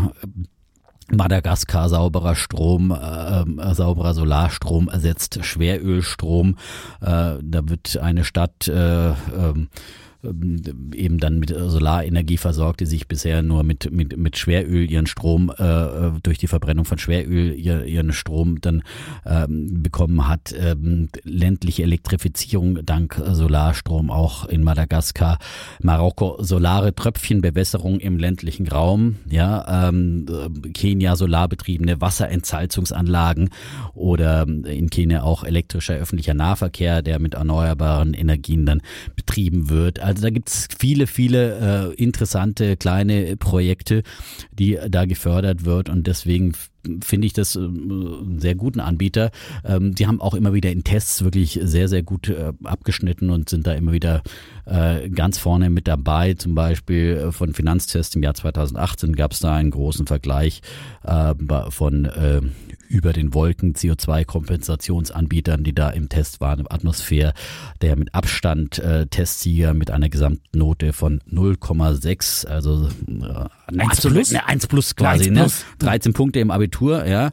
[1.13, 6.57] Madagaskar sauberer Strom, äh, äh, sauberer Solarstrom ersetzt Schwerölstrom.
[7.01, 9.69] Äh, da wird eine Stadt äh, ähm, ähm,
[10.25, 15.53] eben dann mit Solarenergie versorgt, die sich bisher nur mit, mit, mit Schweröl ihren Strom,
[15.57, 18.83] äh, durch die Verbrennung von Schweröl ihr, ihren Strom dann
[19.27, 20.55] ähm, bekommen hat.
[20.57, 25.39] Ähm, ländliche Elektrifizierung dank Solarstrom auch in Madagaskar.
[25.83, 29.17] Marokko solare Tröpfchenbewässerung im ländlichen Raum.
[29.29, 30.27] Ja, ähm,
[30.75, 33.51] Kenia solarbetriebene Wasserentsalzungsanlagen
[33.95, 38.83] oder in Kenia auch elektrischer öffentlicher Nahverkehr, der mit erneuerbaren Energien dann
[39.17, 40.01] betrieben wird.
[40.01, 44.03] Also da gibt's viele, viele äh, interessante kleine Projekte,
[44.53, 46.53] die da gefördert wird und deswegen
[47.05, 49.31] finde ich das äh, einen sehr guten Anbieter.
[49.65, 53.49] Ähm, die haben auch immer wieder in Tests wirklich sehr, sehr gut äh, abgeschnitten und
[53.49, 54.23] sind da immer wieder
[54.67, 56.35] äh, ganz vorne mit dabei.
[56.35, 60.63] Zum Beispiel äh, von Finanztest im Jahr 2018 gab es da einen großen Vergleich
[61.05, 61.35] äh,
[61.71, 62.41] von äh,
[62.89, 67.33] über den Wolken CO2-Kompensationsanbietern, die da im Test waren, Atmosphäre,
[67.81, 73.13] der mit Abstand äh, Testsieger mit einer Gesamtnote von 0,6, also äh,
[73.67, 74.31] eine Eins absolute- plus?
[74.35, 75.65] eine 1 plus quasi, Eins plus.
[75.81, 75.87] ne?
[75.87, 77.31] 13 Punkte im Abitur, ja.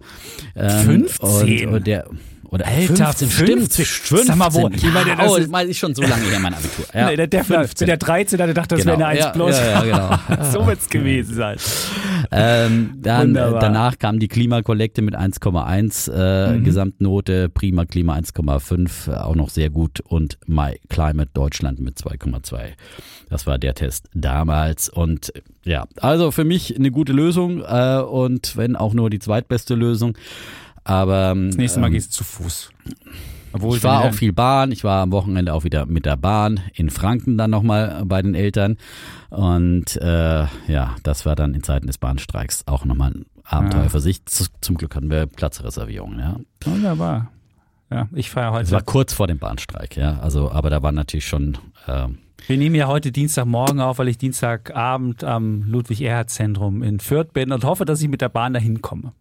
[0.55, 1.67] Ähm, 15?
[1.67, 2.05] Und, und der
[2.51, 3.85] Oder Alter, 15, 15.
[3.85, 4.25] stimmt.
[4.25, 4.67] Sag mal, wo?
[4.69, 6.85] Ich meine, das oh, ist- ist schon so lange her, mein Abitur.
[6.93, 7.85] Ja, nee, der Defner, 15.
[7.85, 9.55] der 13 hatte gedacht, das wäre eine 1 ja, plus.
[9.57, 10.43] Ja, ja, genau.
[10.51, 11.57] so wird's gewesen sein.
[12.31, 13.59] Ähm, dann, äh, Wunderbar.
[13.61, 16.63] danach kam die Klimakollekte mit 1,1 äh, Mhm.
[16.63, 22.59] Gesamtnote, Prima Klima 1,5, äh, auch noch sehr gut und My Climate Deutschland mit 2,2.
[23.29, 25.31] Das war der Test damals und
[25.63, 30.17] ja, also für mich eine gute Lösung äh, und wenn auch nur die zweitbeste Lösung.
[30.83, 32.71] Aber Das nächste Mal ähm, gehst du zu Fuß.
[33.51, 34.71] Obwohl, ich war auch viel Bahn.
[34.71, 38.35] Ich war am Wochenende auch wieder mit der Bahn in Franken dann nochmal bei den
[38.35, 38.77] Eltern.
[39.29, 43.89] Und äh, ja, das war dann in Zeiten des Bahnstreiks auch nochmal ein Abenteuer Ja.
[43.89, 44.21] für sich.
[44.25, 46.19] Zum Glück hatten wir Platzreservierungen.
[46.19, 46.37] Ja.
[46.63, 47.31] Wunderbar.
[47.91, 48.65] Ja, ich fahre heute.
[48.65, 49.97] Es war kurz vor dem Bahnstreik.
[49.97, 51.57] Ja, also aber da war natürlich schon
[51.87, 52.07] äh,
[52.47, 57.63] Wir nehmen ja heute Dienstagmorgen auf, weil ich Dienstagabend am Ludwig-Erhard-Zentrum in Fürth bin und
[57.63, 59.13] hoffe, dass ich mit der Bahn dahin komme.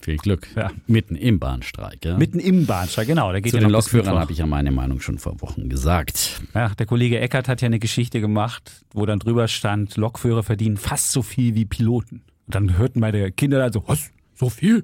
[0.00, 0.48] viel Glück.
[0.56, 0.70] Ja.
[0.86, 2.04] Mitten im Bahnstreik.
[2.04, 2.16] Ja.
[2.16, 3.32] Mitten im Bahnsteig, genau.
[3.32, 6.42] Da geht Zu ja den Lokführern habe ich ja meine Meinung schon vor Wochen gesagt.
[6.54, 10.76] Ja, der Kollege Eckert hat ja eine Geschichte gemacht, wo dann drüber stand, Lokführer verdienen
[10.76, 12.22] fast so viel wie Piloten.
[12.46, 14.82] Und dann hörten meine Kinder dann so, was, so viel?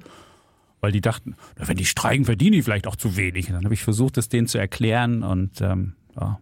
[0.81, 3.49] Weil die dachten, na, wenn die streiken, verdienen die vielleicht auch zu wenig.
[3.49, 6.39] Und dann habe ich versucht, das denen zu erklären und ähm, ja,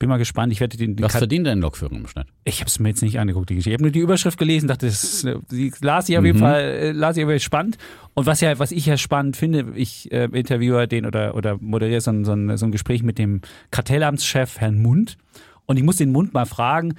[0.00, 0.52] bin mal gespannt.
[0.52, 2.26] Ich werde den, den Was verdient denn ein Lokführer im Schnitt?
[2.44, 3.70] ich habe es mir jetzt nicht angeguckt, die Geschichte.
[3.70, 6.60] Ich habe nur die Überschrift gelesen, dachte, das ist, die las ich auf jeden Fall,
[6.60, 7.76] äh, las ich aber spannend.
[8.14, 12.00] Und was ja, was ich ja spannend finde, ich äh, interviewe den oder oder moderiere
[12.00, 15.18] so ein, so, ein, so ein Gespräch mit dem Kartellamtschef Herrn Mund.
[15.66, 16.94] Und ich muss den Mund mal fragen,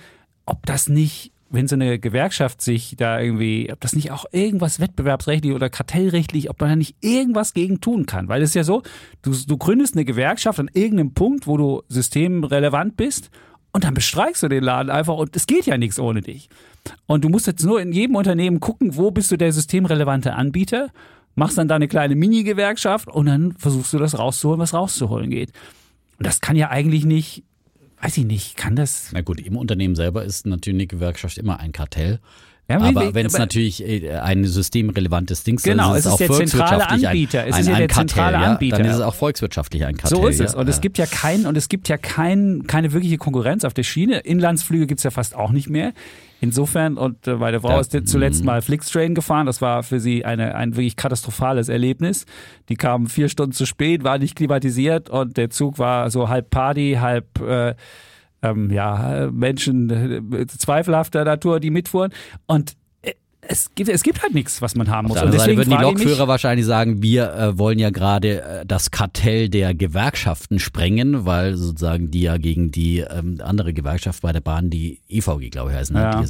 [0.46, 4.80] ob das nicht, wenn so eine Gewerkschaft sich da irgendwie, ob das nicht auch irgendwas
[4.80, 8.28] wettbewerbsrechtlich oder kartellrechtlich, ob man da nicht irgendwas gegen tun kann.
[8.30, 8.84] Weil es ist ja so,
[9.22, 13.30] du, du gründest eine Gewerkschaft an irgendeinem Punkt, wo du systemrelevant bist
[13.74, 16.50] und dann bestreikst du den Laden einfach und es geht ja nichts ohne dich.
[17.06, 20.90] Und du musst jetzt nur in jedem Unternehmen gucken, wo bist du der systemrelevante Anbieter,
[21.36, 25.52] machst dann da eine kleine Mini-Gewerkschaft und dann versuchst du das rauszuholen, was rauszuholen geht.
[26.18, 27.44] Und das kann ja eigentlich nicht,
[28.02, 29.10] weiß ich nicht, kann das.
[29.14, 32.20] Na gut, im Unternehmen selber ist natürlich eine Gewerkschaft immer ein Kartell.
[32.70, 36.18] Ja, Aber wenn es natürlich äh, ein systemrelevantes Ding ist, Genau, dann es ist auch
[36.18, 37.42] der zentrale volkswirtschaftlich Anbieter.
[37.42, 38.52] Ein, Es ein, ist ja ein der Kartell, zentrale ja?
[38.52, 38.78] Anbieter.
[38.78, 40.18] Dann ist es auch volkswirtschaftlich ein Kartell.
[40.18, 40.54] So ist es.
[40.54, 40.60] Ja?
[40.60, 43.84] Und es gibt ja keinen, und es gibt ja kein, keine wirkliche Konkurrenz auf der
[43.84, 44.20] Schiene.
[44.20, 45.94] Inlandsflüge gibt's ja fast auch nicht mehr.
[46.44, 48.48] Insofern, und äh, meine Frau Ja, ist zuletzt mhm.
[48.48, 49.46] mal Flixtrain gefahren.
[49.46, 52.26] Das war für sie eine, ein wirklich katastrophales Erlebnis.
[52.68, 56.50] Die kamen vier Stunden zu spät, war nicht klimatisiert und der Zug war so halb
[56.50, 57.76] Party, halb äh,
[58.42, 62.12] ähm, ja, Menschen äh, zweifelhafter Natur, die mitfuhren.
[62.48, 62.76] Und äh,
[63.48, 65.22] es gibt, es gibt halt nichts, was man haben Auf muss.
[65.22, 68.66] der Seite deswegen würden die ich Lokführer wahrscheinlich sagen, wir äh, wollen ja gerade äh,
[68.68, 74.32] das Kartell der Gewerkschaften sprengen, weil sozusagen die ja gegen die ähm, andere Gewerkschaft bei
[74.32, 75.96] der Bahn, die EVG, glaube ich, heißen?
[75.96, 76.22] Ja.
[76.22, 76.30] die,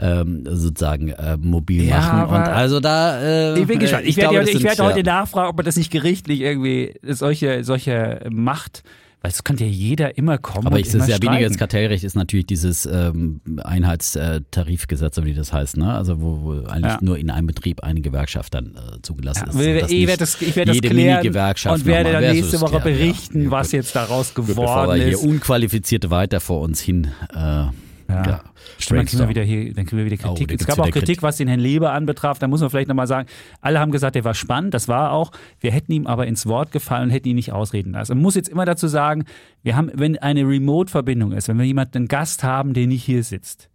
[0.00, 2.34] ähm, sozusagen äh, mobil Ja, machen.
[2.34, 3.20] Und also da.
[3.20, 4.04] Äh, Ich bin gespannt.
[4.04, 5.04] äh, Ich, werde, glaube, heute- das ich werde sind, heute ja.
[5.04, 8.82] nachfragen, ob man das nicht gerichtlich irgendwie solche, solche Macht,
[9.22, 10.66] weil es könnte ja jeder immer kommen.
[10.66, 15.76] Aber es ist ja weniger ins Kartellrecht, ist natürlich dieses ähm, Einheitstarifgesetz, wie das heißt,
[15.76, 15.92] ne?
[15.94, 16.98] Also wo, wo eigentlich Ja.
[17.00, 19.54] nur in einem Betrieb eine Gewerkschaft dann äh, zugelassen ist.
[19.58, 22.22] Ja, sodass ich nicht werde das, ich werde das jede klären Mini-Gewerkschaft und werde dann
[22.22, 25.22] nächste Woche klären, berichten, Ja, was jetzt daraus Gut, bevor wir geworden hier ist.
[25.24, 27.64] unqualifiziert weiter vor uns hin äh,
[28.08, 28.40] ja.
[28.78, 30.48] Stimmt, dann kriegen wir wieder hier, dann kriegen wir wieder Oh, Kritik.
[30.48, 31.22] da es gab auch Kritik, Kritik.
[31.22, 32.38] was den Herrn Leber anbetraf.
[32.38, 33.28] Da muss man vielleicht nochmal sagen,
[33.60, 35.32] alle haben gesagt, der war spannend, das war auch.
[35.60, 38.12] Wir hätten ihm aber ins Wort gefallen und hätten ihn nicht ausreden lassen.
[38.12, 39.24] Man muss jetzt immer dazu sagen,
[39.62, 43.22] wir haben, wenn eine Remote-Verbindung ist, wenn wir jemanden, einen Gast haben, der nicht hier
[43.22, 43.68] sitzt,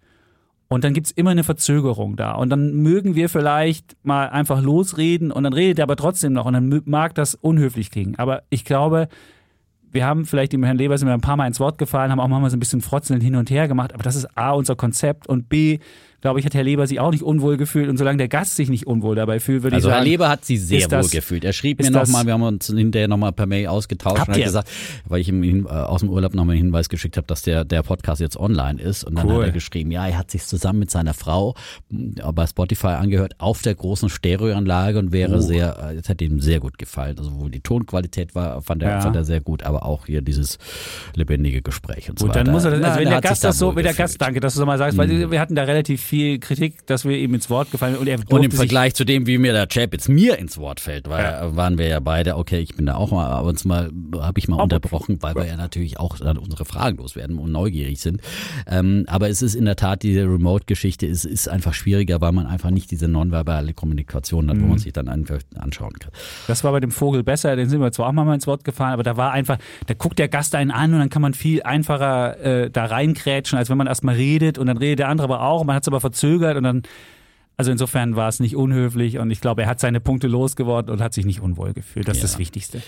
[0.67, 2.31] und dann gibt's immer eine Verzögerung da.
[2.31, 6.45] Und dann mögen wir vielleicht mal einfach losreden und dann redet er aber trotzdem noch
[6.45, 8.15] und dann mag das unhöflich klingen.
[8.17, 9.09] Aber ich glaube,
[9.91, 12.19] wir haben vielleicht dem Herrn Leber sind wir ein paar Mal ins Wort gefallen, haben
[12.19, 14.75] auch manchmal so ein bisschen frotzeln hin und her gemacht, aber das ist A, unser
[14.75, 15.79] Konzept und B,
[16.21, 18.69] glaube ich, hat Herr Leber sich auch nicht unwohl gefühlt und solange der Gast sich
[18.69, 20.09] nicht unwohl dabei fühlt, würde Also ich Herr sagen.
[20.09, 21.43] Leber hat sie sehr ist das- wohl gefühlt.
[21.43, 24.69] Er schrieb mir nochmal, wir haben uns hinterher nochmal per Mail ausgetauscht und hat gesagt,
[25.07, 27.83] weil ich ihm äh, aus dem Urlaub nochmal einen Hinweis geschickt habe, dass der, der
[27.83, 29.03] Podcast jetzt online ist.
[29.03, 29.35] Und dann Cool.
[29.37, 31.55] hat er geschrieben, ja, er hat sich zusammen mit seiner Frau
[31.89, 35.39] mh, bei Spotify angehört auf der großen Stereoanlage und wäre Oh.
[35.39, 37.17] sehr, äh, es hat ihm sehr gut gefallen.
[37.17, 39.01] Also wohl die Tonqualität war, fand er, Ja.
[39.01, 40.57] fand er sehr gut, aber auch hier dieses
[41.15, 42.43] lebendige Gespräch und so Gut, weiter.
[42.45, 43.93] dann muss er das, Na, also wenn der Gast da das so, wohl wenn der.
[43.93, 47.05] Gast, danke, dass du es nochmal sagst, weil wir hatten da relativ viel Kritik, dass
[47.05, 49.67] wir ihm ins Wort gefallen und er Und im Vergleich zu dem, wie mir der
[49.69, 52.85] Chap jetzt mir ins Wort fällt, weil äh, waren wir ja beide, okay, ich bin
[52.85, 53.89] da auch mal, aber uns mal,
[54.19, 57.53] habe ich mal Aber- unterbrochen, weil wir ja natürlich auch dann unsere Fragen loswerden und
[57.53, 58.19] neugierig sind.
[58.67, 62.45] Ähm, aber es ist in der Tat, diese Remote-Geschichte ist, ist einfach schwieriger, weil man
[62.45, 64.69] einfach nicht diese nonverbale Kommunikation hat, wo Mhm.
[64.71, 66.11] man sich dann einfach anschauen kann.
[66.47, 68.91] Das war bei dem Vogel besser, den sind wir zwar auch mal ins Wort gefallen,
[68.93, 69.57] aber da war einfach,
[69.87, 73.57] da guckt der Gast einen an und dann kann man viel einfacher äh, da reinkrätschen,
[73.57, 75.87] als wenn man erstmal redet und dann redet der andere aber auch man hat es
[75.87, 76.83] aber verzögert und dann,
[77.57, 80.99] Also insofern war es nicht unhöflich und ich glaube, er hat seine Punkte losgeworden und
[81.01, 82.07] hat sich nicht unwohl gefühlt.
[82.07, 82.29] Das ist Ja.
[82.29, 82.81] das Wichtigste.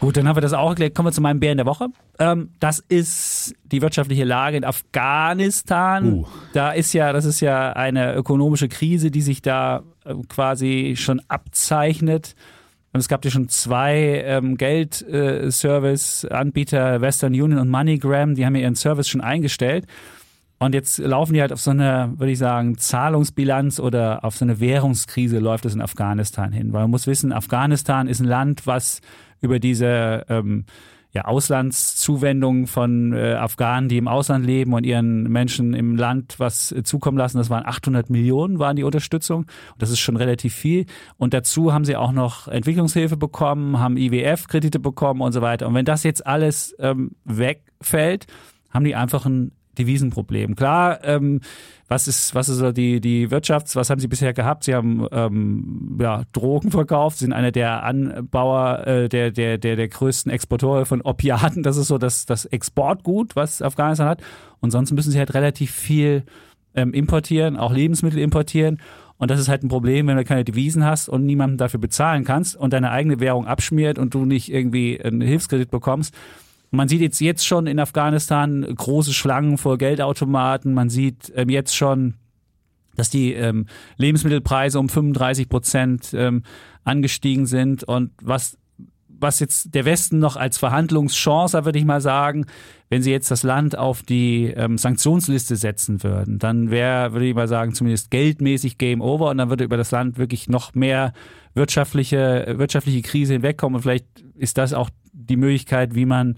[0.00, 0.94] Gut, dann haben wir das auch erklärt.
[0.94, 1.86] Kommen wir zu meinem Bären der Woche.
[2.18, 6.12] Ähm, das ist die wirtschaftliche Lage in Afghanistan.
[6.12, 6.26] Uh.
[6.52, 11.22] Da ist ja, das ist ja eine ökonomische Krise, die sich da äh, quasi schon
[11.28, 12.34] abzeichnet.
[12.92, 18.62] Und es gab ja schon zwei ähm, Geldservice-Anbieter, Western Union und MoneyGram, die haben ja
[18.62, 19.86] ihren Service schon eingestellt.
[20.58, 24.44] Und jetzt laufen die halt auf so eine, würde ich sagen, Zahlungsbilanz oder auf so
[24.44, 26.72] eine Währungskrise läuft es in Afghanistan hin.
[26.72, 29.00] Weil man muss wissen, Afghanistan ist ein Land, was
[29.40, 30.64] über diese ähm,
[31.16, 36.72] ja, Auslandszuwendung von äh, Afghanen, die im Ausland leben und ihren Menschen im Land was
[36.72, 39.40] äh, zukommen lassen, das waren 800 Millionen, waren die Unterstützung.
[39.40, 40.84] Und das ist schon relativ viel.
[41.16, 45.66] Und dazu haben sie auch noch Entwicklungshilfe bekommen, haben IWF-Kredite bekommen und so weiter.
[45.66, 48.26] Und wenn das jetzt alles ähm, wegfällt,
[48.70, 50.56] haben die einfach ein Devisenproblem.
[50.56, 51.40] Klar, ähm,
[51.88, 54.64] was ist, was ist die, die Wirtschafts-, was haben Sie bisher gehabt?
[54.64, 59.88] Sie haben ähm, ja, Drogen verkauft, sind einer der Anbauer, äh, der, der, der, der
[59.88, 61.62] größten Exporteure von Opiaten.
[61.62, 64.22] Das ist so das, das Exportgut, was Afghanistan hat.
[64.60, 66.24] Und sonst müssen sie halt relativ viel
[66.74, 68.80] ähm, importieren, auch Lebensmittel importieren.
[69.18, 72.24] Und das ist halt ein Problem, wenn du keine Devisen hast und niemanden dafür bezahlen
[72.24, 76.14] kannst und deine eigene Währung abschmiert und du nicht irgendwie einen Hilfskredit bekommst.
[76.76, 80.74] Man sieht jetzt, jetzt schon in Afghanistan große Schlangen vor Geldautomaten.
[80.74, 82.14] Man sieht ähm, jetzt schon,
[82.96, 83.66] dass die ähm,
[83.96, 86.42] Lebensmittelpreise um 35 Prozent ähm,
[86.84, 87.84] angestiegen sind.
[87.84, 88.58] Und was,
[89.08, 92.46] was jetzt der Westen noch als Verhandlungschance, würde ich mal sagen,
[92.88, 97.34] wenn sie jetzt das Land auf die ähm, Sanktionsliste setzen würden, dann wäre, würde ich
[97.34, 101.12] mal sagen, zumindest geldmäßig Game Over und dann würde über das Land wirklich noch mehr
[101.54, 103.76] wirtschaftliche, wirtschaftliche Krise hinwegkommen.
[103.76, 104.06] Und vielleicht
[104.36, 106.36] ist das auch die Möglichkeit, wie man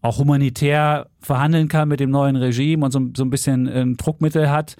[0.00, 4.50] auch humanitär verhandeln kann mit dem neuen Regime und so, so ein bisschen ein Druckmittel
[4.50, 4.76] hat.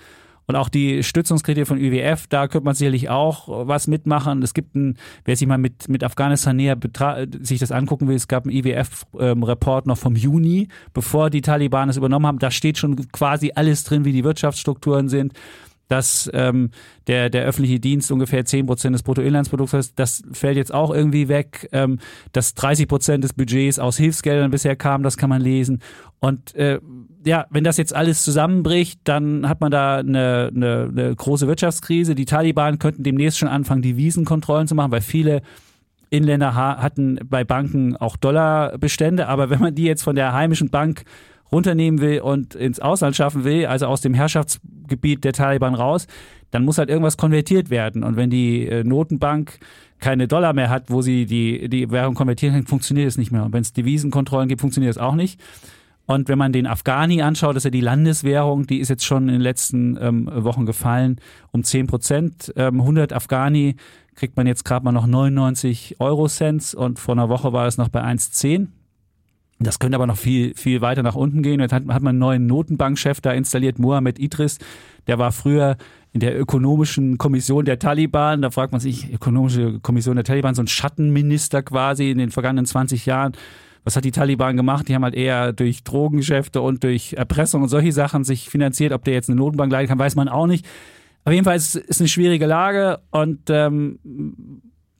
[0.46, 4.42] Und auch die Stützungskredite von IWF, da könnte man sicherlich auch was mitmachen.
[4.42, 4.96] Es gibt ein,
[5.26, 6.78] wer sich mal mit, mit Afghanistan näher
[7.42, 11.98] sich das angucken will, es gab einen IWF-Report noch vom Juni, bevor die Taliban es
[11.98, 12.38] übernommen haben.
[12.38, 15.34] Da steht schon quasi alles drin, wie die Wirtschaftsstrukturen sind
[15.88, 16.70] dass ähm,
[17.06, 19.98] der, der öffentliche Dienst ungefähr 10 Prozent des Bruttoinlandsprodukts ist.
[19.98, 21.68] Das fällt jetzt auch irgendwie weg.
[21.72, 21.98] Ähm,
[22.32, 25.80] dass 30 Prozent des Budgets aus Hilfsgeldern bisher kam, das kann man lesen.
[26.20, 26.78] Und äh,
[27.24, 32.14] ja, wenn das jetzt alles zusammenbricht, dann hat man da eine, eine, eine große Wirtschaftskrise.
[32.14, 35.42] Die Taliban könnten demnächst schon anfangen, die Wiesenkontrollen zu machen, weil viele
[36.10, 39.28] Inländer ha hatten bei Banken auch Dollarbestände.
[39.28, 41.04] Aber wenn man die jetzt von der heimischen Bank
[41.50, 46.06] runternehmen will und ins Ausland schaffen will, also aus dem Herrschaftsgebiet der Taliban raus,
[46.50, 48.02] dann muss halt irgendwas konvertiert werden.
[48.02, 49.58] Und wenn die äh, Notenbank
[49.98, 53.44] keine Dollar mehr hat, wo sie die, die Währung konvertieren kann, funktioniert es nicht mehr.
[53.44, 55.40] Und wenn es Devisenkontrollen gibt, funktioniert es auch nicht.
[56.06, 59.24] Und wenn man den Afghani anschaut, das ist ja die Landeswährung, die ist jetzt schon
[59.24, 61.16] in den letzten ähm, Wochen gefallen
[61.50, 62.52] um 10 Prozent.
[62.56, 63.76] Ähm, 100 Afghani
[64.14, 67.76] kriegt man jetzt gerade mal noch 99 Euro Cents und vor einer Woche war es
[67.76, 68.68] noch bei 1,10.
[69.60, 71.60] Das könnte aber noch viel, viel weiter nach unten gehen.
[71.60, 74.58] Jetzt hat, hat man einen neuen Notenbankchef da installiert, Mohammed Idris.
[75.08, 75.76] Der war früher
[76.12, 78.40] in der ökonomischen Kommission der Taliban.
[78.42, 82.66] Da fragt man sich, ökonomische Kommission der Taliban, so ein Schattenminister quasi in den vergangenen
[82.66, 83.32] 20 Jahren.
[83.84, 84.88] Was hat die Taliban gemacht?
[84.88, 88.92] Die haben halt eher durch Drogengeschäfte und durch Erpressung und solche Sachen sich finanziert.
[88.92, 90.66] Ob der jetzt eine Notenbank leiten kann, weiß man auch nicht.
[91.24, 93.98] Auf jeden Fall ist es eine schwierige Lage und ähm,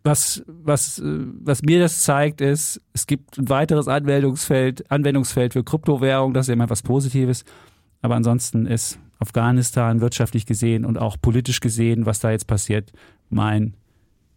[0.08, 5.62] was, was, äh, was mir das zeigt, ist, es gibt ein weiteres Anwendungsfeld, Anwendungsfeld für
[5.62, 7.44] Kryptowährung, das ist immer was Positives.
[8.00, 12.92] Aber ansonsten ist Afghanistan wirtschaftlich gesehen und auch politisch gesehen, was da jetzt passiert,
[13.28, 13.74] mein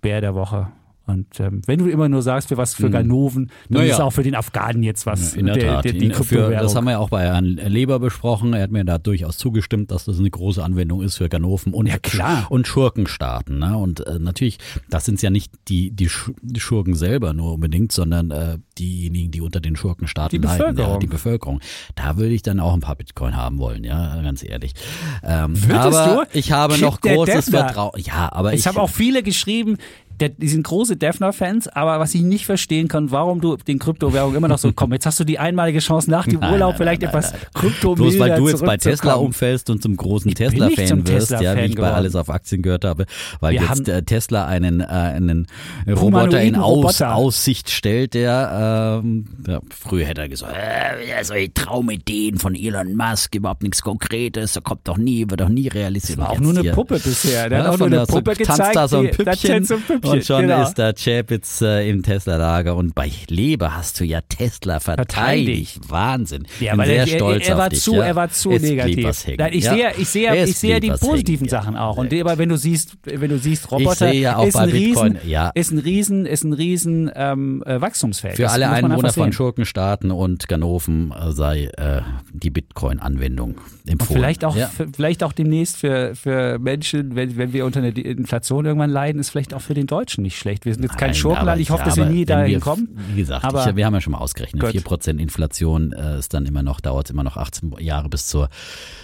[0.01, 0.71] Bär der Woche.
[1.11, 3.93] Und ähm, wenn du immer nur sagst, für was für Ganoven, dann Naja.
[3.93, 5.33] ist auch für den Afghanen jetzt was.
[5.35, 5.85] In der, Tat.
[5.85, 8.53] Der, der, die für, das haben wir ja auch bei Herrn Leber besprochen.
[8.53, 11.87] Er hat mir da durchaus zugestimmt, dass das eine große Anwendung ist für Ganoven und,
[11.87, 12.47] Ja, klar.
[12.49, 13.59] und Schurkenstaaten.
[13.59, 13.77] Ne?
[13.77, 14.57] Und äh, natürlich,
[14.89, 19.31] das sind ja nicht die, die, Sch die Schurken selber nur unbedingt, sondern äh, diejenigen,
[19.31, 20.77] die unter den Schurkenstaaten Die leiden.
[20.77, 21.59] Ja, die Bevölkerung.
[21.95, 24.73] Da würde ich dann auch ein paar Bitcoin haben wollen, ja, ganz ehrlich.
[25.23, 26.37] Ähm, Würdest aber du?
[26.39, 27.49] ich habe Clip noch der großes.
[27.49, 27.91] Vertrauen.
[27.97, 29.77] Ja, aber Ich ich, habe auch viele geschrieben,
[30.21, 34.37] der, die sind große Defner-Fans, aber was ich nicht verstehen kann, warum du den Kryptowährungen
[34.37, 36.77] immer noch so komm, jetzt hast du die einmalige Chance nach dem Nein, Urlaub nein,
[36.77, 41.07] vielleicht nein, etwas Kryptomilder Bloß weil du jetzt bei Tesla umfällst und zum großen Tesla-Fan
[41.07, 41.95] wirst, ja, wie ich bei geworden.
[41.95, 43.05] Alles auf Aktien gehört habe,
[43.39, 45.47] weil Wir jetzt äh, Tesla einen, äh, einen
[45.87, 47.15] Roboter in Aus, Roboter.
[47.15, 53.35] Aussicht stellt, der ähm, ja, früher hätte er gesagt, äh, solche Traumideen von Elon Musk,
[53.35, 56.19] überhaupt nichts Konkretes, da kommt doch nie, wird doch nie realisiert.
[56.19, 56.73] war auch nur eine hier.
[56.73, 57.49] Puppe bisher.
[57.49, 58.75] Der Ja, hat auch nur eine Puppe gezeigt.
[58.75, 60.63] da ein Püppchen so ein Püppchen Und schon genau.
[60.63, 65.79] ist da Chapitz äh, im Tesla-Lager und bei Leber hast du ja Tesla verteidigt.
[65.89, 66.47] Wahnsinn.
[66.59, 68.03] Ja, Bin sehr er, stolz er, er war auf dich, zu, ja.
[68.03, 69.37] er war zu Es negativ.
[69.37, 69.73] Nein, ich ja.
[69.73, 71.49] sehe, ich sehe, ich sehe die positiven hängen.
[71.49, 71.97] Sachen auch.
[71.97, 75.49] Und aber wenn du siehst, wenn du siehst, Roboter ja ist, ein riesen, ja.
[75.49, 78.35] ist ein riesen, ist ein riesen ähm, äh, Wachstumsfeld.
[78.35, 79.31] Für Das alle Einwohner von.
[79.31, 82.01] Schurkenstaaten und Ganoven äh, sei äh,
[82.33, 83.99] die Bitcoin-Anwendung empfohlen.
[83.99, 84.57] Und vielleicht auch,
[84.93, 89.29] vielleicht auch demnächst für, für Menschen, wenn, wenn wir unter einer Inflation irgendwann leiden, ist
[89.29, 90.65] vielleicht auch für den Deutschen nicht schlecht.
[90.65, 91.61] Wir sind jetzt kein Schurkenland.
[91.61, 92.89] Ich hoffe, dass wir nie dahin wir, kommen.
[93.13, 94.71] Wie gesagt, Aber- ich, wir haben ja schon mal ausgerechnet, Gut.
[94.71, 98.49] 4% Inflation äh, ist dann immer noch, dauert immer noch 18 Jahre bis zur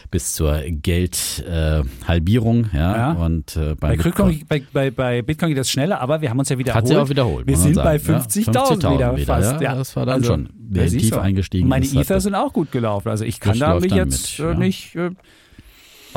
[0.09, 2.69] bis zur Geldhalbierung.
[2.73, 2.97] Äh, ja.
[2.97, 3.11] Ja.
[3.13, 6.39] Und äh, bei, Bei, Bitcoin, bei, bei, bei Bitcoin geht das schneller, aber wir haben
[6.39, 6.83] uns ja wiederholt.
[6.83, 7.47] hat sie auch wiederholt.
[7.47, 9.17] Wir sind bei sagen, 50.000 ja.
[9.17, 9.61] wieder, fast.
[9.61, 11.19] Ja, das war dann Also, schon tief du.
[11.19, 11.67] eingestiegen.
[11.67, 13.09] Meine Ether sind auch gut gelaufen.
[13.09, 14.95] Also ich kann da dann jetzt mit, äh, nicht.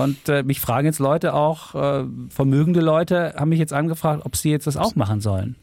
[0.01, 4.37] Und äh, mich fragen jetzt Leute auch, äh, vermögende Leute haben mich jetzt angefragt, ob
[4.37, 5.57] sie jetzt das auch machen sollen.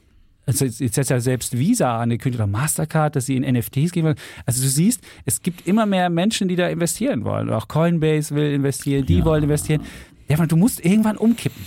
[0.46, 4.06] Also jetzt, jetzt hat ja selbst Visa angekündigt oder Mastercard, dass sie in NFTs gehen
[4.06, 4.16] wollen.
[4.46, 7.50] Also du siehst, es gibt immer mehr Menschen, die da investieren wollen.
[7.50, 9.26] Auch Coinbase will investieren, die Ja.
[9.26, 9.82] wollen investieren.
[10.30, 11.66] Ja, du musst irgendwann umkippen.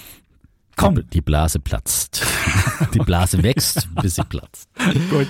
[0.76, 1.02] Komm.
[1.12, 2.22] Die Blase platzt.
[2.94, 4.68] Die Blase wächst, bis sie platzt.
[5.10, 5.26] Gut.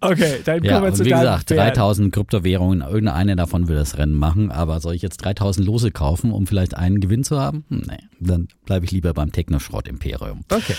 [0.00, 1.76] Okay, dann Ja, kommen wir und zu wie gesagt, Pferd.
[1.76, 6.32] 3000 Kryptowährungen, irgendeine davon will das Rennen machen, aber soll ich jetzt 3000 Lose kaufen,
[6.32, 7.64] um vielleicht einen Gewinn zu haben?
[7.70, 10.42] Nee, dann bleibe ich lieber beim Technoschrott-Imperium.
[10.52, 10.74] Okay.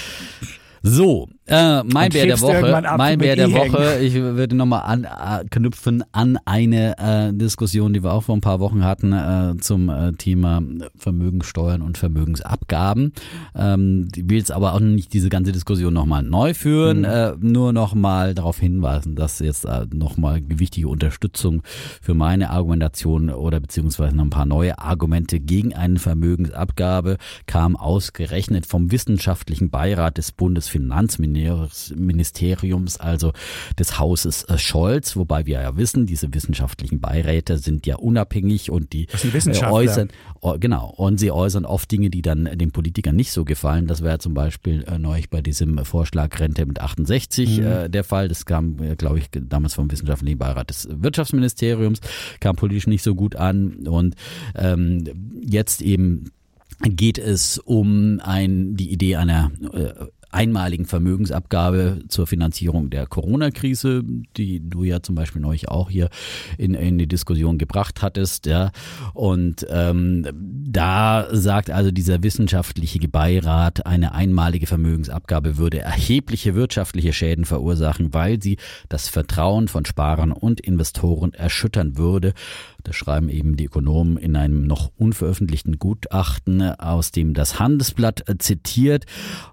[0.86, 3.54] So, äh, mein Bär der Woche, mein Bär der.
[3.54, 8.60] Woche, ich würde nochmal anknüpfen an eine äh, Diskussion, die wir auch vor ein paar
[8.60, 10.62] Wochen hatten äh, zum äh, Thema
[10.98, 13.14] Vermögenssteuern und Vermögensabgaben.
[13.56, 17.06] Ähm, ich will jetzt aber auch nicht diese ganze Diskussion nochmal neu führen, Mhm.
[17.06, 21.62] äh, nur nochmal darauf hinweisen, dass jetzt äh, nochmal wichtige Unterstützung
[22.02, 28.66] für meine Argumentation oder beziehungsweise noch ein paar neue Argumente gegen eine Vermögensabgabe kam ausgerechnet
[28.66, 30.34] vom wissenschaftlichen Beirat des
[30.74, 33.34] Bundesfinanzministeriums, also
[33.78, 38.94] des Hauses äh, Scholz, wobei wir ja wissen, diese wissenschaftlichen Beiräte sind ja unabhängig und
[38.94, 40.10] die äh, äußern,
[40.42, 43.88] oh, genau, und sie äußern oft Dinge, die dann den Politikern nicht so gefallen.
[43.88, 47.66] Das wäre zum Beispiel äh, neulich bei diesem Vorschlag Rente mit 68 Mhm.
[47.66, 48.28] äh, der Fall.
[48.28, 52.00] Das kam, äh, glaube ich, damals vom wissenschaftlichen Beirat des Wirtschaftsministeriums,
[52.40, 54.16] kam politisch nicht so gut an und
[54.56, 55.04] ähm,
[55.42, 56.32] jetzt eben
[56.82, 59.94] geht es um ein, die Idee einer äh,
[60.34, 64.04] einmaligen Vermögensabgabe zur Finanzierung der Corona-Krise,
[64.38, 66.10] die du ja zum Beispiel neulich auch hier
[66.58, 68.46] in, in die Diskussion gebracht hattest.
[68.46, 68.72] Ja.
[69.14, 77.46] Und ähm, da sagt also dieser wissenschaftliche Beirat, eine einmalige Vermögensabgabe würde erhebliche wirtschaftliche Schäden
[77.46, 78.58] verursachen, weil sie
[78.90, 82.34] das Vertrauen von Sparern und Investoren erschüttern würde.
[82.84, 88.38] Das schreiben eben die Ökonomen in einem noch unveröffentlichten Gutachten, aus dem das Handelsblatt äh,
[88.38, 89.06] zitiert.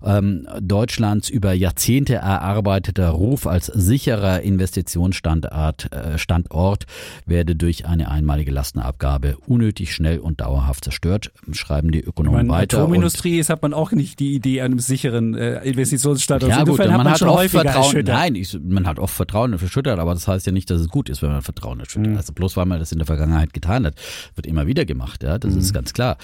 [0.05, 6.87] Ähm, Deutschlands über Jahrzehnte erarbeiteter Ruf als sicherer Investitionsstandort äh, Standort
[7.27, 12.79] werde durch eine einmalige Lastenabgabe unnötig schnell und dauerhaft zerstört, schreiben die Ökonomen Meine weiter.
[12.79, 16.51] Und Atomindustrie ist, hat man auch nicht die Idee einem sicheren äh, Investitionsstandort.
[16.51, 18.05] ja gut, Insofern man, hat schon oft Vertrauen.
[18.05, 21.09] Nein, ich, man hat oft Vertrauen verschüttert, aber das heißt ja nicht, dass es gut
[21.09, 22.13] ist, wenn man Vertrauen erschüttert.
[22.13, 22.17] Mhm.
[22.17, 23.20] Also bloß weil man das in der Vergangenheit
[23.53, 23.95] getan hat,
[24.35, 25.23] wird immer wieder gemacht.
[25.23, 25.61] Ja, das Mhm.
[25.61, 26.17] ist ganz klar.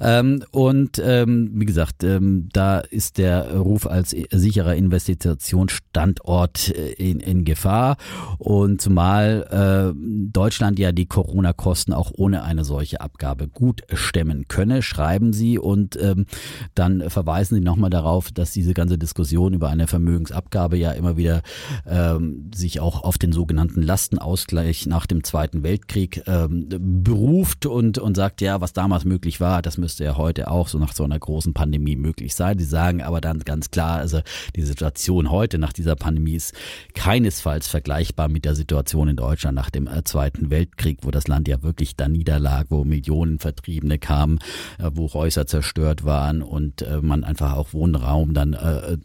[0.00, 7.20] Ähm, und ähm, wie gesagt, ähm, da ist der Ruf als sicherer Investitionsstandort äh, in,
[7.20, 7.96] in Gefahr
[8.38, 9.94] und zumal äh,
[10.32, 15.98] Deutschland ja die Corona-Kosten auch ohne eine solche Abgabe gut stemmen könne, schreiben sie und
[16.00, 16.26] ähm,
[16.74, 21.42] dann verweisen sie nochmal darauf, dass diese ganze Diskussion über eine Vermögensabgabe ja immer wieder
[21.86, 28.16] ähm, sich auch auf den sogenannten Lastenausgleich nach dem Zweiten Weltkrieg ähm, beruft und, und
[28.16, 31.18] sagt, ja, was damals möglich war, das müsste ja heute auch so nach so einer
[31.18, 32.58] großen Pandemie möglich sein.
[32.58, 34.20] Sie sagen aber dann ganz klar, also
[34.56, 36.54] die Situation heute nach dieser Pandemie ist
[36.94, 41.48] keinesfalls vergleichbar mit der Situation in Deutschland nach dem äh, Zweiten Weltkrieg, wo das Land
[41.48, 44.38] ja wirklich da niederlag, wo Millionen Vertriebene kamen,
[44.78, 48.56] äh, wo Häuser zerstört waren und äh, man einfach auch Wohnraum dann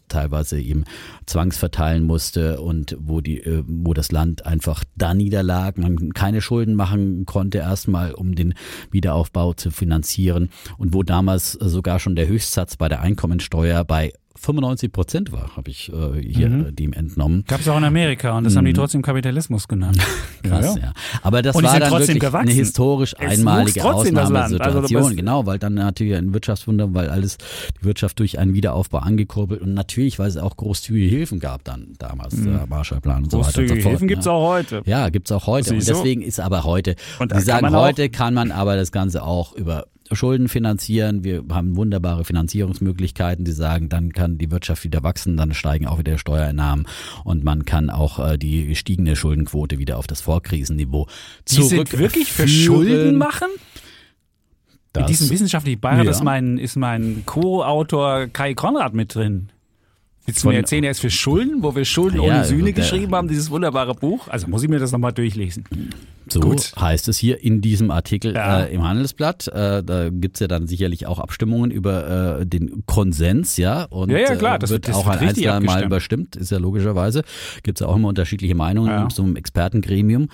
[0.08, 0.86] teilweise eben
[1.26, 7.26] zwangsverteilen musste und wo die, wo das Land einfach da niederlag, man keine Schulden machen
[7.30, 8.56] konnte erstmal, um den
[8.90, 10.50] Wiederaufbau zu finanzieren
[10.80, 15.70] und wo damals sogar schon der Höchstsatz bei der Einkommensteuer bei 95 Prozent war, habe
[15.70, 16.66] ich äh, hier Mhm.
[16.68, 17.44] äh, dem entnommen.
[17.48, 19.98] Gab es auch in Amerika und das haben die trotzdem Kapitalismus genannt.
[20.44, 20.94] Krass, ja.
[21.22, 22.48] Aber das Und war dann trotzdem wirklich gewachsen.
[22.50, 23.84] eine historisch Es einmalige.
[23.84, 25.04] Also Ausnahmesituation.
[25.04, 27.38] bist- genau, weil dann natürlich ein Wirtschaftswunder, weil alles
[27.82, 31.94] die Wirtschaft durch einen Wiederaufbau angekurbelt und natürlich, weil es auch großzügige Hilfen gab dann
[32.00, 33.66] damals, der Marshallplan und so weiter und so Mhm.
[33.68, 34.00] Großzügige fort.
[34.00, 34.32] Hilfen ja.
[34.32, 34.82] auch heute.
[34.86, 35.74] Ja, gibt's auch heute.
[35.74, 39.54] Und deswegen ist aber heute, Und Sie sagen, heute kann man aber das Ganze auch
[39.54, 43.46] über Schulden finanzieren, wir haben wunderbare Finanzierungsmöglichkeiten.
[43.46, 46.88] Sie sagen, dann kann die Wirtschaft wieder wachsen, dann steigen auch wieder Steuereinnahmen
[47.24, 51.08] und man kann auch äh, die gestiegene Schuldenquote wieder auf das Vorkrisenniveau
[51.50, 53.48] die sind wirklich für Schulden machen?
[54.94, 56.12] Das, In diesem wissenschaftlichen Beirat Ja.
[56.12, 59.50] ist mein, ist mein Co-Autor Kai Konrad mit drin.
[60.26, 62.66] Willst du mir erzählen, er ist für Schulden, wo wir Schulden Ja, ohne also Sühne
[62.66, 64.28] der- geschrieben haben, dieses wunderbare Buch?
[64.28, 65.66] Also muss ich mir das nochmal durchlesen.
[66.32, 66.72] So Gut.
[66.80, 68.62] heißt es hier in diesem Artikel Ja.
[68.64, 69.48] äh, im Handelsblatt.
[69.48, 73.84] Äh, da gibt's ja dann sicherlich auch Abstimmungen über äh, den Konsens, ja.
[73.86, 76.52] Und Ja, ja, klar, das äh, wird- das auch wird ein einzelner Mal überstimmt, ist
[76.52, 77.24] ja logischerweise.
[77.64, 79.04] Gibt's ja auch immer unterschiedliche Meinungen Ja.
[79.04, 80.28] in so einem Expertengremium.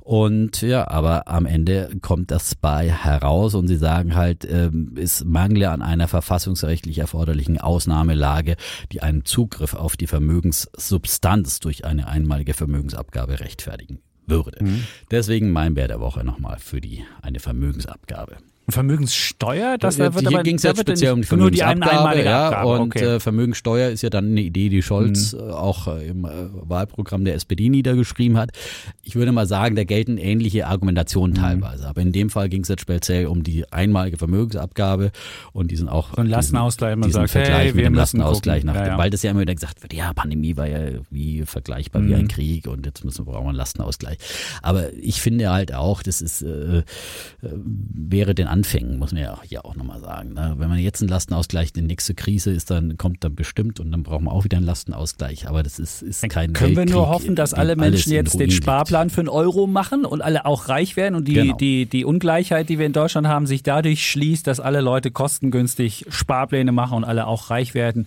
[0.00, 5.24] Und ja, aber am Ende kommt das bei heraus und sie sagen halt, ähm, es
[5.24, 8.56] mangle an einer verfassungsrechtlich erforderlichen Ausnahmelage,
[8.90, 14.64] die einen Zugriff auf die Vermögenssubstanz durch eine einmalige Vermögensabgabe rechtfertigen würde.
[14.64, 14.84] Mhm.
[15.10, 18.38] Deswegen mein Bär der Woche nochmal für die eine Vermögensabgabe.
[18.72, 22.24] Vermögenssteuer, das da wird Hier ging es jetzt speziell um die nur die Vermögensabgabe, einmalige
[22.28, 22.68] ja, Abgabe.
[22.70, 23.02] und okay.
[23.04, 23.08] Mhm.
[23.16, 27.34] äh, Vermögenssteuer ist ja dann eine Idee, die Scholz äh, auch äh, im Wahlprogramm der
[27.34, 28.50] SPD niedergeschrieben hat.
[29.02, 30.70] Ich würde mal sagen, da gelten ähnliche Mhm.
[30.72, 35.12] Argumentationen teilweise, aber in dem Fall ging es jetzt speziell um die einmalige Vermögensabgabe
[35.52, 38.64] und die sind auch So ein Lastenausgleich, man diesen sagt, Vergleich hey, mit dem Lastenausgleich
[38.64, 38.98] nach, Ja, ja.
[38.98, 40.78] weil das ja immer wieder gesagt wird, ja, Pandemie war ja
[41.10, 42.14] wie vergleichbar wie Mhm.
[42.14, 44.18] ein Krieg und jetzt müssen wir brauchen wir einen Lastenausgleich.
[44.62, 46.82] Aber ich finde halt auch, das ist äh,
[47.42, 50.34] wäre den Anfängen, muss man ja auch hier auch nochmal sagen.
[50.34, 50.54] Ne?
[50.56, 54.04] Wenn man jetzt einen Lastenausgleich, die nächste Krise ist, dann kommt dann bestimmt und dann
[54.04, 55.48] brauchen wir auch wieder einen Lastenausgleich.
[55.48, 58.40] Aber das ist, ist kein Können wir nur Weltkrieg, hoffen, dass alle Menschen jetzt den
[58.40, 58.62] Ruin liegt.
[58.62, 61.56] Sparplan für einen Euro machen und alle auch reich werden und die, Genau.
[61.56, 66.06] die, die Ungleichheit, die wir in Deutschland haben, sich dadurch schließt, dass alle Leute kostengünstig
[66.08, 68.06] Sparpläne machen und alle auch reich werden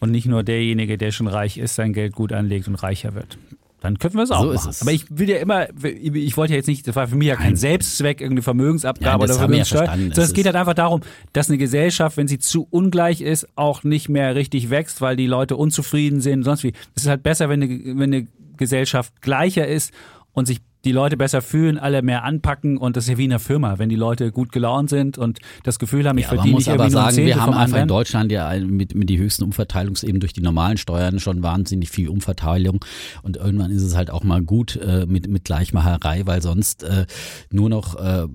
[0.00, 3.36] und nicht nur derjenige, der schon reich ist, sein Geld gut anlegt und reicher wird.
[3.80, 4.76] Dann könnten wir es auch So machen.
[4.80, 7.36] Aber ich will ja immer, ich wollte ja jetzt nicht, das war für mich ja
[7.36, 7.56] kein Nein.
[7.56, 10.08] Selbstzweck, irgendeine Vermögensabgabe Ja, das oder ja Vermögenssteuer, verstanden.
[10.14, 11.00] sondern Es geht halt einfach darum,
[11.32, 15.26] dass eine Gesellschaft, wenn sie zu ungleich ist, auch nicht mehr richtig wächst, weil die
[15.26, 16.72] Leute unzufrieden sind, sonst wie.
[16.94, 18.26] Es ist halt besser, wenn eine, wenn eine
[18.56, 19.92] Gesellschaft gleicher ist
[20.32, 23.32] und sich die Leute besser fühlen, alle mehr anpacken und das ist ja wie in
[23.32, 26.52] einer Firma, wenn die Leute gut gelaunt sind und das Gefühl haben, ich Ja, verdiene
[26.52, 27.88] muss nicht irgendwie aber sagen, wir haben einfach in.
[27.88, 32.84] Deutschland ja mit, mit die höchsten Umverteilungsebenen durch die normalen Steuern schon wahnsinnig viel Umverteilung
[33.22, 37.06] und irgendwann ist es halt auch mal gut äh, mit, mit Gleichmacherei, weil sonst äh,
[37.50, 38.26] nur noch äh,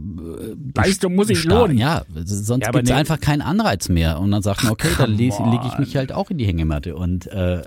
[0.76, 1.78] Leistung muss Staat- lohnen.
[1.78, 2.96] Ja, sonst Ja, gibt es nee.
[2.96, 5.96] einfach keinen Anreiz mehr und dann sagt man, okay, dann come lege leg ich mich
[5.96, 7.62] halt auch in die Hängematte und äh,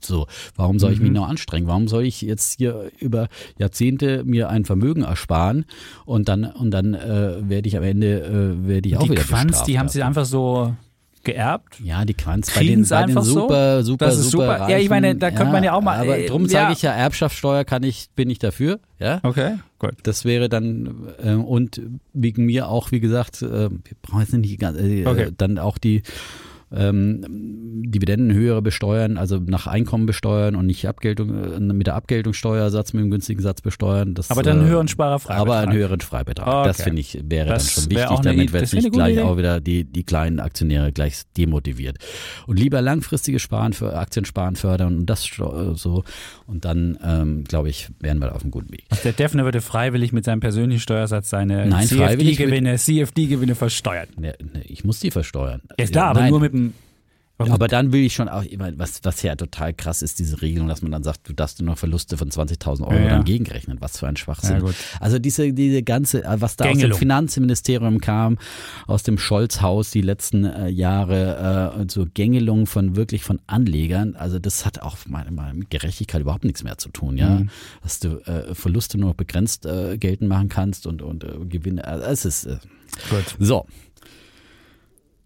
[0.00, 1.04] so, warum soll ich Mhm.
[1.04, 1.66] mich noch anstrengen?
[1.66, 5.64] Warum soll ich jetzt hier über Jahrzehnte mir ein Vermögen ersparen
[6.04, 8.20] und dann und dann äh, werde ich am Ende
[8.62, 10.74] äh, werde ich auch die wieder Quanz, bestraft die haben sie einfach so
[11.24, 11.80] geerbt.
[11.82, 13.40] Ja, die Quanz bei den, bei den einfach so?
[13.40, 14.58] super, super, Das ist super.
[14.58, 14.70] super.
[14.70, 16.48] Ja, ich meine, da Reichen, könnte man ja auch mal, Aber äh, drum ja.
[16.48, 18.78] sage ich ja, Erbschaftssteuer kann ich, bin ich dafür.
[18.98, 19.94] Ja, Okay, gut.
[20.02, 21.80] das wäre dann äh, und
[22.12, 25.30] wegen mir auch, wie gesagt, äh, wir brauchen jetzt nicht äh, Okay.
[25.36, 26.02] dann auch die
[26.74, 27.24] ähm,
[27.86, 33.04] Dividenden höher besteuern, also nach Einkommen besteuern und nicht Abgeltung äh, mit der Abgeltungssteuersatz mit
[33.04, 34.14] dem günstigen Satz besteuern.
[34.14, 35.40] Das, Aber dann einen äh, höheren Sparerfreibetrag.
[35.40, 36.64] aber einen höheren Freibetrag.
[36.66, 36.84] Das Okay.
[36.84, 39.22] finde ich wäre Das dann schon wichtig, damit wird das nicht gute gleich Idee.
[39.22, 41.98] auch wieder die, die kleinen Aktionäre gleich demotiviert.
[42.46, 45.24] Und lieber langfristiges Sparen für Aktiensparen fördern und das
[45.74, 46.02] so.
[46.46, 48.84] Und dann, ähm, glaube ich, wären wir auf einem guten Weg.
[49.04, 54.08] Der Defner würde freiwillig mit seinem persönlichen Steuersatz seine CFD-Gewinne CFD-Gewinne versteuern.
[54.18, 55.62] Ne, ne, ich muss die versteuern.
[55.78, 56.30] Ja, ist klar, aber Nein.
[56.30, 56.63] nur mit dem.
[57.36, 58.44] Aber dann will ich schon auch,
[58.76, 61.72] was, was ja total krass ist, diese Regelung, dass man dann sagt, du darfst nur
[61.72, 63.08] noch Verluste von 20.000 Euro Ja, ja.
[63.10, 63.78] dann gegenrechnen.
[63.80, 64.64] Was für ein Schwachsinn.
[64.64, 64.72] Ja.
[65.00, 66.92] Also diese, diese ganze, äh, was da aus Gängelung.
[66.92, 68.38] dem Finanzministerium kam,
[68.86, 74.38] aus dem Scholz-Haus die letzten äh, Jahre, äh, so Gängelung von wirklich von Anlegern, also
[74.38, 77.30] das hat auch mit Gerechtigkeit überhaupt nichts mehr zu tun, ja.
[77.30, 77.50] Mhm.
[77.82, 81.84] Dass du äh, Verluste nur noch begrenzt äh, geltend machen kannst und, und äh, Gewinne,
[81.84, 82.58] also es ist, äh,
[83.10, 83.36] Gut.
[83.40, 83.66] so.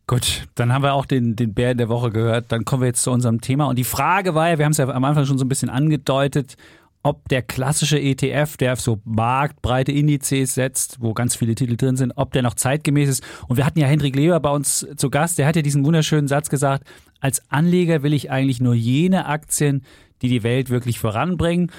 [0.09, 2.47] Gut, dann haben wir auch den, den Bären der Woche gehört.
[2.49, 3.67] Dann kommen wir jetzt zu unserem Thema.
[3.67, 5.69] Und die Frage war ja, wir haben es ja am Anfang schon so ein bisschen
[5.69, 6.57] angedeutet,
[7.03, 11.99] ob der klassische ETF, der auf so marktbreite Indizes setzt, wo ganz viele Titel drin
[11.99, 13.25] sind, ob der noch zeitgemäß ist.
[13.49, 16.27] Und wir hatten ja Hendrik Leber bei uns zu Gast, der hat ja diesen wunderschönen
[16.27, 16.85] Satz gesagt,
[17.21, 19.83] als Anleger will ich eigentlich nur jene Aktien,
[20.23, 21.71] die die Welt wirklich voranbringen.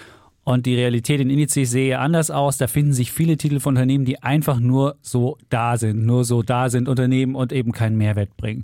[0.50, 2.58] Und die Realität in Indizes sehe anders aus.
[2.58, 6.42] Da finden sich viele Titel von Unternehmen, die einfach nur so da sind, nur so
[6.42, 8.64] da sind Unternehmen und eben keinen Mehrwert bringen.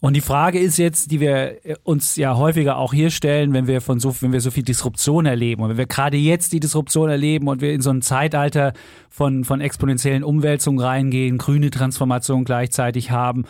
[0.00, 3.80] Und die Frage ist jetzt, die wir uns ja häufiger auch hier stellen, wenn wir
[3.80, 7.08] von so, wenn wir so viel Disruption erleben und wenn wir gerade jetzt die Disruption
[7.08, 8.72] erleben und wir in so ein Zeitalter
[9.08, 13.44] von, von exponentiellen Umwälzungen reingehen, grüne Transformation gleichzeitig haben,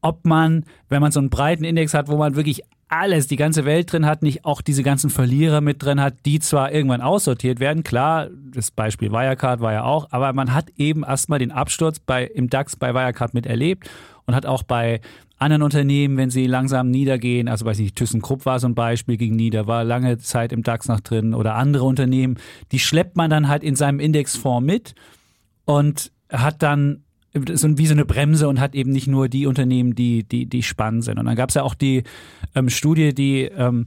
[0.00, 2.62] ob man, wenn man so einen breiten Index hat, wo man wirklich
[2.92, 6.40] alles, die ganze Welt drin hat, nicht auch diese ganzen Verlierer mit drin hat, die
[6.40, 11.02] zwar irgendwann aussortiert werden, klar, das Beispiel Wirecard war ja auch, aber man hat eben
[11.02, 13.88] erstmal den Absturz bei, im DAX bei Wirecard miterlebt
[14.26, 15.00] und hat auch bei
[15.38, 19.34] anderen Unternehmen, wenn sie langsam niedergehen, also weiß ich, ThyssenKrupp war so ein Beispiel, ging
[19.36, 22.36] nieder, war lange Zeit im DAX noch drin oder andere Unternehmen,
[22.72, 24.94] die schleppt man dann halt in seinem Indexfonds mit
[25.64, 27.04] und hat dann
[27.54, 30.62] so wie so eine Bremse und hat eben nicht nur die Unternehmen, die, die, die
[30.62, 31.18] spannend sind.
[31.18, 32.02] Und dann gab es ja auch die
[32.54, 33.86] ähm, Studie, die ähm,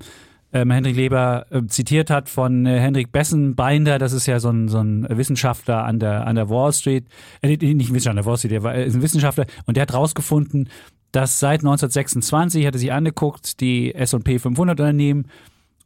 [0.56, 4.70] ähm, Hendrik Leber äh, zitiert hat von äh, Hendrik Bessenbinder, das ist ja so ein,
[4.70, 7.06] so ein Wissenschaftler an der, an der Wall Street,
[7.42, 9.46] äh, nicht Wissenschaftler an der Wall Street, der war äh, ist ein Wissenschaftler.
[9.66, 10.70] Und der hat rausgefunden,
[11.12, 15.28] dass seit 1926, hatte sich angeguckt, die S&P 500 Unternehmen,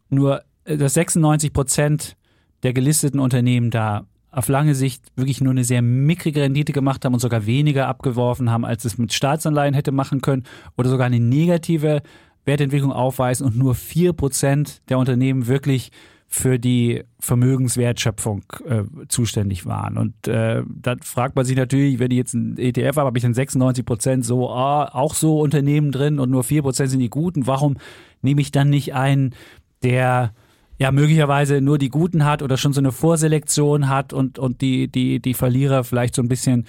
[0.10, 2.16] nur äh, dass 96 Prozent
[2.64, 7.14] der gelisteten Unternehmen da auf lange Sicht wirklich nur eine sehr mickrige Rendite gemacht haben
[7.14, 10.44] und sogar weniger abgeworfen haben, als es mit Staatsanleihen hätte machen können
[10.78, 12.02] oder sogar eine negative
[12.46, 15.92] Wertentwicklung aufweisen und nur vier Prozent der Unternehmen wirklich
[16.32, 19.98] für die Vermögenswertschöpfung äh, zuständig waren.
[19.98, 23.24] Und äh, da fragt man sich natürlich, wenn ich jetzt ein ETF habe, habe ich
[23.24, 27.10] dann 96 Prozent so, ah, auch so Unternehmen drin und nur vier Prozent sind die
[27.10, 27.48] guten.
[27.48, 27.78] Warum
[28.22, 29.34] nehme ich dann nicht einen,
[29.82, 30.34] der
[30.80, 34.88] ja möglicherweise nur die Guten hat oder schon so eine Vorselektion hat und, und die,
[34.88, 36.66] die, die Verlierer vielleicht so ein bisschen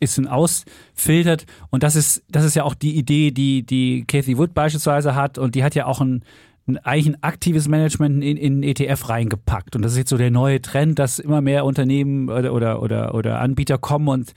[0.00, 1.46] ein ausfiltert.
[1.70, 5.38] Und das ist, das ist ja auch die Idee, die, die Cathy Wood beispielsweise hat.
[5.38, 6.24] Und die hat ja auch ein,
[6.66, 9.76] ein eigentlich ein aktives Management in, in ETF reingepackt.
[9.76, 13.14] Und das ist jetzt so der neue Trend, dass immer mehr Unternehmen oder, oder, oder,
[13.14, 14.32] oder Anbieter kommen und,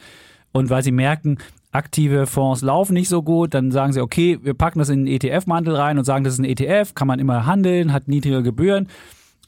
[0.52, 1.38] und weil sie merken,
[1.76, 5.16] aktive Fonds laufen nicht so gut, dann sagen sie, okay, wir packen das in den
[5.16, 8.88] ETF-Mantel rein und sagen, das ist ein ETF, kann man immer handeln, hat niedrige Gebühren,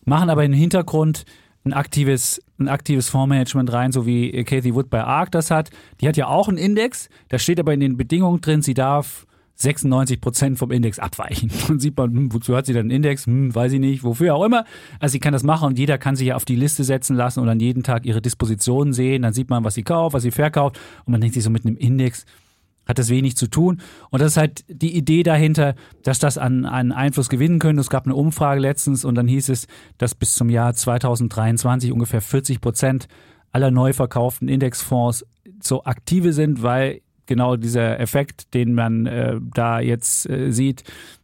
[0.06, 1.26] machen aber im Hintergrund
[1.66, 5.70] ein aktives, ein aktives Fondsmanagement rein, so wie Cathy Wood bei ARK das hat.
[6.02, 9.27] Die hat ja auch einen Index, da steht aber in den Bedingungen drin, sie darf
[9.58, 11.52] 96 Prozent vom Index abweichen.
[11.68, 13.26] Dann sieht man, hm, wozu hat sie dann einen Index?
[13.26, 14.66] Hm, weiß ich nicht, wofür auch immer.
[15.00, 17.40] Also sie kann das machen und jeder kann sich ja auf die Liste setzen lassen
[17.40, 19.24] und dann jeden Tag ihre Dispositionen sehen.
[19.24, 21.66] Dann sieht man, was sie kauft, was sie verkauft und man denkt sich so mit
[21.66, 22.26] einem Index,
[22.88, 23.82] hat das wenig zu tun.
[24.12, 27.82] Und das ist halt die Idee dahinter, dass das an, an Einfluss gewinnen könnte.
[27.82, 32.22] Es gab eine Umfrage letztens und dann hieß es, dass bis zum Jahr 2023 ungefähr
[32.22, 33.08] 40 Prozent
[33.52, 35.26] aller neu verkauften Indexfonds
[35.62, 40.84] so aktive sind, weil genau dieser Effekt, den man äh, da jetzt äh, sieht,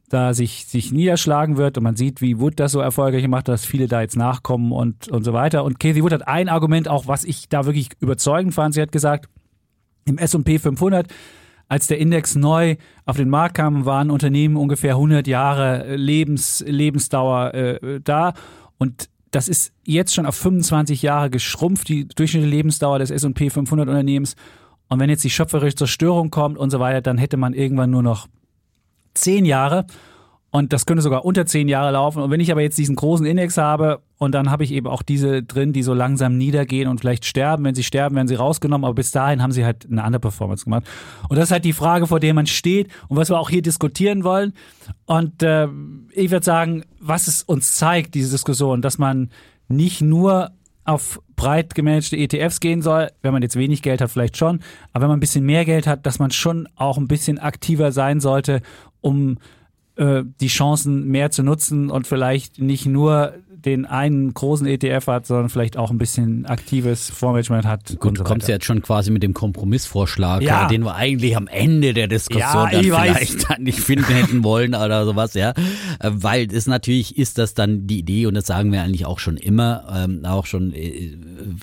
[0.10, 3.66] da sich, sich niederschlagen wird und man sieht, wie Wood das so erfolgreich macht, dass
[3.66, 5.64] viele da jetzt nachkommen und, und so weiter.
[5.64, 8.76] Und Kathy Wood hat ein Argument auch, was ich da wirklich überzeugend fand.
[8.76, 9.28] Sie hat gesagt,
[10.06, 11.08] im S&P 500
[11.70, 12.76] als der Index neu
[13.06, 18.34] auf den Markt kam, waren Unternehmen ungefähr 100 Jahre Lebens, Lebensdauer äh, da.
[18.78, 23.88] Und das ist jetzt schon auf 25 Jahre geschrumpft, die durchschnittliche Lebensdauer des S&P 500
[23.88, 24.36] Unternehmens.
[24.94, 28.04] Und wenn jetzt die schöpferische Zerstörung kommt und so weiter, dann hätte man irgendwann nur
[28.04, 28.28] noch
[29.16, 29.88] zehn Jahre.
[30.52, 32.22] Und das könnte sogar unter zehn Jahre laufen.
[32.22, 35.02] Und wenn ich aber jetzt diesen großen Index habe und dann habe ich eben auch
[35.02, 37.64] diese drin, die so langsam niedergehen und vielleicht sterben.
[37.64, 38.86] Wenn sie sterben, werden sie rausgenommen.
[38.86, 40.84] Aber bis dahin haben sie halt eine andere Performance gemacht.
[41.28, 43.64] Und das ist halt die Frage, vor der man steht und was wir auch hier
[43.64, 44.54] diskutieren wollen.
[45.08, 45.70] Und äh,
[46.12, 49.32] ich würde sagen, was es uns zeigt, diese Diskussion, dass man
[49.68, 50.52] nicht nur
[50.86, 54.60] auf breit gemanagte ETFs gehen soll, wenn man jetzt wenig Geld hat, vielleicht schon,
[54.92, 57.92] aber wenn man ein bisschen mehr Geld hat, dass man schon auch ein bisschen aktiver
[57.92, 58.62] sein sollte,
[59.02, 59.38] um
[59.96, 63.34] äh, die Chancen mehr zu nutzen und vielleicht nicht nur
[63.66, 68.00] den einen großen ETF hat, sondern vielleicht auch ein bisschen aktives Fondsmanagement hat.
[68.00, 70.68] Gut, du kommst jetzt schon quasi mit dem Kompromissvorschlag, ja.
[70.68, 74.76] den wir eigentlich am Ende der Diskussion ja, dann vielleicht dann nicht finden hätten wollen
[74.76, 75.52] oder sowas, ja.
[76.00, 79.20] Äh, weil es natürlich ist das dann die Idee und das sagen wir eigentlich auch
[79.20, 81.18] schon immer, ähm, auch schon äh,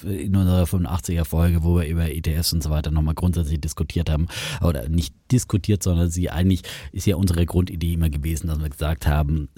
[0.06, 4.28] in unserer 85er Folge, wo wir über ETFs und so weiter nochmal grundsätzlich diskutiert haben
[4.62, 9.06] oder nicht diskutiert, sondern sie eigentlich ist ja unsere Grundidee immer gewesen, dass wir gesagt
[9.06, 9.48] haben,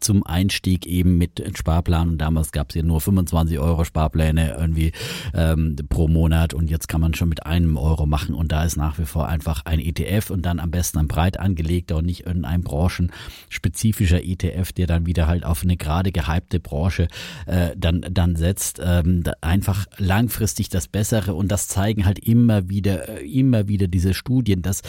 [0.00, 4.92] zum Einstieg eben mit Sparplan und damals gab es ja nur 25 Euro Sparpläne irgendwie
[5.34, 8.76] ähm, pro Monat und jetzt kann man schon mit einem Euro machen und da ist
[8.76, 12.26] nach wie vor einfach ein ETF und dann am besten ein breit angelegter und nicht
[12.26, 17.08] irgendein branchenspezifischer ETF, der dann wieder halt auf eine gerade gehypte Branche
[17.46, 18.80] äh, dann, dann setzt.
[18.82, 24.14] Ähm, einfach langfristig das Bessere und das zeigen halt immer wieder, äh, immer wieder diese
[24.14, 24.82] Studien, dass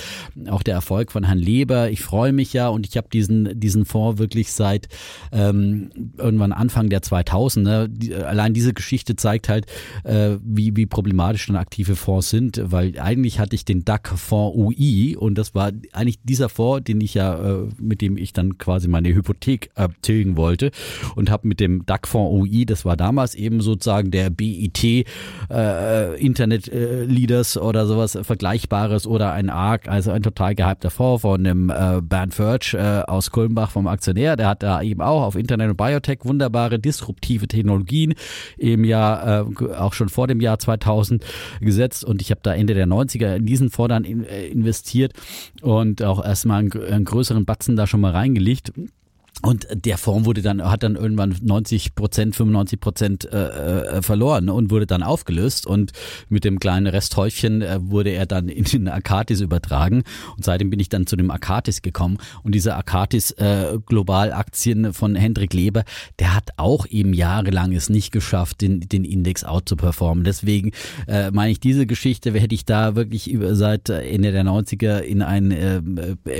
[0.50, 1.90] auch der Erfolg von Herrn Leber.
[1.90, 4.88] Ich freue mich ja und ich habe diesen, diesen Fonds wirklich seit
[5.32, 7.88] ähm, irgendwann Anfang der 2000er.
[7.88, 9.66] Die, allein diese Geschichte zeigt halt,
[10.04, 15.16] äh, wie, wie problematisch dann aktive Fonds sind, weil eigentlich hatte ich den DAC-Fonds UI
[15.16, 18.88] und das war eigentlich dieser Fonds, den ich ja, äh, mit dem ich dann quasi
[18.88, 20.72] meine Hypothek abtilgen wollte
[21.16, 26.68] und habe mit dem DAC-Fonds UI, das war damals eben sozusagen der BIT äh, Internet
[26.68, 31.70] äh, Leaders oder sowas Vergleichbares oder ein ARC, also ein total gehypter Fonds von dem
[31.70, 34.36] äh, Bernd Förtsch äh, aus Kulmbach vom Aktionär.
[34.36, 38.14] Der hat da eben auch auf Internet und Biotech wunderbare disruptive Technologien
[38.58, 41.24] im Jahr, äh, auch schon vor dem Jahr 2000
[41.60, 45.14] gesetzt und ich habe da Ende der 90er in diesen dann in, äh, investiert
[45.62, 48.72] und auch erstmal einen, einen größeren Batzen da schon mal reingelegt.
[49.42, 54.50] Und der Fonds wurde dann, hat dann irgendwann 90 Prozent, 95 Prozent äh, äh, verloren
[54.50, 55.66] und wurde dann aufgelöst.
[55.66, 55.92] Und
[56.30, 60.04] mit dem kleinen Resthäufchen äh, wurde er dann in den Akatis übertragen.
[60.36, 62.18] Und seitdem bin ich dann zu dem Akatis gekommen.
[62.44, 65.84] Und diese Akatis äh, Globalaktien von Hendrik Leber,
[66.20, 70.24] der hat auch eben jahrelang es nicht geschafft, den, den Index out zu performen.
[70.24, 70.72] Deswegen
[71.08, 75.24] äh, meine ich, diese Geschichte hätte ich da wirklich über, seit Ende der 90er in
[75.24, 75.82] ein äh,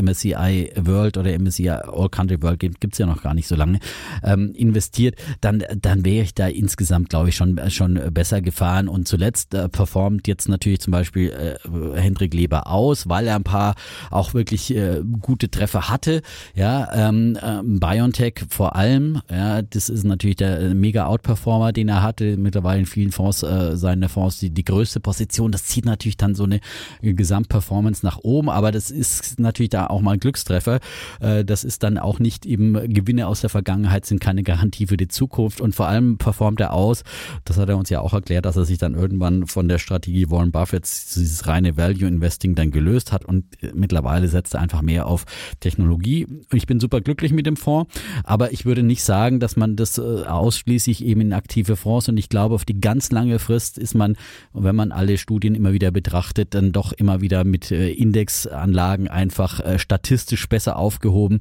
[0.02, 3.80] MSCI World oder MSCI All Country World gibt gibt's ja noch gar nicht so lange,
[4.22, 8.90] ähm, investiert, dann, dann wäre ich da insgesamt, glaube ich, schon, schon besser gefahren.
[8.90, 13.44] Und zuletzt äh, performt jetzt natürlich zum Beispiel äh, Hendrik Leber aus, weil er ein
[13.44, 13.76] paar
[14.10, 16.22] auch wirklich äh, gute Treffer hatte.
[16.54, 22.04] Ja, ähm, äh, BioNTech vor allem, ja, das ist natürlich der mega Outperformer, den er
[22.04, 25.54] hatte, mittlerweile in vielen Fonds, äh, seine Fonds die, die größte Position.
[25.54, 26.60] Das zieht natürlich dann so eine
[27.02, 30.82] Gesamtperformance nach oben, aber das ist natürlich da auch mal ein Glückstreffer.
[31.22, 34.98] Äh, das ist dann auch nicht eben Gewinne aus der Vergangenheit sind keine Garantie für
[34.98, 35.62] die Zukunft.
[35.62, 37.04] Und vor allem performt er aus,
[37.46, 40.30] das hat er uns ja auch erklärt, dass er sich dann irgendwann von der Strategie
[40.30, 43.26] Warren Buffetts dieses reine Value Investing dann gelöst hat.
[43.26, 45.26] Und mittlerweile setzt er einfach mehr auf
[45.60, 46.28] Technologie.
[46.54, 47.92] Ich bin super glücklich mit dem Fonds,
[48.24, 52.10] aber ich würde nicht sagen, dass man das äh, ausschließlich eben in aktive Fonds.
[52.10, 54.16] Und ich glaube, auf die ganz lange Frist ist man,
[54.54, 59.60] wenn man alle Studien immer wieder betrachtet, dann doch immer wieder mit äh, Indexanlagen einfach
[59.60, 61.40] äh, statistisch besser aufgehoben.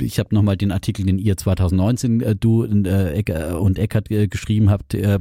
[0.00, 4.26] Ich habe nochmal den Artikel, den ihr 2019 äh, du äh, äh, und Eckert äh,
[4.26, 5.20] geschrieben habt äh,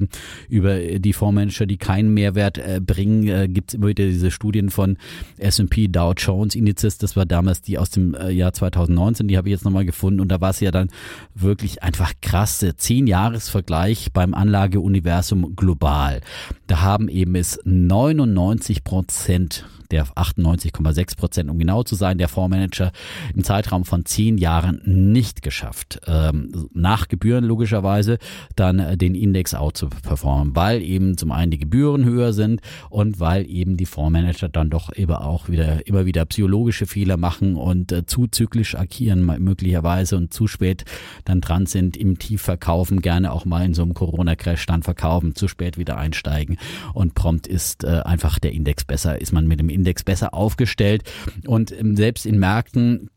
[0.50, 4.72] über die Fondsmanager, die keinen Mehrwert äh, bringen, äh, gibt es immer wieder diese Studien
[4.72, 4.98] von
[5.38, 6.98] S&P Dow Jones Indizes.
[6.98, 9.28] Das war damals die aus dem äh, Jahr 2019.
[9.28, 10.90] Die habe ich jetzt nochmal gefunden und da war es ja dann
[11.36, 16.22] wirklich einfach krasse zehn Jahresvergleich beim Anlageuniversum global.
[16.66, 22.92] Da haben eben es 99 Prozent der 98,6 Prozent, um genau zu sein, der Fondsmanager
[23.36, 28.18] im Zeitraum von zehn Jahren nicht geschafft, ähm, nach Gebühren logischerweise
[28.56, 32.62] dann äh, den Index out zu performen, weil eben zum einen die Gebühren höher sind
[32.90, 37.56] und weil eben die Fondsmanager dann doch eben auch wieder immer wieder psychologische Fehler machen
[37.56, 40.86] und äh, zu zyklisch agieren möglicherweise und zu spät
[41.26, 45.48] dann dran sind im Tiefverkaufen, gerne auch mal in so einem Corona-Crash dann verkaufen, zu
[45.48, 46.58] spät wieder einsteigen
[46.94, 50.34] und prompt ist äh, einfach der Index besser, ist man mit dem Index Index besser
[50.34, 51.04] aufgestellt.
[51.48, 53.10] Und ähm, selbst in Märkten,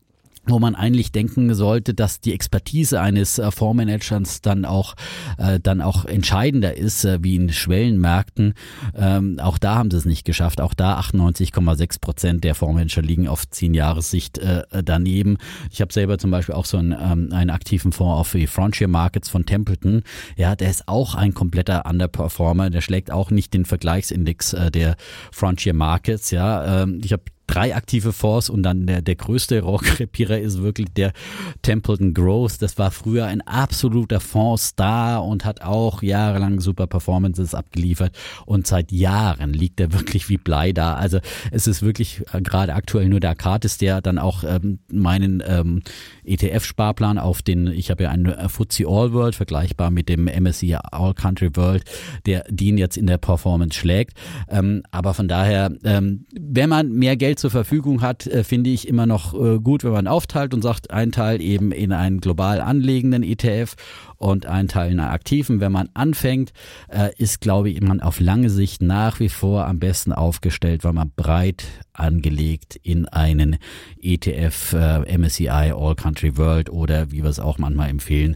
[0.47, 4.95] wo man eigentlich denken sollte, dass die Expertise eines äh, Fondsmanagers dann auch
[5.37, 8.53] äh, dann auch entscheidender ist, äh, wie in Schwellenmärkten.
[8.95, 10.61] Ähm, auch da haben sie es nicht geschafft.
[10.61, 15.37] Auch da 98,6 Prozent der Fondsmanager liegen auf zehn Jahressicht äh, daneben.
[15.71, 18.87] Ich habe selber zum Beispiel auch so einen, ähm, einen aktiven Fonds auf die Frontier
[18.87, 20.03] Markets von Templeton.
[20.37, 22.69] Ja, der ist auch ein kompletter Underperformer.
[22.69, 24.95] Der schlägt auch nicht den Vergleichsindex äh, der
[25.31, 26.31] Frontier Markets.
[26.31, 30.87] Ja, ähm, ich habe drei aktive Fonds und dann der, der größte Rohrkrepierer ist wirklich
[30.93, 31.13] der
[31.61, 32.61] Templeton Growth.
[32.61, 38.15] Das war früher ein absoluter Fondsstar und hat auch jahrelang super Performances abgeliefert
[38.45, 40.95] und seit Jahren liegt er wirklich wie Blei da.
[40.95, 41.19] Also
[41.51, 45.81] es ist wirklich äh, gerade aktuell nur der Arcatis, der dann auch ähm, meinen ähm,
[46.25, 50.75] ETF-Sparplan auf den, ich habe ja einen äh, FTSE All World, vergleichbar mit dem MSCI
[50.75, 51.83] All Country World,
[52.25, 54.17] der den jetzt in der Performance schlägt.
[54.49, 58.69] Ähm, aber von daher, ähm, wenn man mehr Geld Geld zur Verfügung hat, äh, finde
[58.69, 62.21] ich immer noch äh, gut, wenn man aufteilt und sagt, ein Teil eben in einen
[62.21, 63.75] global anlegenden ETF
[64.15, 65.59] und ein Teil in einen aktiven.
[65.59, 66.53] Wenn man anfängt,
[66.87, 70.93] äh, ist, glaube ich, man auf lange Sicht nach wie vor am besten aufgestellt, weil
[70.93, 73.57] man breit angelegt in einen
[74.01, 78.35] ETF MSCI All Country World oder wie wir es auch manchmal empfehlen,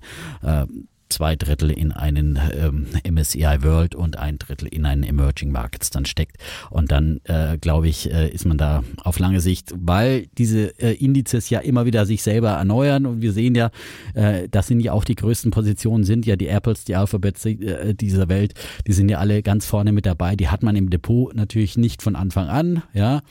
[1.10, 6.06] zwei Drittel in einen ähm, MSCI World und ein Drittel in einen Emerging Markets dann
[6.06, 6.38] steckt.
[6.70, 10.94] Und dann, äh, glaube ich, äh, ist man da auf lange Sicht, weil diese äh,
[10.94, 13.72] Indizes ja immer wieder sich selber erneuern und wir sehen ja,
[14.14, 17.94] äh, das sind ja auch die größten Positionen, sind ja die Apples, die Alphabets äh,
[17.94, 18.54] dieser Welt,
[18.88, 20.36] die sind ja alle ganz vorne mit dabei.
[20.36, 23.22] Die hat man im Depot natürlich nicht von Anfang an, ja,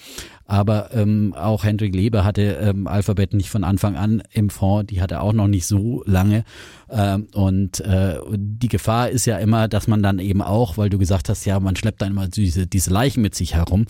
[0.48, 5.02] aber ähm, auch Hendrik Leber hatte ähm, Alphabet nicht von Anfang an im Fonds, die
[5.02, 6.44] hatte auch noch nicht so lange.
[6.90, 10.98] Ähm, und äh, die Gefahr ist ja immer, dass man dann eben auch, weil du
[10.98, 13.86] gesagt hast, ja, man schleppt dann immer diese, diese Leichen mit sich herum.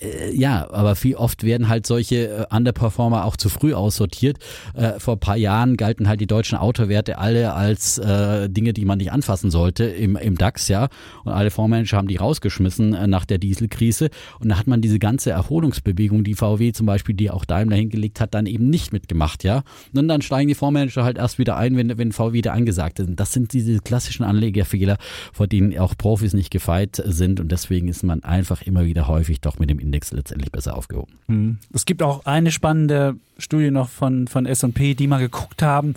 [0.00, 4.38] Äh, ja, aber viel oft werden halt solche äh, Underperformer auch zu früh aussortiert.
[4.98, 9.50] Vor paar Jahren galten halt die deutschen Autowerte alle als Dinge, die man nicht anfassen
[9.50, 10.88] sollte im, im DAX, ja.
[11.24, 14.10] Und alle Fondsmanager haben die rausgeschmissen nach der Dieselkrise.
[14.40, 17.76] Und da hat man diese ganze Erholungsbewegung Bewegung, die VW zum Beispiel, die auch Daimler
[17.76, 19.62] hingelegt hat, dann eben nicht mitgemacht, ja.
[19.94, 23.08] Und dann steigen die Fondsmanager halt erst wieder ein, wenn, wenn VW wieder angesagt ist.
[23.08, 24.98] Und das sind diese klassischen Anlegerfehler,
[25.32, 29.40] vor denen auch Profis nicht gefeit sind und deswegen ist man einfach immer wieder häufig
[29.40, 31.14] doch mit dem Index letztendlich besser aufgehoben.
[31.26, 31.58] Hm.
[31.72, 35.94] Es gibt auch eine spannende Studie noch von, von S&P, die mal geguckt haben,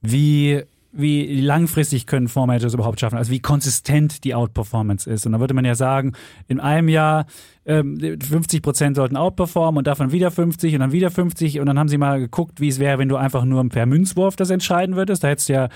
[0.00, 0.62] wie
[0.98, 5.26] wie langfristig können Fondsmanager überhaupt schaffen, also wie konsistent die Outperformance ist.
[5.26, 6.12] Und da würde man ja sagen,
[6.48, 7.26] in einem Jahr
[7.64, 11.78] ähm, 50 Prozent sollten outperformen und davon wieder 50 und dann wieder 50% und dann
[11.78, 14.96] haben sie mal geguckt, wie es wäre, wenn du einfach nur per Münzwurf das entscheiden
[14.96, 15.22] würdest.
[15.22, 15.68] Da hättest du ja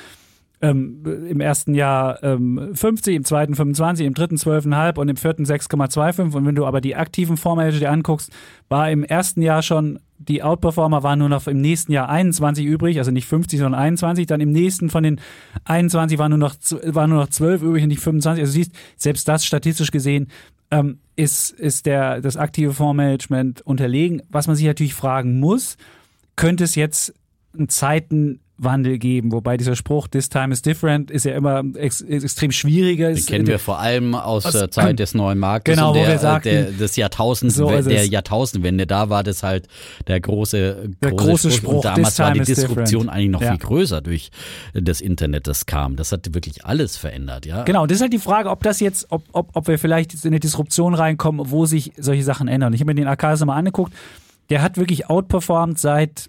[0.62, 5.44] ähm, im ersten Jahr ähm, 50, im zweiten 25, im dritten 12,5 und im vierten
[5.44, 6.34] 6,25.
[6.34, 8.30] Und wenn du aber die aktiven Fondsmanager dir anguckst,
[8.68, 12.98] war im ersten Jahr schon die Outperformer waren nur noch im nächsten Jahr 21 übrig,
[12.98, 14.26] also nicht 50, sondern 21.
[14.26, 15.20] Dann im nächsten von den
[15.64, 16.54] 21 waren nur noch,
[16.86, 18.40] waren nur noch 12 übrig und nicht 25.
[18.40, 20.28] Also siehst, selbst das statistisch gesehen
[20.70, 24.22] ähm, ist, ist der, das aktive Fondsmanagement unterlegen.
[24.30, 25.76] Was man sich natürlich fragen muss,
[26.36, 27.14] könnte es jetzt
[27.56, 29.32] in Zeiten Wandel geben.
[29.32, 33.12] Wobei dieser Spruch, this time is different, ist ja immer ex extrem schwieriger.
[33.12, 36.08] Den kennen wir vor allem aus der Zeit des neuen Marktes genau, und der, wo
[36.10, 38.86] wir sagten, der, des Jahrtausends, so der Jahrtausendwende.
[38.86, 39.68] Da war das halt
[40.06, 41.76] der große, der große, große Spruch.
[41.76, 43.50] Und damals war die Disruption eigentlich noch ja.
[43.50, 44.30] viel größer durch
[44.74, 45.96] das Internet, das kam.
[45.96, 47.64] Das hat wirklich alles verändert, ja.
[47.64, 50.30] Genau, das ist halt die Frage, ob das jetzt, ob, ob, ob wir vielleicht in
[50.30, 52.72] eine Disruption reinkommen, wo sich solche Sachen ändern.
[52.74, 53.92] Ich habe mir den Akase mal angeguckt.
[54.50, 56.28] Der hat wirklich outperformed seit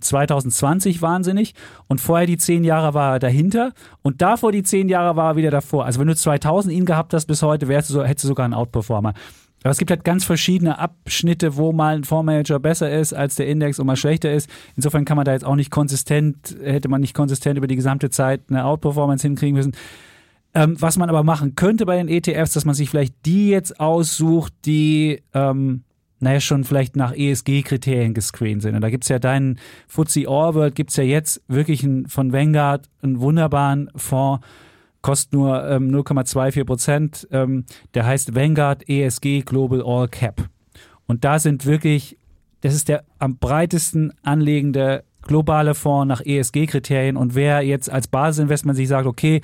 [0.00, 1.54] 2020 ähm, wahnsinnig
[1.88, 3.72] und vorher die zehn Jahre war er dahinter
[4.02, 5.84] und davor die zehn Jahre war er wieder davor.
[5.84, 8.44] Also wenn du 2000 ihn gehabt hast bis heute, wärst du so, hättest du sogar
[8.44, 9.14] einen Outperformer.
[9.62, 13.46] Aber es gibt halt ganz verschiedene Abschnitte, wo mal ein Fondsmanager besser ist als der
[13.46, 14.50] Index und mal schlechter ist.
[14.76, 18.10] Insofern kann man da jetzt auch nicht konsistent, hätte man nicht konsistent über die gesamte
[18.10, 19.72] Zeit eine Outperformance hinkriegen müssen.
[20.54, 23.80] Ähm, was man aber machen könnte bei den ETFs, dass man sich vielleicht die jetzt
[23.80, 25.84] aussucht, die ähm,
[26.22, 28.76] naja, schon vielleicht nach ESG-Kriterien gescreent sind.
[28.76, 29.58] Und da gibt's ja deinen
[29.88, 34.46] FTSE All-World, gibt's ja jetzt wirklich einen, von Vanguard einen wunderbaren Fonds,
[35.02, 37.28] kostet nur ähm, 0,24 Prozent.
[37.32, 40.48] Ähm, der heißt Vanguard ESG Global All Cap.
[41.06, 42.16] Und da sind wirklich,
[42.60, 47.16] das ist der am breitesten anlegende globale Fonds nach ESG-Kriterien.
[47.16, 49.40] Und wer jetzt als Basisinvestment sich sagt, okay,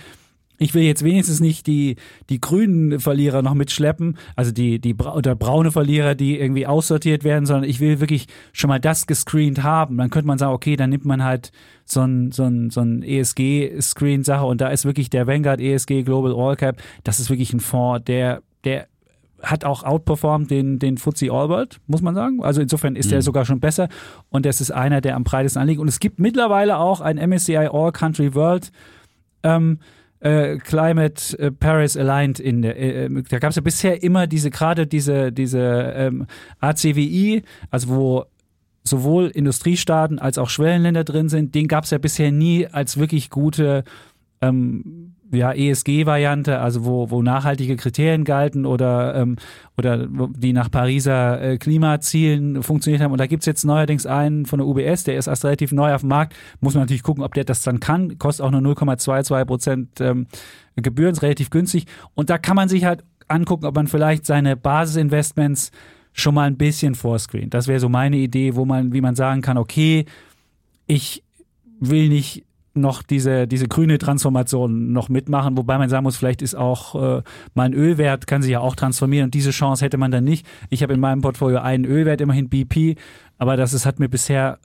[0.59, 1.97] ich will jetzt wenigstens nicht die,
[2.29, 7.47] die grünen Verlierer noch mitschleppen, also die, die oder braune Verlierer, die irgendwie aussortiert werden,
[7.47, 9.97] sondern ich will wirklich schon mal das gescreent haben.
[9.97, 11.53] Dann könnte man sagen, okay, dann nimmt man halt
[11.85, 16.35] so ein, so ein, so ein ESG-Screen-Sache und da ist wirklich der Vanguard ESG Global
[16.37, 18.89] All Cap, das ist wirklich ein Fonds, der, der
[19.43, 22.43] hat auch outperformed den, den All World, muss man sagen.
[22.43, 23.11] Also insofern ist mhm.
[23.11, 23.89] der sogar schon besser
[24.31, 25.81] und das ist einer, der am breitesten anliegt.
[25.81, 28.73] Und es gibt mittlerweile auch ein MSCI All Country World,
[29.45, 29.79] ähm,
[30.21, 34.27] äh, Climate äh, Paris Aligned in der, äh, äh da gab es ja bisher immer
[34.27, 35.59] diese, gerade diese, diese
[35.97, 36.27] ähm,
[36.61, 38.25] ACWI, also wo
[38.85, 43.31] sowohl Industriestaaten als auch Schwellenländer drin sind, den gab es ja bisher nie als wirklich
[43.31, 43.85] gute
[44.41, 49.37] ähm, ja, ESG-Variante, also wo, wo nachhaltige Kriterien galten oder, ähm,
[49.77, 53.13] oder die nach Pariser äh, Klimazielen funktioniert haben.
[53.13, 56.01] Und da gibt's jetzt neuerdings einen von der UBS, der ist erst relativ neu auf
[56.01, 56.35] dem Markt.
[56.61, 58.19] Muss man natürlich gucken, ob der das dann kann.
[58.19, 60.27] Kostet auch nur 0,22 Prozent ähm,
[60.77, 61.87] Gebühren, ist relativ günstig.
[62.15, 65.71] Und da kann man sich halt angucken, ob man vielleicht seine Basisinvestments
[66.13, 67.53] schon mal ein bisschen vorscreent.
[67.55, 70.07] Das wäre so meine Idee, wo man, wie man sagen kann, okay,
[70.87, 71.23] ich
[71.81, 72.45] will nicht
[72.81, 77.23] noch diese, diese grüne Transformation noch mitmachen, wobei man sagen muss, vielleicht ist auch äh,
[77.55, 80.47] mein Ölwert, kann sich ja auch transformieren und diese Chance hätte man dann nicht.
[80.71, 82.97] Ich habe in meinem Portfolio einen Ölwert, immerhin BP,
[83.39, 84.59] aber das ist, hat mir bisher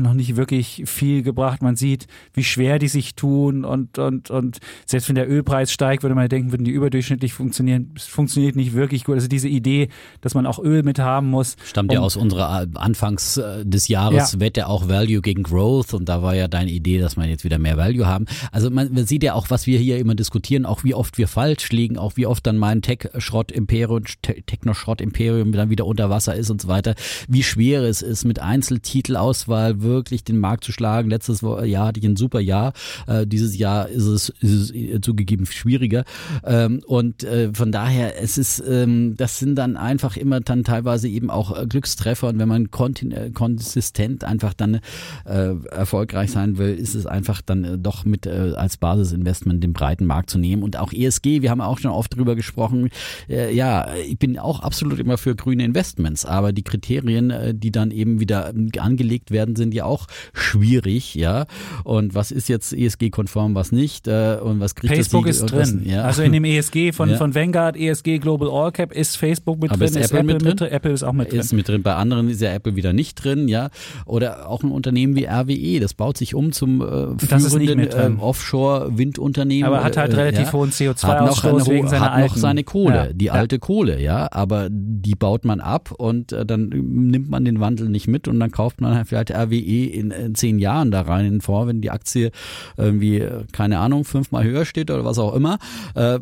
[0.00, 1.62] noch nicht wirklich viel gebracht.
[1.62, 6.02] Man sieht, wie schwer die sich tun und, und, und selbst wenn der Ölpreis steigt,
[6.02, 7.92] würde man denken, würden die überdurchschnittlich funktionieren.
[7.96, 9.14] Es funktioniert nicht wirklich gut.
[9.14, 9.88] Also diese Idee,
[10.20, 11.56] dass man auch Öl mit haben muss.
[11.64, 14.40] Stammt ja aus unserer äh, Anfangs äh, des Jahres ja.
[14.40, 17.58] Wette auch Value gegen Growth und da war ja deine Idee, dass man jetzt wieder
[17.58, 18.26] mehr Value haben.
[18.52, 21.28] Also man, man sieht ja auch, was wir hier immer diskutieren, auch wie oft wir
[21.28, 26.62] falsch liegen, auch wie oft dann mein Tech-Schrott-Imperium, Techno-Schrott-Imperium dann wieder unter Wasser ist und
[26.62, 26.94] so weiter.
[27.28, 31.10] Wie schwer es ist mit Einzeltitelauswahl wirklich den Markt zu schlagen.
[31.10, 32.72] Letztes Jahr hatte ich ein super Jahr.
[33.06, 36.04] Äh, dieses Jahr ist es, ist es zugegeben schwieriger.
[36.44, 41.08] Ähm, und äh, von daher, es ist, ähm, das sind dann einfach immer dann teilweise
[41.08, 42.28] eben auch äh, Glückstreffer.
[42.28, 44.80] Und wenn man konsistent einfach dann
[45.24, 50.38] erfolgreich sein will, ist es einfach dann doch mit als Basisinvestment den breiten Markt zu
[50.38, 50.62] nehmen.
[50.62, 52.90] Und auch ESG, wir haben auch schon oft drüber gesprochen.
[53.28, 58.20] Ja, ich bin auch absolut immer für grüne Investments, aber die Kriterien, die dann eben
[58.20, 61.46] wieder angelegt werden sind ja auch schwierig, ja.
[61.84, 65.82] Und was ist jetzt ESG-konform, was nicht äh, und was kriegt Facebook das ist drin.
[65.84, 66.02] Ja.
[66.04, 67.16] Also in dem ESG von, Ja.
[67.16, 70.68] von Vanguard, ESG Global All Cap ist Facebook mit Aber drin, ist Apple mit drin?
[70.70, 71.40] Apple ist auch mit drin.
[71.40, 71.82] ist mit drin.
[71.82, 73.70] Bei anderen ist ja Apple wieder nicht drin, ja.
[74.04, 77.88] Oder auch ein Unternehmen wie RWE, das baut sich um zum äh, führenden drin.
[77.96, 79.64] ähm, Offshore-Windunternehmen.
[79.64, 80.52] Aber hat halt äh, relativ ja.
[80.52, 80.80] hohen hat
[81.26, 82.28] noch, CO2-Ausstoß eine, wegen seiner hat alten.
[82.28, 86.68] noch seine Kohle, die alte Kohle, ja, aber die baut man ab und äh, dann
[86.68, 90.34] nimmt man den Wandel nicht mit und dann kauft man halt vielleicht RWE in, in
[90.34, 92.30] zehn Jahren da rein in Fonds, wenn die Aktie
[92.76, 95.58] irgendwie, äh, keine Ahnung, fünfmal höher steht oder was auch immer.
[95.94, 96.18] Äh,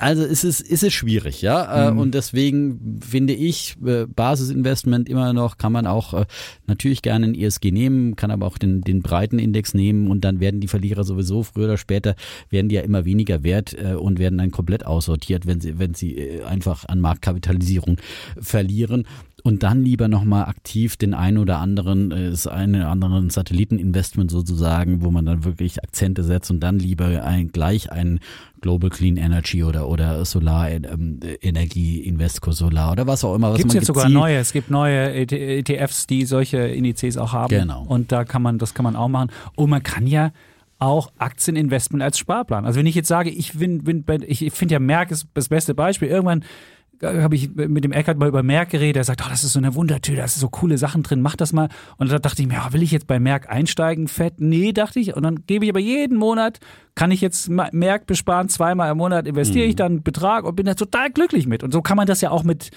[0.00, 1.88] also es ist, ist es schwierig, ja.
[1.88, 6.24] Äh, Und deswegen finde ich, äh, Basisinvestment immer noch, kann man auch äh,
[6.66, 10.40] natürlich gerne ein ESG nehmen, kann aber auch den, den breiten Index nehmen und dann
[10.40, 12.14] werden die Verlierer sowieso früher oder später,
[12.48, 15.92] werden die ja immer weniger wert äh, und werden dann komplett aussortiert, wenn sie, wenn
[15.92, 17.98] sie äh, einfach an Marktkapitalisierung
[18.40, 19.06] verlieren.
[19.42, 24.30] Und dann lieber nochmal aktiv den einen oder anderen, äh, das eine oder anderen Satelliteninvestment
[24.30, 28.20] sozusagen, wo man dann wirklich Akzente setzt und dann lieber ein, gleich ein
[28.60, 33.54] Global Clean Energy oder, oder Solar ähm, Energie, Invesco Solar oder was auch immer.
[33.54, 37.48] Gibt es jetzt sogar neue, es gibt neue ET ETFs, die solche Indizes auch haben.
[37.48, 37.84] Genau.
[37.84, 39.30] Und da kann man, das kann man auch machen.
[39.56, 40.32] Und man kann ja
[40.78, 42.64] auch Aktieninvestment als Sparplan.
[42.64, 45.74] Also wenn ich jetzt sage, ich bin, bin ich finde ja Merck ist das beste
[45.74, 46.08] Beispiel.
[46.08, 46.44] Irgendwann
[47.02, 49.00] habe ich mit dem Eckert mal über Merck geredet.
[49.00, 51.36] Er sagt, oh, das ist so eine Wundertür, da ist so coole Sachen drin, mach
[51.36, 51.68] das mal.
[51.96, 54.08] Und da dachte ich mir, ja, will ich jetzt bei Merck einsteigen?
[54.08, 54.34] Fett?
[54.38, 55.16] Nee, dachte ich.
[55.16, 56.58] Und dann gebe ich aber jeden Monat,
[56.94, 60.66] kann ich jetzt Merck besparen, zweimal im Monat investiere ich dann einen Betrag und bin
[60.66, 61.62] da total glücklich mit.
[61.62, 62.70] Und so kann man das ja auch mit,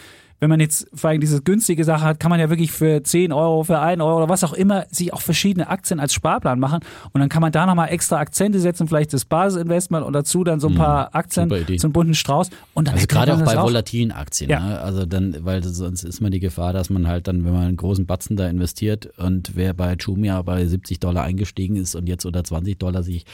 [0.43, 3.31] wenn man jetzt vor allem diese günstige Sache hat, kann man ja wirklich für 10
[3.31, 6.79] Euro, für 1 Euro oder was auch immer sich auch verschiedene Aktien als Sparplan machen
[7.13, 10.59] und dann kann man da nochmal extra Akzente setzen, vielleicht das Basisinvestment und dazu dann
[10.59, 14.49] so ein paar Aktien, einen bunten Strauß und dann Also gerade auch bei volatilen Aktien,
[14.49, 14.59] Ja.
[14.59, 14.81] ne?
[14.81, 17.77] also dann, weil sonst ist man die Gefahr, dass man halt dann, wenn man einen
[17.77, 22.25] großen Batzen da investiert und wer bei Jumia bei 70 Dollar eingestiegen ist und jetzt
[22.25, 23.25] unter 20 Dollar sich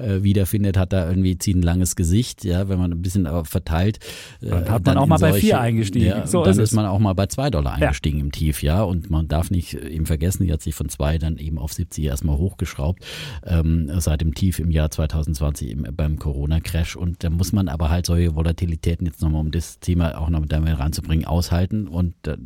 [0.00, 3.44] äh, wiederfindet, hat da irgendwie zieht ein langes Gesicht, ja, wenn man ein bisschen aber
[3.44, 3.98] verteilt.
[4.40, 6.06] äh, Dann hat man auch in mal bei vier eingestiegen.
[6.06, 8.82] Ja, So dann ist ist, man auch mal bei zwei Dollar eingestiegen im Tief, ja,
[8.82, 12.04] und man darf nicht eben vergessen, die hat sich von zwei dann eben auf 70
[12.04, 13.04] erstmal hochgeschraubt
[13.44, 17.90] ähm, seit dem Tief im Jahr 2020 im, beim Corona-Crash und da muss man aber
[17.90, 22.36] halt solche Volatilitäten jetzt nochmal, um das Thema auch noch damit reinzubringen, aushalten und äh,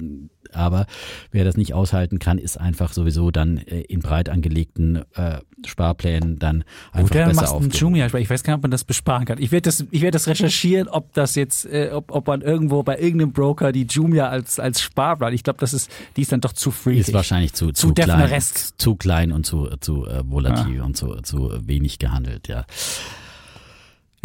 [0.53, 0.87] aber
[1.31, 6.39] wer das nicht aushalten kann, ist einfach sowieso dann äh, in breit angelegten äh, Sparplänen
[6.39, 7.97] dann einfach Oder besser einen aufgehoben.
[7.97, 9.39] Jumia, ich weiß gar nicht, ob man das besparen kann.
[9.39, 12.83] Ich werde das, ich werde das recherchieren, ob das jetzt, äh, ob, ob man irgendwo
[12.83, 16.41] bei irgendeinem Broker die Jumia als, als Sparplan, ich glaube, das ist, die ist dann
[16.41, 17.09] doch zu freakig.
[17.09, 18.43] Ist wahrscheinlich zu, Zu zu, klein,
[18.77, 22.65] zu klein und zu, zu äh, volatil und zu, zu wenig gehandelt, ja.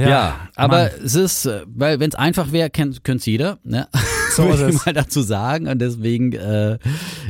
[0.07, 0.91] Ja, aber Mann.
[1.03, 3.87] es ist, äh, weil wenn es einfach wäre, könnte es jeder, ne?
[4.31, 5.67] So würde ich mal dazu sagen.
[5.67, 6.77] Und deswegen äh,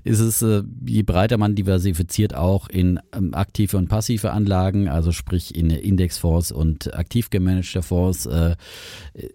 [0.03, 5.11] ist es, äh, je breiter man diversifiziert, auch in ähm, aktive und passive Anlagen, also
[5.11, 8.55] sprich in Indexfonds und aktiv gemanagte Fonds, äh,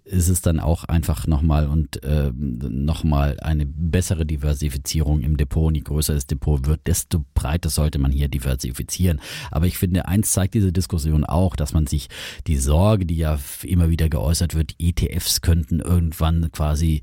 [0.04, 5.68] ist es dann auch einfach nochmal und äh, nochmal eine bessere Diversifizierung im Depot.
[5.68, 9.20] Und je größer das Depot wird, desto breiter sollte man hier diversifizieren.
[9.50, 12.08] Aber ich finde, eins zeigt diese Diskussion auch, dass man sich
[12.46, 13.23] die Sorge, die ja
[13.64, 17.00] immer wieder geäußert wird, ETFs könnten irgendwann quasi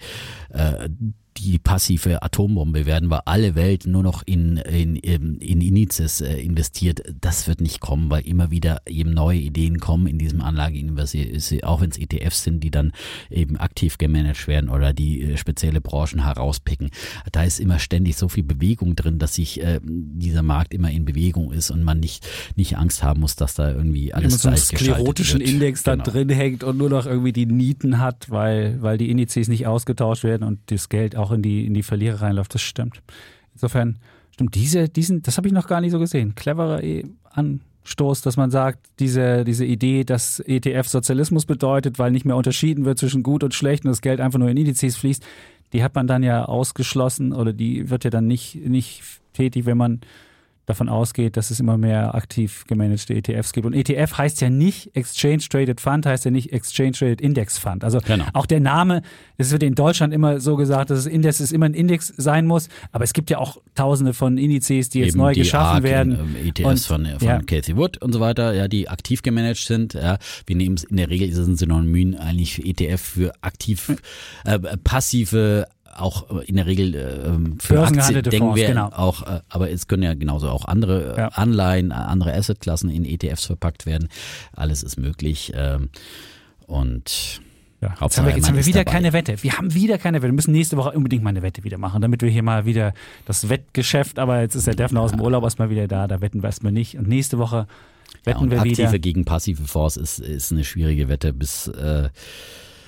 [0.49, 0.89] äh,
[1.38, 7.02] die passive Atombombe werden, weil alle Welt nur noch in, in, in Indizes äh, investiert.
[7.22, 11.82] Das wird nicht kommen, weil immer wieder eben neue Ideen kommen in diesem Anlageinvestition, auch
[11.82, 12.91] wenn es ETFs sind, die dann
[13.30, 16.90] eben aktiv gemanagt werden oder die äh, spezielle Branchen herauspicken.
[17.32, 21.06] Da ist immer ständig so viel Bewegung drin, dass sich äh, dieser Markt immer in
[21.06, 24.48] Bewegung ist und man nicht, nicht Angst haben muss, dass da irgendwie alles man so
[24.49, 25.49] einen sklerotischen wird.
[25.49, 26.03] Index da Genau.
[26.06, 30.24] drin hängt und nur noch irgendwie die Nieten hat, weil, weil die Indizes nicht ausgetauscht
[30.24, 32.53] werden und das Geld auch in die, in die Verlierer reinläuft.
[32.53, 33.02] Das stimmt.
[33.53, 33.98] Insofern
[34.31, 36.35] stimmt diese, diesen, das habe ich noch gar nicht so gesehen.
[36.35, 42.26] Cleverer eh Anstoß, dass man sagt, diese, diese Idee, dass ETF Sozialismus bedeutet, weil nicht
[42.26, 45.23] mehr unterschieden wird zwischen gut und schlecht und das Geld einfach nur in Indizes fließt,
[45.73, 49.03] die hat man dann ja ausgeschlossen oder die wird ja dann nicht, nicht
[49.34, 50.02] tätig, wenn man
[50.68, 53.66] davon ausgeht, dass es immer mehr aktiv gemanagte ETFs gibt.
[53.66, 57.84] Und ETF heißt ja nicht Exchange Traded Fund, heißt ja nicht Exchange Traded Index Fund.
[57.84, 58.26] Also Genau.
[58.34, 59.02] auch der Name,
[59.38, 62.46] es wird in Deutschland immer so gesagt, dass es Index ist immer ein Index sein
[62.46, 65.76] muss, aber es gibt ja auch tausende von Indizes, die jetzt Eben neu die geschaffen
[65.78, 66.18] ARC, werden.
[66.20, 67.40] ähm, ETFs Und- von, von ja.
[67.42, 69.94] Cathy Wood und so weiter, ja, die aktiv gemanagt sind.
[69.96, 73.32] Ja, wir nehmen es in der Regel ist es ein Synonym eigentlich für ETF für
[73.42, 73.96] aktiv
[74.46, 75.66] äh, passive
[75.98, 78.88] auch äh, in der Regel äh, ähm, für Aktien denken Fonds, wir genau.
[78.90, 81.28] auch, äh, aber es können ja genauso auch andere äh, Ja.
[81.30, 84.10] Anleihen, äh, andere Assetklassen in ETFs verpackt werden.
[84.54, 85.90] Alles ist möglich ähm,
[86.68, 87.42] und
[87.82, 88.92] Ja, jetzt haben wir, jetzt haben wir wieder dabei.
[88.98, 89.42] keine Wette.
[89.44, 90.30] Wir haben wieder keine Wette.
[90.32, 92.94] Wir müssen nächste Woche unbedingt mal eine Wette wieder machen, damit wir hier mal wieder
[93.26, 96.42] das Wettgeschäft, aber jetzt ist der Defner aus dem Urlaub erstmal wieder da, da wetten
[96.44, 96.98] wir erstmal nicht.
[96.98, 99.00] Und nächste Woche Ja, wetten und wir aktive wieder.
[99.00, 102.10] gegen passive Fonds ist, ist eine schwierige Wette bis äh,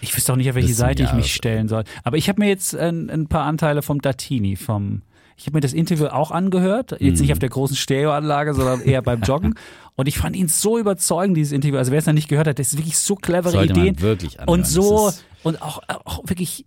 [0.04, 1.84] Ich wüsste auch nicht, auf welche Seite ich mich stellen soll.
[2.04, 5.02] Aber ich habe mir jetzt ein, ein paar Anteile vom Datini, vom
[5.36, 7.22] ich habe mir das Interview auch angehört, jetzt Mhm.
[7.24, 9.56] nicht auf der großen Stereoanlage, sondern eher beim Joggen.
[9.96, 11.78] Und ich fand ihn so überzeugend, dieses Interview.
[11.78, 13.96] Also wer es noch nicht gehört hat, das ist wirklich so clevere sollte Ideen.
[13.96, 14.60] man wirklich anhören.
[14.60, 15.12] Und so,
[15.42, 16.66] und auch, auch wirklich,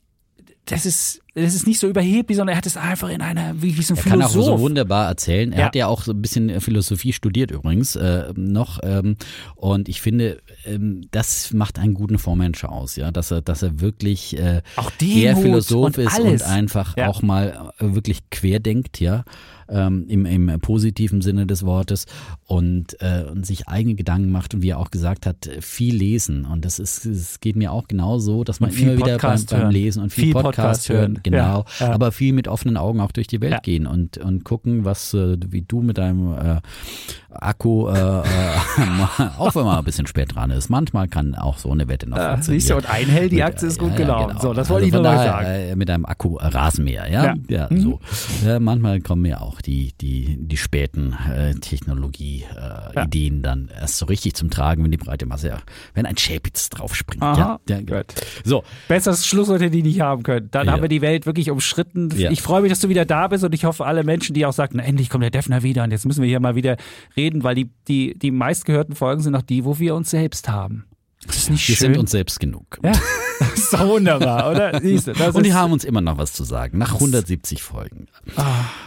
[0.65, 3.77] das ist, das ist nicht so überheblich, sondern er hat es einfach in einer, wie,
[3.77, 4.59] wie so ein Er kann auch Philosoph.
[4.59, 5.53] so wunderbar erzählen.
[5.53, 5.65] Er Ja.
[5.67, 8.81] hat ja auch so ein bisschen Philosophie studiert übrigens äh, noch.
[8.83, 9.17] Ähm,
[9.55, 13.81] und ich finde, ähm, das macht einen guten Vormensch aus, ja, dass er, dass er
[13.81, 16.43] wirklich äh, Auch Demut Philosoph und ist alles.
[16.43, 17.09] und einfach Ja.
[17.09, 19.25] auch mal äh, wirklich querdenkt, ja.
[19.68, 22.06] Ähm, im, im positiven Sinne des Wortes
[22.44, 26.44] und, äh, und sich eigene Gedanken macht und wie er auch gesagt hat, viel lesen
[26.44, 29.70] und das ist, es geht mir auch genauso, dass man immer wieder beim, Podcast beim.
[29.70, 31.93] Lesen und viel, Viel Podcast, Podcast hören, genau, Ja, ja.
[31.94, 33.59] aber viel mit offenen Augen auch durch die Welt Ja.
[33.59, 36.60] gehen und, und gucken, was, äh, wie du mit deinem äh,
[37.30, 38.22] Akku, äh, äh,
[39.38, 42.16] auch wenn man ein bisschen spät dran ist, manchmal kann auch so eine Wette noch
[42.18, 42.60] funktionieren.
[42.60, 44.28] siehst du, und ein Hell, die Aktie ist gut ja, gelaufen.
[44.28, 44.40] genau.
[44.40, 45.47] So, das wollte Also ich nur mal daher, sagen.
[45.70, 47.34] Äh, mit einem Akku Rasenmäher, ja, Ja.
[47.48, 47.80] ja, Mhm.
[47.80, 48.01] so.
[48.60, 53.07] Manchmal kommen mir auch die die die späten äh, Technologie äh, Ja.
[53.43, 55.59] Dann erst so richtig zum Tragen, wenn die breite Masse,
[55.95, 57.23] wenn ein Chapitz draufspringt.
[57.23, 58.15] Aha, ja, ja, gut.
[58.45, 60.49] So, Besseres Schlusswort hätte ich nicht haben können.
[60.51, 60.73] Dann Ja.
[60.73, 62.11] haben wir die Welt wirklich umschritten.
[62.16, 64.53] Ich freue mich, dass du wieder da bist und ich hoffe, alle Menschen, die auch
[64.53, 66.77] sagen, na, endlich kommt der Defner wieder und jetzt müssen wir hier mal wieder
[67.16, 70.85] reden, weil die, die, die meistgehörten Folgen sind auch die, wo wir uns selbst haben.
[71.27, 71.93] Das ist nicht wir schön.
[71.93, 72.78] sind uns selbst genug.
[72.85, 72.93] ja,
[73.41, 74.81] das ist doch wunderbar, oder?
[74.81, 78.07] Siehst du, das Und die haben uns immer noch was zu sagen, nach 170 Folgen.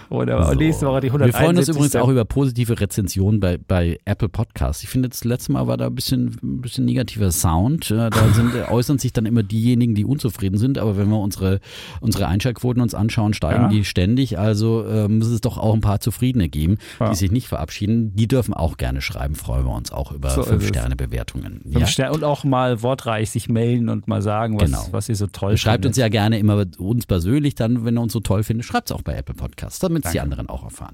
[0.10, 0.48] wunderbar.
[0.50, 0.60] Und So.
[0.60, 1.76] nächste Woche die Wir freuen uns 171.
[1.76, 4.84] übrigens auch über positive Rezensionen bei, bei Apple Podcasts.
[4.84, 7.92] Ich finde, das letzte Mal war da ein bisschen, ein bisschen negativer Sound.
[7.92, 10.78] Äh, Da sind, äußern sich dann immer diejenigen, die unzufrieden sind.
[10.78, 11.60] Aber wenn wir unsere,
[12.02, 13.68] unsere Einschaltquoten uns anschauen, steigen Ja.
[13.70, 14.40] die ständig.
[14.40, 17.10] Also äh, muss es doch auch ein paar Zufriedene geben, Ja.
[17.10, 18.16] die sich nicht verabschieden.
[18.16, 19.36] Die dürfen auch gerne schreiben.
[19.36, 20.52] Freuen wir uns auch über So ist es.
[20.54, 21.62] Fünf-Sterne-Bewertungen.
[21.72, 24.86] Fünf Sterne und auch mal wortreich sich melden und mal sagen, was, Genau.
[24.92, 25.90] was ihr so toll Schreibt findet.
[25.90, 28.96] uns ja gerne immer uns persönlich dann, wenn ihr uns so toll findet, schreibt es
[28.96, 30.94] auch bei Apple Podcasts, damit es die anderen auch erfahren.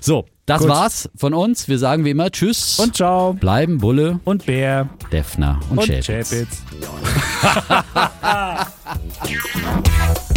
[0.00, 0.68] So, das Gut.
[0.70, 1.68] war's von uns.
[1.68, 2.78] Wir sagen wie immer Tschüss.
[2.78, 3.32] Und ciao.
[3.32, 4.88] bleiben Bulle, Und Bär.
[5.12, 6.30] Defner und, Und Schäpitz.
[6.30, 6.62] Chapitz.